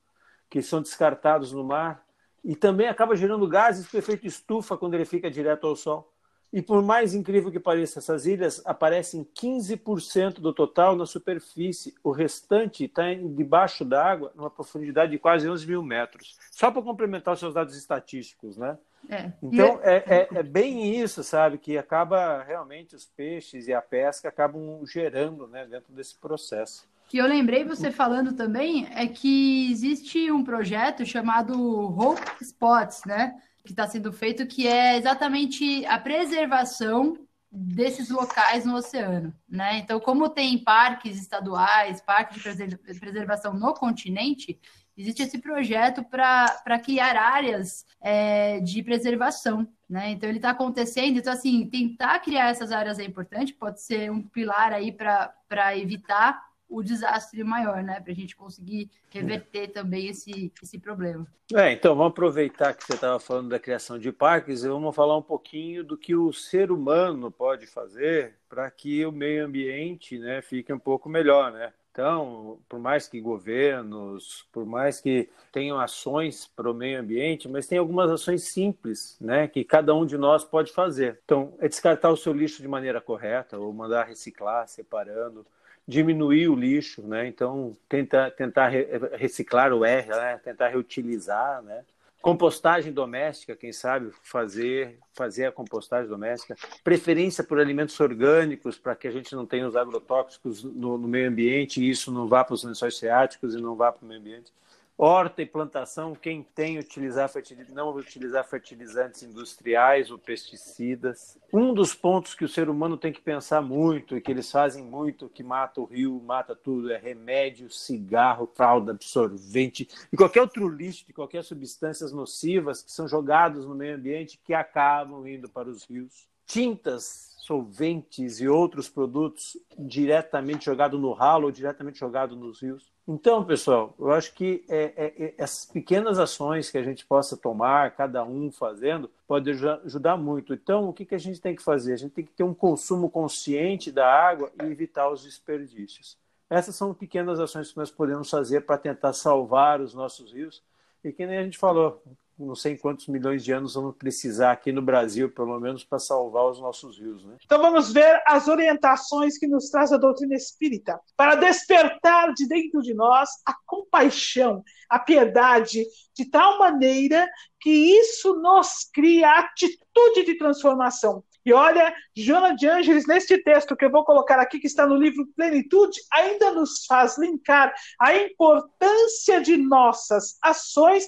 que 0.48 0.62
são 0.62 0.80
descartados 0.80 1.52
no 1.52 1.64
mar, 1.64 2.04
e 2.44 2.56
também 2.56 2.88
acaba 2.88 3.16
gerando 3.16 3.46
gases 3.48 3.86
por 3.86 3.98
efeito 3.98 4.26
estufa 4.26 4.76
quando 4.76 4.94
ele 4.94 5.04
fica 5.04 5.30
direto 5.30 5.66
ao 5.66 5.76
sol. 5.76 6.12
E 6.50 6.62
por 6.62 6.82
mais 6.82 7.14
incrível 7.14 7.50
que 7.52 7.60
pareça, 7.60 7.98
essas 7.98 8.24
ilhas 8.24 8.62
aparecem 8.64 9.22
15% 9.22 10.40
do 10.40 10.52
total 10.52 10.96
na 10.96 11.04
superfície. 11.04 11.94
O 12.02 12.10
restante 12.10 12.84
está 12.84 13.12
debaixo 13.12 13.84
d'água, 13.84 14.32
numa 14.34 14.48
profundidade 14.48 15.12
de 15.12 15.18
quase 15.18 15.48
11 15.48 15.66
mil 15.66 15.82
metros. 15.82 16.38
Só 16.50 16.70
para 16.70 16.80
complementar 16.80 17.34
os 17.34 17.40
seus 17.40 17.52
dados 17.52 17.76
estatísticos, 17.76 18.56
né? 18.56 18.78
É. 19.10 19.30
Então, 19.42 19.78
é, 19.82 19.96
é, 20.06 20.28
é, 20.36 20.42
bem 20.42 20.98
isso, 20.98 21.22
sabe? 21.22 21.58
Que 21.58 21.76
acaba 21.76 22.42
realmente 22.42 22.96
os 22.96 23.04
peixes 23.04 23.68
e 23.68 23.74
a 23.74 23.82
pesca 23.82 24.28
acabam 24.28 24.84
gerando 24.86 25.46
né, 25.46 25.66
dentro 25.66 25.92
desse 25.92 26.16
processo. 26.16 26.88
Que 27.08 27.18
eu 27.18 27.26
lembrei 27.26 27.64
você 27.64 27.90
falando 27.90 28.34
também 28.34 28.86
é 28.90 29.06
que 29.06 29.70
existe 29.70 30.30
um 30.30 30.44
projeto 30.44 31.06
chamado 31.06 31.54
Hope 31.54 32.22
Spots, 32.42 33.02
né? 33.06 33.34
que 33.68 33.72
está 33.72 33.86
sendo 33.86 34.10
feito, 34.10 34.46
que 34.46 34.66
é 34.66 34.96
exatamente 34.96 35.84
a 35.84 35.98
preservação 35.98 37.18
desses 37.52 38.08
locais 38.08 38.64
no 38.64 38.76
oceano, 38.76 39.34
né? 39.46 39.78
Então, 39.78 40.00
como 40.00 40.28
tem 40.30 40.58
parques 40.58 41.20
estaduais, 41.20 42.00
parques 42.00 42.42
de 42.42 42.98
preservação 42.98 43.52
no 43.52 43.74
continente, 43.74 44.58
existe 44.96 45.22
esse 45.22 45.38
projeto 45.38 46.02
para 46.02 46.78
criar 46.82 47.14
áreas 47.16 47.84
é, 48.00 48.58
de 48.60 48.82
preservação, 48.82 49.68
né? 49.88 50.10
Então, 50.10 50.28
ele 50.28 50.38
está 50.38 50.50
acontecendo. 50.50 51.18
Então, 51.18 51.32
assim, 51.32 51.66
tentar 51.68 52.20
criar 52.20 52.48
essas 52.48 52.72
áreas 52.72 52.98
é 52.98 53.04
importante, 53.04 53.52
pode 53.52 53.82
ser 53.82 54.10
um 54.10 54.22
pilar 54.22 54.72
aí 54.72 54.92
para 54.92 55.76
evitar 55.76 56.47
o 56.68 56.82
desastre 56.82 57.42
maior, 57.42 57.82
né? 57.82 58.00
Para 58.00 58.12
a 58.12 58.14
gente 58.14 58.36
conseguir 58.36 58.90
reverter 59.10 59.68
também 59.68 60.08
esse, 60.08 60.52
esse 60.62 60.78
problema. 60.78 61.26
É, 61.54 61.72
então 61.72 61.96
vamos 61.96 62.12
aproveitar 62.12 62.74
que 62.74 62.84
você 62.84 62.94
estava 62.94 63.18
falando 63.18 63.48
da 63.48 63.58
criação 63.58 63.98
de 63.98 64.12
parques 64.12 64.62
e 64.62 64.68
vamos 64.68 64.94
falar 64.94 65.16
um 65.16 65.22
pouquinho 65.22 65.82
do 65.82 65.96
que 65.96 66.14
o 66.14 66.32
ser 66.32 66.70
humano 66.70 67.30
pode 67.30 67.66
fazer 67.66 68.34
para 68.48 68.70
que 68.70 69.04
o 69.06 69.12
meio 69.12 69.46
ambiente 69.46 70.18
né, 70.18 70.42
fique 70.42 70.72
um 70.72 70.78
pouco 70.78 71.08
melhor, 71.08 71.52
né? 71.52 71.72
Então, 71.90 72.60
por 72.68 72.78
mais 72.78 73.08
que 73.08 73.20
governos, 73.20 74.46
por 74.52 74.64
mais 74.64 75.00
que 75.00 75.28
tenham 75.50 75.80
ações 75.80 76.46
para 76.46 76.70
o 76.70 76.74
meio 76.74 77.00
ambiente, 77.00 77.48
mas 77.48 77.66
tem 77.66 77.76
algumas 77.76 78.08
ações 78.08 78.52
simples, 78.52 79.16
né, 79.20 79.48
que 79.48 79.64
cada 79.64 79.92
um 79.92 80.06
de 80.06 80.16
nós 80.16 80.44
pode 80.44 80.70
fazer. 80.70 81.18
Então, 81.24 81.54
é 81.58 81.66
descartar 81.66 82.10
o 82.10 82.16
seu 82.16 82.32
lixo 82.32 82.62
de 82.62 82.68
maneira 82.68 83.00
correta, 83.00 83.58
ou 83.58 83.72
mandar 83.72 84.04
reciclar, 84.04 84.68
separando, 84.68 85.44
diminuir 85.88 86.48
o 86.48 86.54
lixo, 86.54 87.00
né? 87.00 87.26
Então, 87.26 87.74
tenta, 87.88 88.30
tentar 88.30 88.68
reciclar 89.16 89.72
o 89.72 89.86
R, 89.86 90.06
né? 90.06 90.38
tentar 90.44 90.68
reutilizar, 90.68 91.62
né? 91.62 91.82
Compostagem 92.20 92.92
doméstica, 92.92 93.56
quem 93.56 93.72
sabe 93.72 94.10
fazer 94.22 94.98
fazer 95.14 95.46
a 95.46 95.52
compostagem 95.52 96.08
doméstica, 96.08 96.56
preferência 96.84 97.42
por 97.42 97.58
alimentos 97.58 97.98
orgânicos 97.98 98.76
para 98.76 98.94
que 98.94 99.08
a 99.08 99.10
gente 99.10 99.34
não 99.34 99.46
tenha 99.46 99.66
os 99.66 99.74
agrotóxicos 99.74 100.62
no, 100.62 100.98
no 100.98 101.08
meio 101.08 101.28
ambiente 101.28 101.80
e 101.80 101.88
isso 101.88 102.12
não 102.12 102.28
vá 102.28 102.44
para 102.44 102.54
os 102.54 102.64
lençóis 102.64 102.98
freáticos 102.98 103.54
e 103.54 103.60
não 103.60 103.74
vá 103.74 103.90
para 103.90 104.04
o 104.04 104.08
meio 104.08 104.20
ambiente. 104.20 104.52
Horta 105.00 105.40
e 105.40 105.46
plantação, 105.46 106.12
quem 106.12 106.42
tem 106.42 106.76
utilizar 106.76 107.30
não 107.68 107.94
utilizar 107.94 108.44
fertilizantes 108.44 109.22
industriais 109.22 110.10
ou 110.10 110.18
pesticidas. 110.18 111.38
Um 111.52 111.72
dos 111.72 111.94
pontos 111.94 112.34
que 112.34 112.44
o 112.44 112.48
ser 112.48 112.68
humano 112.68 112.96
tem 112.96 113.12
que 113.12 113.20
pensar 113.20 113.62
muito 113.62 114.16
e 114.16 114.20
que 114.20 114.28
eles 114.28 114.50
fazem 114.50 114.82
muito, 114.82 115.28
que 115.28 115.44
mata 115.44 115.80
o 115.80 115.84
rio, 115.84 116.20
mata 116.26 116.56
tudo, 116.56 116.90
é 116.90 116.98
remédio, 116.98 117.70
cigarro, 117.70 118.50
fralda, 118.52 118.90
absorvente 118.90 119.88
e 120.12 120.16
qualquer 120.16 120.40
outro 120.40 120.68
lixo 120.68 121.06
de 121.06 121.12
qualquer 121.12 121.44
substâncias 121.44 122.12
nocivas 122.12 122.82
que 122.82 122.90
são 122.90 123.06
jogados 123.06 123.64
no 123.64 123.76
meio 123.76 123.94
ambiente 123.94 124.40
que 124.42 124.52
acabam 124.52 125.24
indo 125.28 125.48
para 125.48 125.68
os 125.68 125.84
rios. 125.84 126.26
Tintas 126.44 127.36
solventes 127.38 128.40
e 128.40 128.48
outros 128.48 128.88
produtos 128.88 129.56
diretamente 129.78 130.64
jogados 130.64 131.00
no 131.00 131.12
ralo 131.12 131.44
ou 131.44 131.52
diretamente 131.52 132.00
jogados 132.00 132.36
nos 132.36 132.60
rios. 132.60 132.97
Então, 133.10 133.42
pessoal, 133.42 133.94
eu 133.98 134.12
acho 134.12 134.34
que 134.34 134.62
é, 134.68 134.92
é, 134.94 135.24
é, 135.24 135.34
essas 135.38 135.64
pequenas 135.64 136.18
ações 136.18 136.70
que 136.70 136.76
a 136.76 136.82
gente 136.82 137.06
possa 137.06 137.38
tomar, 137.38 137.96
cada 137.96 138.22
um 138.22 138.52
fazendo, 138.52 139.10
pode 139.26 139.50
ajudar 139.50 140.18
muito. 140.18 140.52
Então, 140.52 140.90
o 140.90 140.92
que, 140.92 141.06
que 141.06 141.14
a 141.14 141.18
gente 141.18 141.40
tem 141.40 141.56
que 141.56 141.62
fazer? 141.62 141.94
A 141.94 141.96
gente 141.96 142.12
tem 142.12 142.24
que 142.26 142.32
ter 142.32 142.42
um 142.42 142.52
consumo 142.52 143.08
consciente 143.08 143.90
da 143.90 144.06
água 144.06 144.52
e 144.62 144.66
evitar 144.66 145.08
os 145.08 145.22
desperdícios. 145.22 146.18
Essas 146.50 146.76
são 146.76 146.92
pequenas 146.92 147.40
ações 147.40 147.72
que 147.72 147.78
nós 147.78 147.90
podemos 147.90 148.28
fazer 148.28 148.66
para 148.66 148.76
tentar 148.76 149.14
salvar 149.14 149.80
os 149.80 149.94
nossos 149.94 150.30
rios. 150.30 150.62
E 151.02 151.10
que 151.10 151.26
nem 151.26 151.38
a 151.38 151.44
gente 151.44 151.56
falou, 151.56 152.02
não 152.38 152.54
sei 152.54 152.76
quantos 152.76 153.08
milhões 153.08 153.44
de 153.44 153.52
anos 153.52 153.74
vamos 153.74 153.96
precisar 153.96 154.52
aqui 154.52 154.70
no 154.70 154.80
Brasil, 154.80 155.30
pelo 155.30 155.58
menos, 155.58 155.84
para 155.84 155.98
salvar 155.98 156.44
os 156.44 156.60
nossos 156.60 156.98
rios. 156.98 157.24
Né? 157.24 157.36
Então 157.44 157.60
vamos 157.60 157.92
ver 157.92 158.22
as 158.26 158.46
orientações 158.46 159.36
que 159.36 159.46
nos 159.46 159.70
traz 159.70 159.92
a 159.92 159.96
doutrina 159.96 160.34
espírita 160.34 161.00
para 161.16 161.34
despertar 161.34 162.32
de 162.32 162.46
dentro 162.46 162.80
de 162.80 162.94
nós 162.94 163.28
a 163.44 163.54
compaixão, 163.66 164.62
a 164.88 164.98
piedade, 164.98 165.84
de 166.14 166.24
tal 166.30 166.58
maneira 166.58 167.28
que 167.60 167.70
isso 167.70 168.34
nos 168.34 168.88
cria 168.92 169.38
atitude 169.38 170.24
de 170.24 170.36
transformação. 170.36 171.24
E 171.48 171.52
olha, 171.52 171.94
Joana 172.14 172.54
de 172.54 172.68
Ângeles, 172.68 173.06
neste 173.06 173.38
texto 173.42 173.74
que 173.74 173.84
eu 173.84 173.90
vou 173.90 174.04
colocar 174.04 174.38
aqui, 174.38 174.58
que 174.58 174.66
está 174.66 174.86
no 174.86 174.96
livro 174.96 175.26
Plenitude, 175.34 175.98
ainda 176.12 176.52
nos 176.52 176.84
faz 176.84 177.16
linkar 177.16 177.72
a 177.98 178.14
importância 178.14 179.40
de 179.40 179.56
nossas 179.56 180.36
ações 180.42 181.06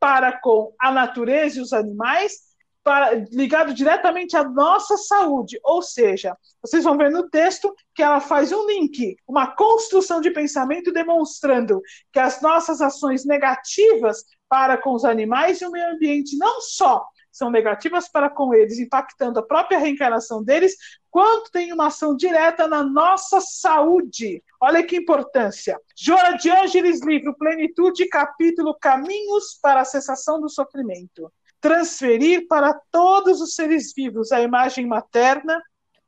para 0.00 0.38
com 0.40 0.72
a 0.80 0.90
natureza 0.90 1.58
e 1.58 1.62
os 1.62 1.72
animais, 1.72 2.48
para, 2.82 3.14
ligado 3.30 3.74
diretamente 3.74 4.36
à 4.36 4.44
nossa 4.44 4.96
saúde. 4.96 5.58
Ou 5.62 5.82
seja, 5.82 6.36
vocês 6.62 6.84
vão 6.84 6.96
ver 6.96 7.10
no 7.10 7.28
texto 7.28 7.74
que 7.94 8.02
ela 8.02 8.20
faz 8.20 8.52
um 8.52 8.66
link, 8.66 9.16
uma 9.26 9.54
construção 9.54 10.20
de 10.20 10.30
pensamento 10.30 10.92
demonstrando 10.92 11.82
que 12.12 12.18
as 12.18 12.40
nossas 12.40 12.80
ações 12.80 13.24
negativas 13.24 14.24
para 14.48 14.78
com 14.78 14.94
os 14.94 15.04
animais 15.04 15.60
e 15.60 15.66
o 15.66 15.70
meio 15.70 15.90
ambiente 15.92 16.36
não 16.38 16.60
só 16.60 17.04
são 17.30 17.50
negativas 17.50 18.08
para 18.08 18.28
com 18.28 18.52
eles, 18.52 18.78
impactando 18.78 19.38
a 19.38 19.46
própria 19.46 19.78
reencarnação 19.78 20.42
deles, 20.42 20.74
quanto 21.10 21.50
tem 21.50 21.72
uma 21.72 21.86
ação 21.86 22.16
direta 22.16 22.66
na 22.66 22.82
nossa 22.82 23.40
saúde. 23.40 24.42
Olha 24.60 24.84
que 24.84 24.96
importância. 24.96 25.80
Jora 25.96 26.36
de 26.36 26.50
Ângeles, 26.50 27.02
livro 27.02 27.34
Plenitude, 27.36 28.08
capítulo 28.08 28.74
Caminhos 28.74 29.58
para 29.62 29.80
a 29.80 29.84
Cessação 29.84 30.40
do 30.40 30.48
Sofrimento. 30.48 31.32
Transferir 31.60 32.46
para 32.46 32.78
todos 32.90 33.40
os 33.40 33.54
seres 33.54 33.92
vivos 33.94 34.30
a 34.32 34.40
imagem 34.40 34.86
materna, 34.86 35.60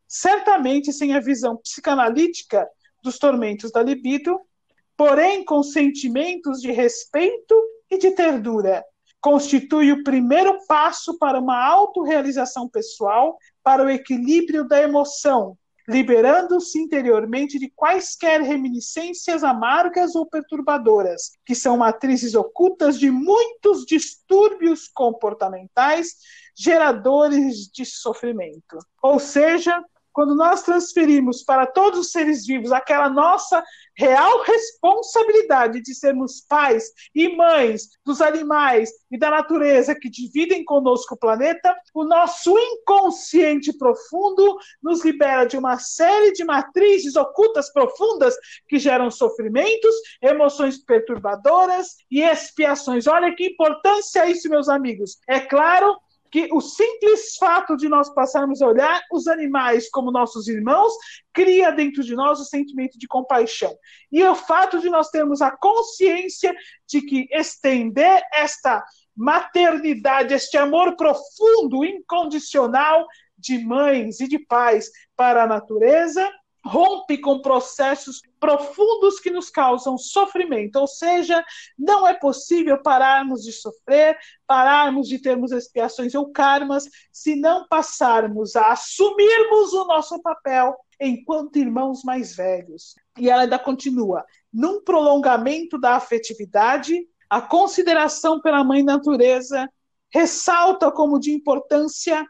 certamente 0.07 0.92
sem 0.92 1.14
a 1.14 1.20
visão 1.20 1.57
psicanalítica 1.57 2.68
dos 3.03 3.18
tormentos 3.18 3.72
da 3.72 3.82
libido, 3.82 4.40
porém 4.96 5.44
com 5.44 5.62
sentimentos 5.62 6.61
de 6.61 6.70
respeito 6.70 7.55
e 7.90 7.98
de 7.98 8.11
ternura, 8.12 8.84
constitui 9.20 9.92
o 9.92 10.03
primeiro 10.03 10.59
passo 10.66 11.18
para 11.18 11.38
uma 11.38 11.62
autorrealização 11.62 12.68
pessoal, 12.68 13.38
para 13.70 13.84
o 13.84 13.88
equilíbrio 13.88 14.66
da 14.66 14.82
emoção, 14.82 15.56
liberando-se 15.88 16.76
interiormente 16.76 17.56
de 17.56 17.70
quaisquer 17.70 18.40
reminiscências 18.40 19.44
amargas 19.44 20.16
ou 20.16 20.26
perturbadoras, 20.26 21.30
que 21.46 21.54
são 21.54 21.76
matrizes 21.76 22.34
ocultas 22.34 22.98
de 22.98 23.12
muitos 23.12 23.84
distúrbios 23.86 24.88
comportamentais 24.88 26.16
geradores 26.52 27.70
de 27.72 27.84
sofrimento. 27.84 28.76
Ou 29.00 29.20
seja, 29.20 29.80
quando 30.12 30.34
nós 30.34 30.62
transferimos 30.62 31.42
para 31.42 31.66
todos 31.66 32.00
os 32.00 32.11
seres 32.11 32.46
vivos 32.46 32.72
aquela 32.72 33.08
nossa 33.08 33.62
real 33.96 34.42
responsabilidade 34.42 35.82
de 35.82 35.94
sermos 35.94 36.40
pais 36.48 36.90
e 37.14 37.36
mães 37.36 37.90
dos 38.04 38.20
animais 38.22 38.90
e 39.11 39.18
da 39.18 39.30
natureza 39.30 39.94
que 39.94 40.08
dividem 40.08 40.64
conosco 40.64 41.14
o 41.14 41.18
planeta, 41.18 41.76
o 41.94 42.04
nosso 42.04 42.56
inconsciente 42.58 43.76
profundo 43.76 44.58
nos 44.82 45.04
libera 45.04 45.44
de 45.44 45.56
uma 45.56 45.78
série 45.78 46.32
de 46.32 46.44
matrizes 46.44 47.16
ocultas 47.16 47.72
profundas 47.72 48.34
que 48.68 48.78
geram 48.78 49.11
sofrimentos, 49.11 49.94
emoções 50.22 50.78
perturbadoras 50.78 51.96
e 52.11 52.22
expiações. 52.22 53.06
Olha 53.06 53.34
que 53.34 53.48
importância 53.48 54.28
isso, 54.28 54.48
meus 54.48 54.68
amigos. 54.68 55.18
É 55.28 55.40
claro 55.40 55.96
que 56.31 56.49
o 56.53 56.61
simples 56.61 57.37
fato 57.37 57.76
de 57.76 57.89
nós 57.89 58.09
passarmos 58.14 58.62
a 58.62 58.66
olhar 58.66 59.03
os 59.12 59.26
animais 59.26 59.91
como 59.91 60.12
nossos 60.12 60.47
irmãos 60.49 60.93
cria 61.33 61.72
dentro 61.72 62.05
de 62.05 62.14
nós 62.14 62.39
o 62.39 62.45
sentimento 62.45 62.99
de 62.99 63.09
compaixão. 63.09 63.76
E 64.11 64.22
o 64.22 64.35
fato 64.35 64.78
de 64.78 64.89
nós 64.89 65.09
termos 65.09 65.43
a 65.43 65.51
consciência 65.51 66.55
de 66.89 67.03
que 67.03 67.26
estender 67.33 68.22
esta 68.33 68.85
maternidade, 69.16 70.35
este 70.35 70.57
amor 70.57 70.97
profundo, 70.97 71.85
incondicional 71.85 73.07
de 73.37 73.59
mães 73.59 74.20
e 74.20 74.28
de 74.28 74.39
pais 74.39 74.91
para 75.16 75.45
a 75.45 75.47
natureza, 75.47 76.31
rompe 76.64 77.18
com 77.18 77.40
processos 77.40 78.20
profundos 78.38 79.18
que 79.18 79.30
nos 79.30 79.50
causam 79.50 79.96
sofrimento, 79.96 80.76
ou 80.76 80.86
seja, 80.86 81.42
não 81.78 82.06
é 82.06 82.14
possível 82.14 82.80
pararmos 82.82 83.42
de 83.42 83.52
sofrer, 83.52 84.18
pararmos 84.46 85.08
de 85.08 85.18
termos 85.18 85.52
expiações 85.52 86.14
ou 86.14 86.30
karmas, 86.30 86.88
se 87.12 87.36
não 87.36 87.66
passarmos 87.68 88.56
a 88.56 88.72
assumirmos 88.72 89.72
o 89.72 89.86
nosso 89.86 90.20
papel 90.22 90.76
enquanto 91.00 91.56
irmãos 91.56 92.02
mais 92.04 92.36
velhos. 92.36 92.94
E 93.18 93.30
ela 93.30 93.42
ainda 93.42 93.58
continua: 93.58 94.24
num 94.52 94.82
prolongamento 94.82 95.78
da 95.78 95.96
afetividade, 95.96 97.06
a 97.28 97.40
consideração 97.40 98.40
pela 98.40 98.64
mãe 98.64 98.82
natureza 98.82 99.68
ressalta 100.12 100.90
como 100.90 101.18
de 101.18 101.30
importância 101.30 102.26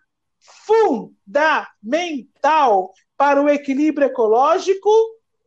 fundamental 0.66 2.92
para 3.20 3.42
o 3.42 3.50
equilíbrio 3.50 4.06
ecológico, 4.06 4.88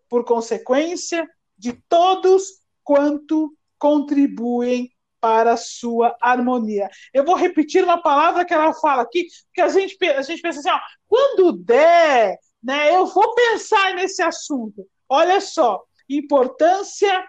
por 0.08 0.24
consequência, 0.24 1.28
de 1.58 1.74
todos 1.90 2.60
quanto 2.84 3.52
contribuem 3.80 4.92
para 5.20 5.54
a 5.54 5.58
sua 5.58 6.16
harmonia. 6.22 6.88
Eu 7.12 7.26
vou 7.26 7.34
repetir 7.34 7.84
uma 7.84 8.00
palavra 8.00 8.46
que 8.46 8.54
ela 8.54 8.76
fala 8.76 9.02
aqui, 9.02 9.26
que 9.52 9.60
a 9.60 9.70
gente, 9.70 9.98
a 10.06 10.22
gente 10.22 10.40
pensa 10.40 10.60
assim, 10.60 10.70
ó, 10.70 10.80
quando 11.08 11.54
der, 11.54 12.38
né, 12.62 12.96
eu 12.96 13.08
vou 13.08 13.34
pensar 13.34 13.96
nesse 13.96 14.22
assunto. 14.22 14.88
Olha 15.10 15.42
só, 15.42 15.84
importância 16.08 17.26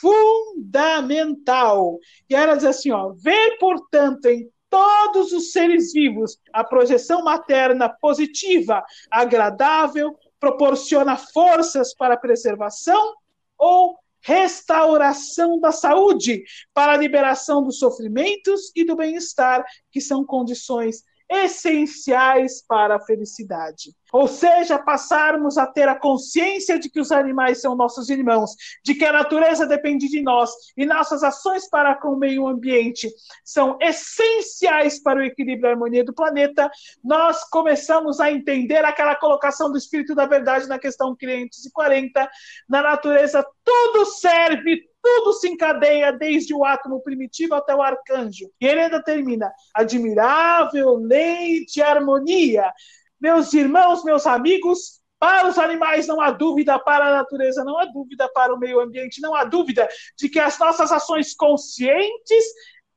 fundamental. 0.00 2.00
E 2.28 2.34
ela 2.34 2.56
diz 2.56 2.64
assim, 2.64 2.90
ó, 2.90 3.12
ver, 3.16 3.56
portanto, 3.58 4.26
em 4.26 4.50
todos 4.70 5.32
os 5.32 5.52
seres 5.52 5.92
vivos. 5.92 6.38
A 6.52 6.64
projeção 6.64 7.22
materna 7.22 7.88
positiva, 7.88 8.84
agradável, 9.10 10.16
proporciona 10.38 11.16
forças 11.16 11.94
para 11.94 12.16
preservação 12.16 13.14
ou 13.56 13.98
restauração 14.20 15.58
da 15.60 15.72
saúde, 15.72 16.44
para 16.74 16.92
a 16.92 16.96
liberação 16.96 17.62
dos 17.62 17.78
sofrimentos 17.78 18.72
e 18.74 18.84
do 18.84 18.96
bem-estar, 18.96 19.64
que 19.90 20.00
são 20.00 20.24
condições 20.24 21.04
essenciais 21.30 22.62
para 22.66 22.96
a 22.96 23.00
felicidade. 23.00 23.92
Ou 24.12 24.26
seja, 24.26 24.78
passarmos 24.78 25.58
a 25.58 25.66
ter 25.66 25.88
a 25.88 25.98
consciência 25.98 26.78
de 26.78 26.88
que 26.88 27.00
os 27.00 27.12
animais 27.12 27.60
são 27.60 27.76
nossos 27.76 28.08
irmãos, 28.08 28.52
de 28.82 28.94
que 28.94 29.04
a 29.04 29.12
natureza 29.12 29.66
depende 29.66 30.08
de 30.08 30.22
nós 30.22 30.50
e 30.76 30.86
nossas 30.86 31.22
ações 31.22 31.68
para 31.68 31.94
com 31.94 32.08
o 32.08 32.18
meio 32.18 32.46
ambiente 32.46 33.10
são 33.44 33.76
essenciais 33.80 35.02
para 35.02 35.20
o 35.20 35.22
equilíbrio 35.22 35.68
e 35.68 35.72
harmonia 35.72 36.04
do 36.04 36.14
planeta, 36.14 36.70
nós 37.04 37.44
começamos 37.50 38.20
a 38.20 38.30
entender 38.30 38.84
aquela 38.84 39.14
colocação 39.14 39.70
do 39.70 39.78
Espírito 39.78 40.14
da 40.14 40.26
Verdade 40.26 40.68
na 40.68 40.78
questão 40.78 41.14
540. 41.14 42.30
Na 42.68 42.82
natureza, 42.82 43.44
tudo 43.64 44.06
serve, 44.06 44.88
tudo 45.08 45.32
se 45.32 45.48
encadeia 45.48 46.12
desde 46.12 46.54
o 46.54 46.64
átomo 46.64 47.00
primitivo 47.02 47.54
até 47.54 47.74
o 47.74 47.80
arcanjo. 47.80 48.50
E 48.60 48.66
ele 48.66 48.80
ainda 48.80 49.02
termina: 49.02 49.50
admirável 49.74 50.96
lei 50.96 51.64
de 51.64 51.80
harmonia. 51.80 52.70
Meus 53.18 53.54
irmãos, 53.54 54.04
meus 54.04 54.26
amigos, 54.26 55.00
para 55.18 55.48
os 55.48 55.58
animais 55.58 56.06
não 56.06 56.20
há 56.20 56.30
dúvida, 56.30 56.78
para 56.78 57.06
a 57.06 57.16
natureza 57.16 57.64
não 57.64 57.78
há 57.78 57.86
dúvida, 57.86 58.30
para 58.32 58.54
o 58.54 58.58
meio 58.58 58.80
ambiente 58.80 59.20
não 59.20 59.34
há 59.34 59.44
dúvida 59.44 59.88
de 60.16 60.28
que 60.28 60.38
as 60.38 60.58
nossas 60.58 60.92
ações 60.92 61.34
conscientes 61.34 62.44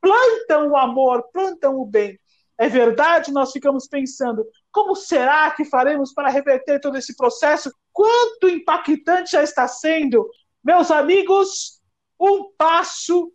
plantam 0.00 0.68
o 0.68 0.76
amor, 0.76 1.24
plantam 1.32 1.76
o 1.80 1.86
bem. 1.86 2.18
É 2.58 2.68
verdade, 2.68 3.32
nós 3.32 3.50
ficamos 3.50 3.88
pensando, 3.88 4.46
como 4.70 4.94
será 4.94 5.50
que 5.50 5.64
faremos 5.64 6.12
para 6.12 6.28
reverter 6.28 6.78
todo 6.78 6.96
esse 6.96 7.16
processo? 7.16 7.72
Quanto 7.90 8.48
impactante 8.48 9.32
já 9.32 9.42
está 9.42 9.66
sendo? 9.66 10.28
Meus 10.62 10.90
amigos, 10.90 11.81
um 12.20 12.52
passo, 12.56 13.32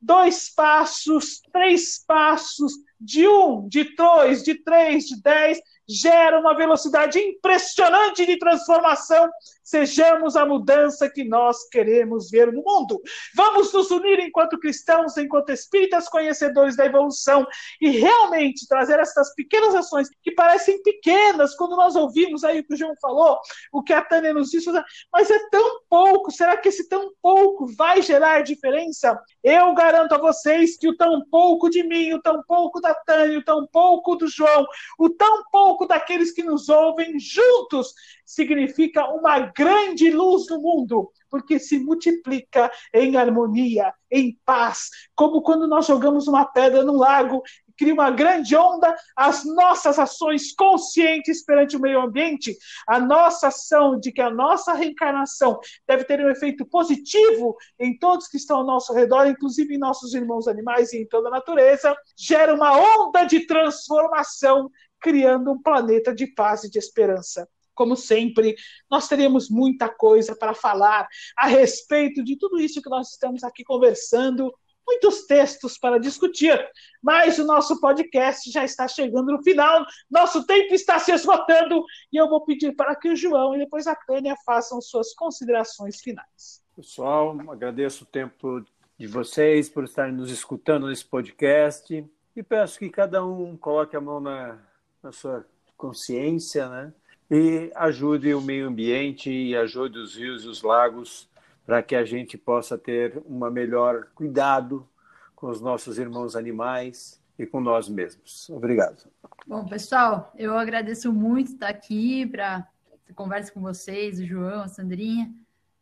dois 0.00 0.50
passos, 0.50 1.40
três 1.52 2.04
passos, 2.04 2.72
de 3.00 3.28
um, 3.28 3.68
de 3.68 3.94
dois, 3.94 4.42
de 4.42 4.54
três, 4.62 5.04
de 5.04 5.20
dez, 5.22 5.58
gera 5.88 6.38
uma 6.38 6.54
velocidade 6.54 7.18
impressionante 7.18 8.26
de 8.26 8.38
transformação. 8.38 9.30
Sejamos 9.62 10.36
a 10.36 10.46
mudança 10.46 11.10
que 11.10 11.24
nós 11.24 11.68
queremos 11.68 12.30
ver 12.30 12.52
no 12.52 12.62
mundo. 12.62 13.00
Vamos 13.34 13.72
nos 13.72 13.90
unir 13.90 14.20
enquanto 14.20 14.58
cristãos, 14.58 15.16
enquanto 15.16 15.50
espíritas 15.50 16.08
conhecedores 16.08 16.76
da 16.76 16.86
evolução 16.86 17.46
e 17.80 17.90
realmente 17.90 18.66
trazer 18.68 19.00
essas 19.00 19.34
pequenas 19.34 19.74
ações 19.74 20.08
que 20.22 20.32
parecem 20.32 20.80
pequenas 20.82 21.54
quando 21.56 21.76
nós 21.76 21.96
ouvimos 21.96 22.44
aí 22.44 22.60
o 22.60 22.64
que 22.64 22.74
o 22.74 22.76
João 22.76 22.94
falou, 23.00 23.38
o 23.72 23.82
que 23.82 23.92
a 23.92 24.02
Tânia 24.02 24.32
nos 24.32 24.50
disse, 24.50 24.70
mas 25.12 25.30
é 25.30 25.48
tão 25.50 25.80
pouco. 25.88 26.30
Será 26.30 26.56
que 26.56 26.68
esse 26.68 26.88
tão 26.88 27.12
pouco 27.20 27.66
vai 27.76 28.02
gerar 28.02 28.42
diferença? 28.42 29.18
Eu 29.42 29.74
garanto 29.74 30.14
a 30.14 30.18
vocês 30.18 30.76
que 30.76 30.88
o 30.88 30.96
tão 30.96 31.24
pouco 31.28 31.68
de 31.68 31.82
mim, 31.82 32.12
o 32.12 32.22
tão 32.22 32.42
pouco 32.46 32.80
da 32.86 32.94
Tânia, 32.94 33.38
o 33.38 33.44
tão 33.44 33.66
pouco 33.66 34.14
do 34.14 34.28
João, 34.28 34.66
o 34.98 35.10
tão 35.10 35.42
pouco 35.50 35.86
daqueles 35.86 36.30
que 36.32 36.42
nos 36.42 36.68
ouvem 36.68 37.18
juntos 37.18 37.92
significa 38.24 39.08
uma 39.08 39.38
grande 39.38 40.10
luz 40.10 40.48
no 40.48 40.60
mundo, 40.60 41.10
porque 41.28 41.58
se 41.58 41.78
multiplica 41.78 42.70
em 42.92 43.16
harmonia, 43.16 43.92
em 44.10 44.38
paz, 44.44 44.90
como 45.14 45.42
quando 45.42 45.66
nós 45.66 45.86
jogamos 45.86 46.28
uma 46.28 46.44
pedra 46.44 46.84
no 46.84 46.96
lago 46.96 47.42
cria 47.76 47.92
uma 47.92 48.10
grande 48.10 48.56
onda, 48.56 48.94
as 49.14 49.44
nossas 49.44 49.98
ações 49.98 50.54
conscientes 50.54 51.44
perante 51.44 51.76
o 51.76 51.80
meio 51.80 52.00
ambiente, 52.00 52.56
a 52.86 52.98
nossa 52.98 53.48
ação 53.48 53.98
de 53.98 54.12
que 54.12 54.20
a 54.20 54.30
nossa 54.30 54.72
reencarnação 54.72 55.58
deve 55.86 56.04
ter 56.04 56.24
um 56.24 56.30
efeito 56.30 56.64
positivo 56.66 57.56
em 57.78 57.98
todos 57.98 58.28
que 58.28 58.36
estão 58.36 58.58
ao 58.58 58.66
nosso 58.66 58.92
redor, 58.92 59.26
inclusive 59.26 59.74
em 59.74 59.78
nossos 59.78 60.14
irmãos 60.14 60.48
animais 60.48 60.92
e 60.92 61.02
em 61.02 61.06
toda 61.06 61.28
a 61.28 61.32
natureza, 61.32 61.94
gera 62.16 62.54
uma 62.54 62.76
onda 62.76 63.24
de 63.24 63.46
transformação 63.46 64.70
criando 65.00 65.52
um 65.52 65.62
planeta 65.62 66.14
de 66.14 66.26
paz 66.26 66.64
e 66.64 66.70
de 66.70 66.78
esperança. 66.78 67.48
Como 67.74 67.94
sempre, 67.94 68.56
nós 68.90 69.06
teremos 69.06 69.50
muita 69.50 69.88
coisa 69.88 70.34
para 70.34 70.54
falar 70.54 71.06
a 71.36 71.46
respeito 71.46 72.24
de 72.24 72.36
tudo 72.38 72.58
isso 72.58 72.80
que 72.80 72.88
nós 72.88 73.10
estamos 73.10 73.44
aqui 73.44 73.62
conversando, 73.62 74.50
muitos 74.86 75.26
textos 75.26 75.76
para 75.76 75.98
discutir, 75.98 76.58
mas 77.02 77.38
o 77.38 77.44
nosso 77.44 77.80
podcast 77.80 78.50
já 78.50 78.64
está 78.64 78.86
chegando 78.86 79.32
no 79.32 79.42
final, 79.42 79.84
nosso 80.10 80.46
tempo 80.46 80.72
está 80.72 80.98
se 80.98 81.12
esgotando 81.12 81.84
e 82.12 82.16
eu 82.16 82.28
vou 82.28 82.44
pedir 82.44 82.74
para 82.74 82.94
que 82.94 83.08
o 83.08 83.16
João 83.16 83.54
e 83.54 83.58
depois 83.58 83.86
a 83.86 83.94
Tânia 83.94 84.36
façam 84.44 84.80
suas 84.80 85.12
considerações 85.14 86.00
finais. 86.00 86.62
Pessoal, 86.76 87.36
agradeço 87.50 88.04
o 88.04 88.06
tempo 88.06 88.64
de 88.98 89.06
vocês 89.06 89.68
por 89.68 89.84
estarem 89.84 90.14
nos 90.14 90.30
escutando 90.30 90.86
nesse 90.86 91.04
podcast 91.04 92.04
e 92.34 92.42
peço 92.42 92.78
que 92.78 92.88
cada 92.88 93.24
um 93.24 93.56
coloque 93.56 93.96
a 93.96 94.00
mão 94.00 94.20
na, 94.20 94.58
na 95.02 95.10
sua 95.10 95.44
consciência, 95.76 96.68
né? 96.68 96.92
E 97.30 97.72
ajude 97.74 98.32
o 98.34 98.40
meio 98.40 98.68
ambiente 98.68 99.30
e 99.30 99.56
ajude 99.56 99.98
os 99.98 100.14
rios 100.14 100.44
e 100.44 100.48
os 100.48 100.62
lagos 100.62 101.28
para 101.66 101.82
que 101.82 101.96
a 101.96 102.04
gente 102.04 102.38
possa 102.38 102.78
ter 102.78 103.20
um 103.28 103.50
melhor 103.50 104.06
cuidado 104.14 104.88
com 105.34 105.48
os 105.48 105.60
nossos 105.60 105.98
irmãos 105.98 106.36
animais 106.36 107.20
e 107.36 107.44
com 107.44 107.60
nós 107.60 107.88
mesmos. 107.88 108.48
Obrigado. 108.48 109.10
Bom, 109.46 109.66
pessoal, 109.66 110.32
eu 110.38 110.56
agradeço 110.56 111.12
muito 111.12 111.52
estar 111.52 111.68
aqui 111.68 112.24
para 112.26 112.66
conversa 113.14 113.52
com 113.52 113.60
vocês, 113.60 114.20
o 114.20 114.26
João, 114.26 114.62
a 114.62 114.68
Sandrinha, 114.68 115.32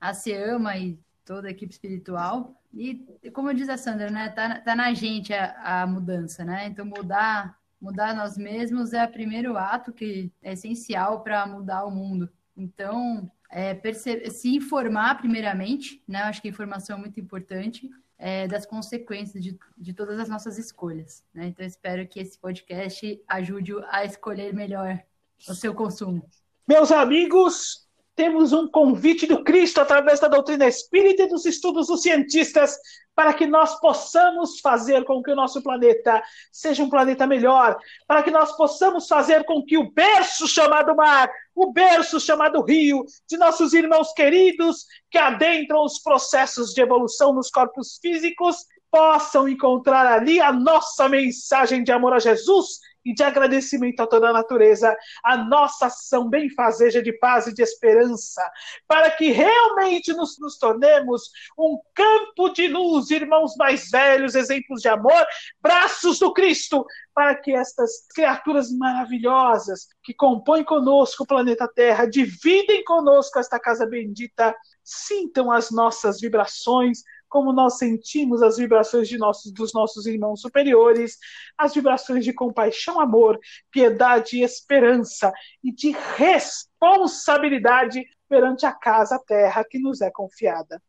a 0.00 0.14
Seama 0.14 0.76
e 0.76 0.98
toda 1.24 1.48
a 1.48 1.50
equipe 1.50 1.72
espiritual. 1.72 2.60
E, 2.72 3.06
como 3.32 3.54
diz 3.54 3.68
a 3.68 3.76
Sandra, 3.76 4.10
né, 4.10 4.28
tá, 4.30 4.60
tá 4.60 4.74
na 4.74 4.92
gente 4.94 5.32
a, 5.32 5.82
a 5.82 5.86
mudança, 5.86 6.44
né? 6.44 6.66
Então, 6.66 6.84
mudar 6.84 7.58
mudar 7.80 8.14
nós 8.14 8.38
mesmos 8.38 8.94
é 8.94 9.04
o 9.04 9.12
primeiro 9.12 9.58
ato 9.58 9.92
que 9.92 10.32
é 10.42 10.54
essencial 10.54 11.20
para 11.20 11.46
mudar 11.46 11.84
o 11.84 11.90
mundo. 11.90 12.30
Então, 12.56 13.30
é, 13.54 13.92
se 13.92 14.56
informar 14.56 15.16
primeiramente, 15.16 16.02
né? 16.08 16.22
Eu 16.22 16.24
acho 16.24 16.42
que 16.42 16.48
a 16.48 16.50
informação 16.50 16.96
é 16.96 17.00
muito 17.00 17.20
importante 17.20 17.88
é, 18.18 18.48
das 18.48 18.66
consequências 18.66 19.40
de, 19.42 19.56
de 19.78 19.92
todas 19.92 20.18
as 20.18 20.28
nossas 20.28 20.58
escolhas. 20.58 21.22
Né? 21.32 21.46
Então, 21.46 21.64
espero 21.64 22.04
que 22.08 22.18
esse 22.18 22.36
podcast 22.36 23.22
ajude 23.28 23.72
a 23.90 24.04
escolher 24.04 24.52
melhor 24.52 25.00
o 25.48 25.54
seu 25.54 25.72
consumo. 25.72 26.28
Meus 26.66 26.90
amigos, 26.90 27.83
temos 28.16 28.52
um 28.52 28.68
convite 28.68 29.26
do 29.26 29.42
Cristo 29.42 29.80
através 29.80 30.20
da 30.20 30.28
doutrina 30.28 30.66
espírita 30.66 31.22
e 31.22 31.28
dos 31.28 31.44
estudos 31.44 31.88
dos 31.88 32.02
cientistas 32.02 32.76
para 33.14 33.32
que 33.32 33.46
nós 33.46 33.78
possamos 33.80 34.60
fazer 34.60 35.04
com 35.04 35.22
que 35.22 35.30
o 35.30 35.36
nosso 35.36 35.62
planeta 35.62 36.22
seja 36.50 36.82
um 36.82 36.90
planeta 36.90 37.26
melhor, 37.26 37.76
para 38.06 38.22
que 38.22 38.30
nós 38.30 38.56
possamos 38.56 39.06
fazer 39.06 39.44
com 39.44 39.64
que 39.64 39.78
o 39.78 39.90
berço 39.92 40.48
chamado 40.48 40.94
mar, 40.96 41.30
o 41.54 41.72
berço 41.72 42.18
chamado 42.18 42.60
rio, 42.62 43.04
de 43.28 43.36
nossos 43.36 43.72
irmãos 43.72 44.12
queridos 44.12 44.84
que 45.10 45.18
adentram 45.18 45.84
os 45.84 46.00
processos 46.00 46.72
de 46.72 46.80
evolução 46.80 47.32
nos 47.32 47.50
corpos 47.50 47.98
físicos, 48.00 48.66
possam 48.90 49.48
encontrar 49.48 50.06
ali 50.06 50.40
a 50.40 50.52
nossa 50.52 51.08
mensagem 51.08 51.82
de 51.82 51.90
amor 51.90 52.12
a 52.12 52.18
Jesus 52.18 52.78
e 53.04 53.14
de 53.14 53.22
agradecimento 53.22 54.00
a 54.00 54.06
toda 54.06 54.30
a 54.30 54.32
natureza, 54.32 54.96
a 55.22 55.36
nossa 55.36 55.86
ação 55.86 56.28
benfazeja 56.28 57.02
de 57.02 57.12
paz 57.12 57.46
e 57.46 57.54
de 57.54 57.62
esperança, 57.62 58.42
para 58.88 59.10
que 59.10 59.30
realmente 59.30 60.12
nos, 60.12 60.38
nos 60.38 60.58
tornemos 60.58 61.30
um 61.58 61.78
campo 61.94 62.48
de 62.50 62.68
luz, 62.68 63.10
irmãos 63.10 63.54
mais 63.56 63.90
velhos, 63.90 64.34
exemplos 64.34 64.80
de 64.80 64.88
amor, 64.88 65.26
braços 65.60 66.18
do 66.18 66.32
Cristo, 66.32 66.84
para 67.14 67.34
que 67.36 67.52
estas 67.52 68.06
criaturas 68.12 68.72
maravilhosas 68.72 69.86
que 70.02 70.12
compõem 70.12 70.64
conosco 70.64 71.22
o 71.22 71.26
planeta 71.26 71.68
Terra, 71.72 72.06
dividem 72.06 72.82
conosco 72.84 73.38
esta 73.38 73.58
casa 73.60 73.86
bendita, 73.86 74.54
sintam 74.82 75.50
as 75.50 75.70
nossas 75.70 76.20
vibrações, 76.20 77.02
como 77.34 77.52
nós 77.52 77.78
sentimos 77.78 78.40
as 78.44 78.58
vibrações 78.58 79.08
de 79.08 79.18
nossos, 79.18 79.50
dos 79.50 79.74
nossos 79.74 80.06
irmãos 80.06 80.40
superiores, 80.40 81.18
as 81.58 81.74
vibrações 81.74 82.24
de 82.24 82.32
compaixão, 82.32 83.00
amor, 83.00 83.40
piedade 83.72 84.36
e 84.36 84.44
esperança, 84.44 85.32
e 85.60 85.72
de 85.72 85.90
responsabilidade 86.16 88.04
perante 88.28 88.64
a 88.64 88.72
casa, 88.72 89.20
terra 89.26 89.64
que 89.68 89.80
nos 89.80 90.00
é 90.00 90.12
confiada. 90.12 90.80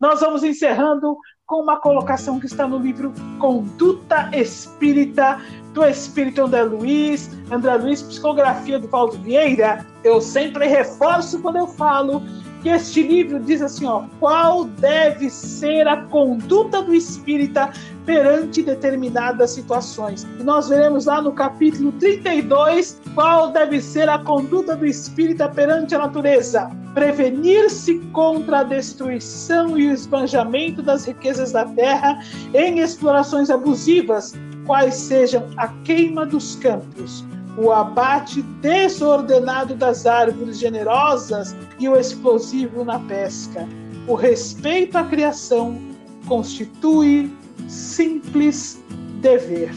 Nós 0.00 0.20
vamos 0.20 0.44
encerrando 0.44 1.16
com 1.44 1.60
uma 1.60 1.80
colocação 1.80 2.38
que 2.38 2.46
está 2.46 2.68
no 2.68 2.78
livro 2.78 3.12
Conduta 3.40 4.30
Espírita, 4.32 5.40
do 5.72 5.84
Espírito 5.84 6.42
André 6.42 6.62
Luiz, 6.62 7.30
André 7.50 7.74
Luiz, 7.74 8.02
Psicografia 8.02 8.78
do 8.78 8.86
Paulo 8.86 9.12
Vieira, 9.12 9.84
eu 10.04 10.20
sempre 10.20 10.68
reforço 10.68 11.40
quando 11.40 11.56
eu 11.56 11.66
falo 11.66 12.22
que 12.62 12.68
este 12.68 13.02
livro 13.02 13.38
diz 13.40 13.62
assim, 13.62 13.86
ó, 13.86 14.04
qual 14.18 14.64
deve 14.64 15.30
ser 15.30 15.86
a 15.86 16.02
conduta 16.04 16.82
do 16.82 16.94
espírita 16.94 17.72
perante 18.08 18.62
determinadas 18.62 19.50
situações. 19.50 20.26
E 20.40 20.42
nós 20.42 20.70
veremos 20.70 21.04
lá 21.04 21.20
no 21.20 21.30
capítulo 21.30 21.92
32 21.92 22.98
qual 23.14 23.52
deve 23.52 23.82
ser 23.82 24.08
a 24.08 24.18
conduta 24.18 24.74
do 24.74 24.86
espírita 24.86 25.46
perante 25.46 25.94
a 25.94 25.98
natureza. 25.98 26.70
Prevenir-se 26.94 27.98
contra 28.12 28.60
a 28.60 28.62
destruição 28.62 29.76
e 29.78 29.88
o 29.88 29.92
esbanjamento 29.92 30.82
das 30.82 31.04
riquezas 31.04 31.52
da 31.52 31.66
terra 31.66 32.18
em 32.54 32.78
explorações 32.78 33.50
abusivas, 33.50 34.34
quais 34.64 34.94
sejam 34.94 35.46
a 35.58 35.68
queima 35.84 36.24
dos 36.24 36.56
campos, 36.56 37.26
o 37.58 37.72
abate 37.72 38.40
desordenado 38.60 39.74
das 39.74 40.06
árvores 40.06 40.58
generosas 40.58 41.56
e 41.78 41.88
o 41.88 41.96
explosivo 41.96 42.84
na 42.84 43.00
pesca. 43.00 43.68
O 44.06 44.14
respeito 44.14 44.96
à 44.96 45.04
criação 45.04 45.76
constitui 46.26 47.36
simples 47.68 48.80
dever. 49.20 49.74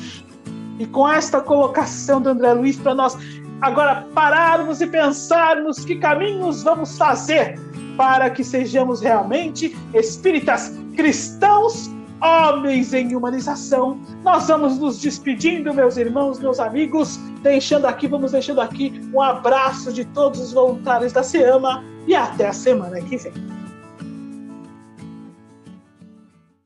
E 0.77 0.85
com 0.85 1.09
esta 1.09 1.41
colocação 1.41 2.21
do 2.21 2.29
André 2.29 2.53
Luiz 2.53 2.77
para 2.77 2.93
nós 2.93 3.17
agora 3.61 4.07
pararmos 4.13 4.79
e 4.79 4.87
pensarmos 4.87 5.83
que 5.83 5.95
caminhos 5.95 6.63
vamos 6.63 6.97
fazer 6.97 7.59
para 7.97 8.29
que 8.29 8.43
sejamos 8.43 9.01
realmente 9.01 9.75
espíritas 9.93 10.73
cristãos 10.95 11.89
homens 12.21 12.93
em 12.93 13.15
humanização. 13.15 13.99
Nós 14.23 14.47
vamos 14.47 14.77
nos 14.77 14.99
despedindo, 14.99 15.73
meus 15.73 15.97
irmãos, 15.97 16.39
meus 16.39 16.59
amigos, 16.59 17.17
deixando 17.41 17.85
aqui, 17.85 18.07
vamos 18.07 18.31
deixando 18.31 18.61
aqui 18.61 19.01
um 19.13 19.21
abraço 19.21 19.91
de 19.91 20.05
todos 20.05 20.39
os 20.39 20.53
voluntários 20.53 21.11
da 21.11 21.23
SEAMA 21.23 21.83
e 22.07 22.15
até 22.15 22.47
a 22.47 22.53
semana 22.53 23.01
que 23.01 23.17
vem. 23.17 23.60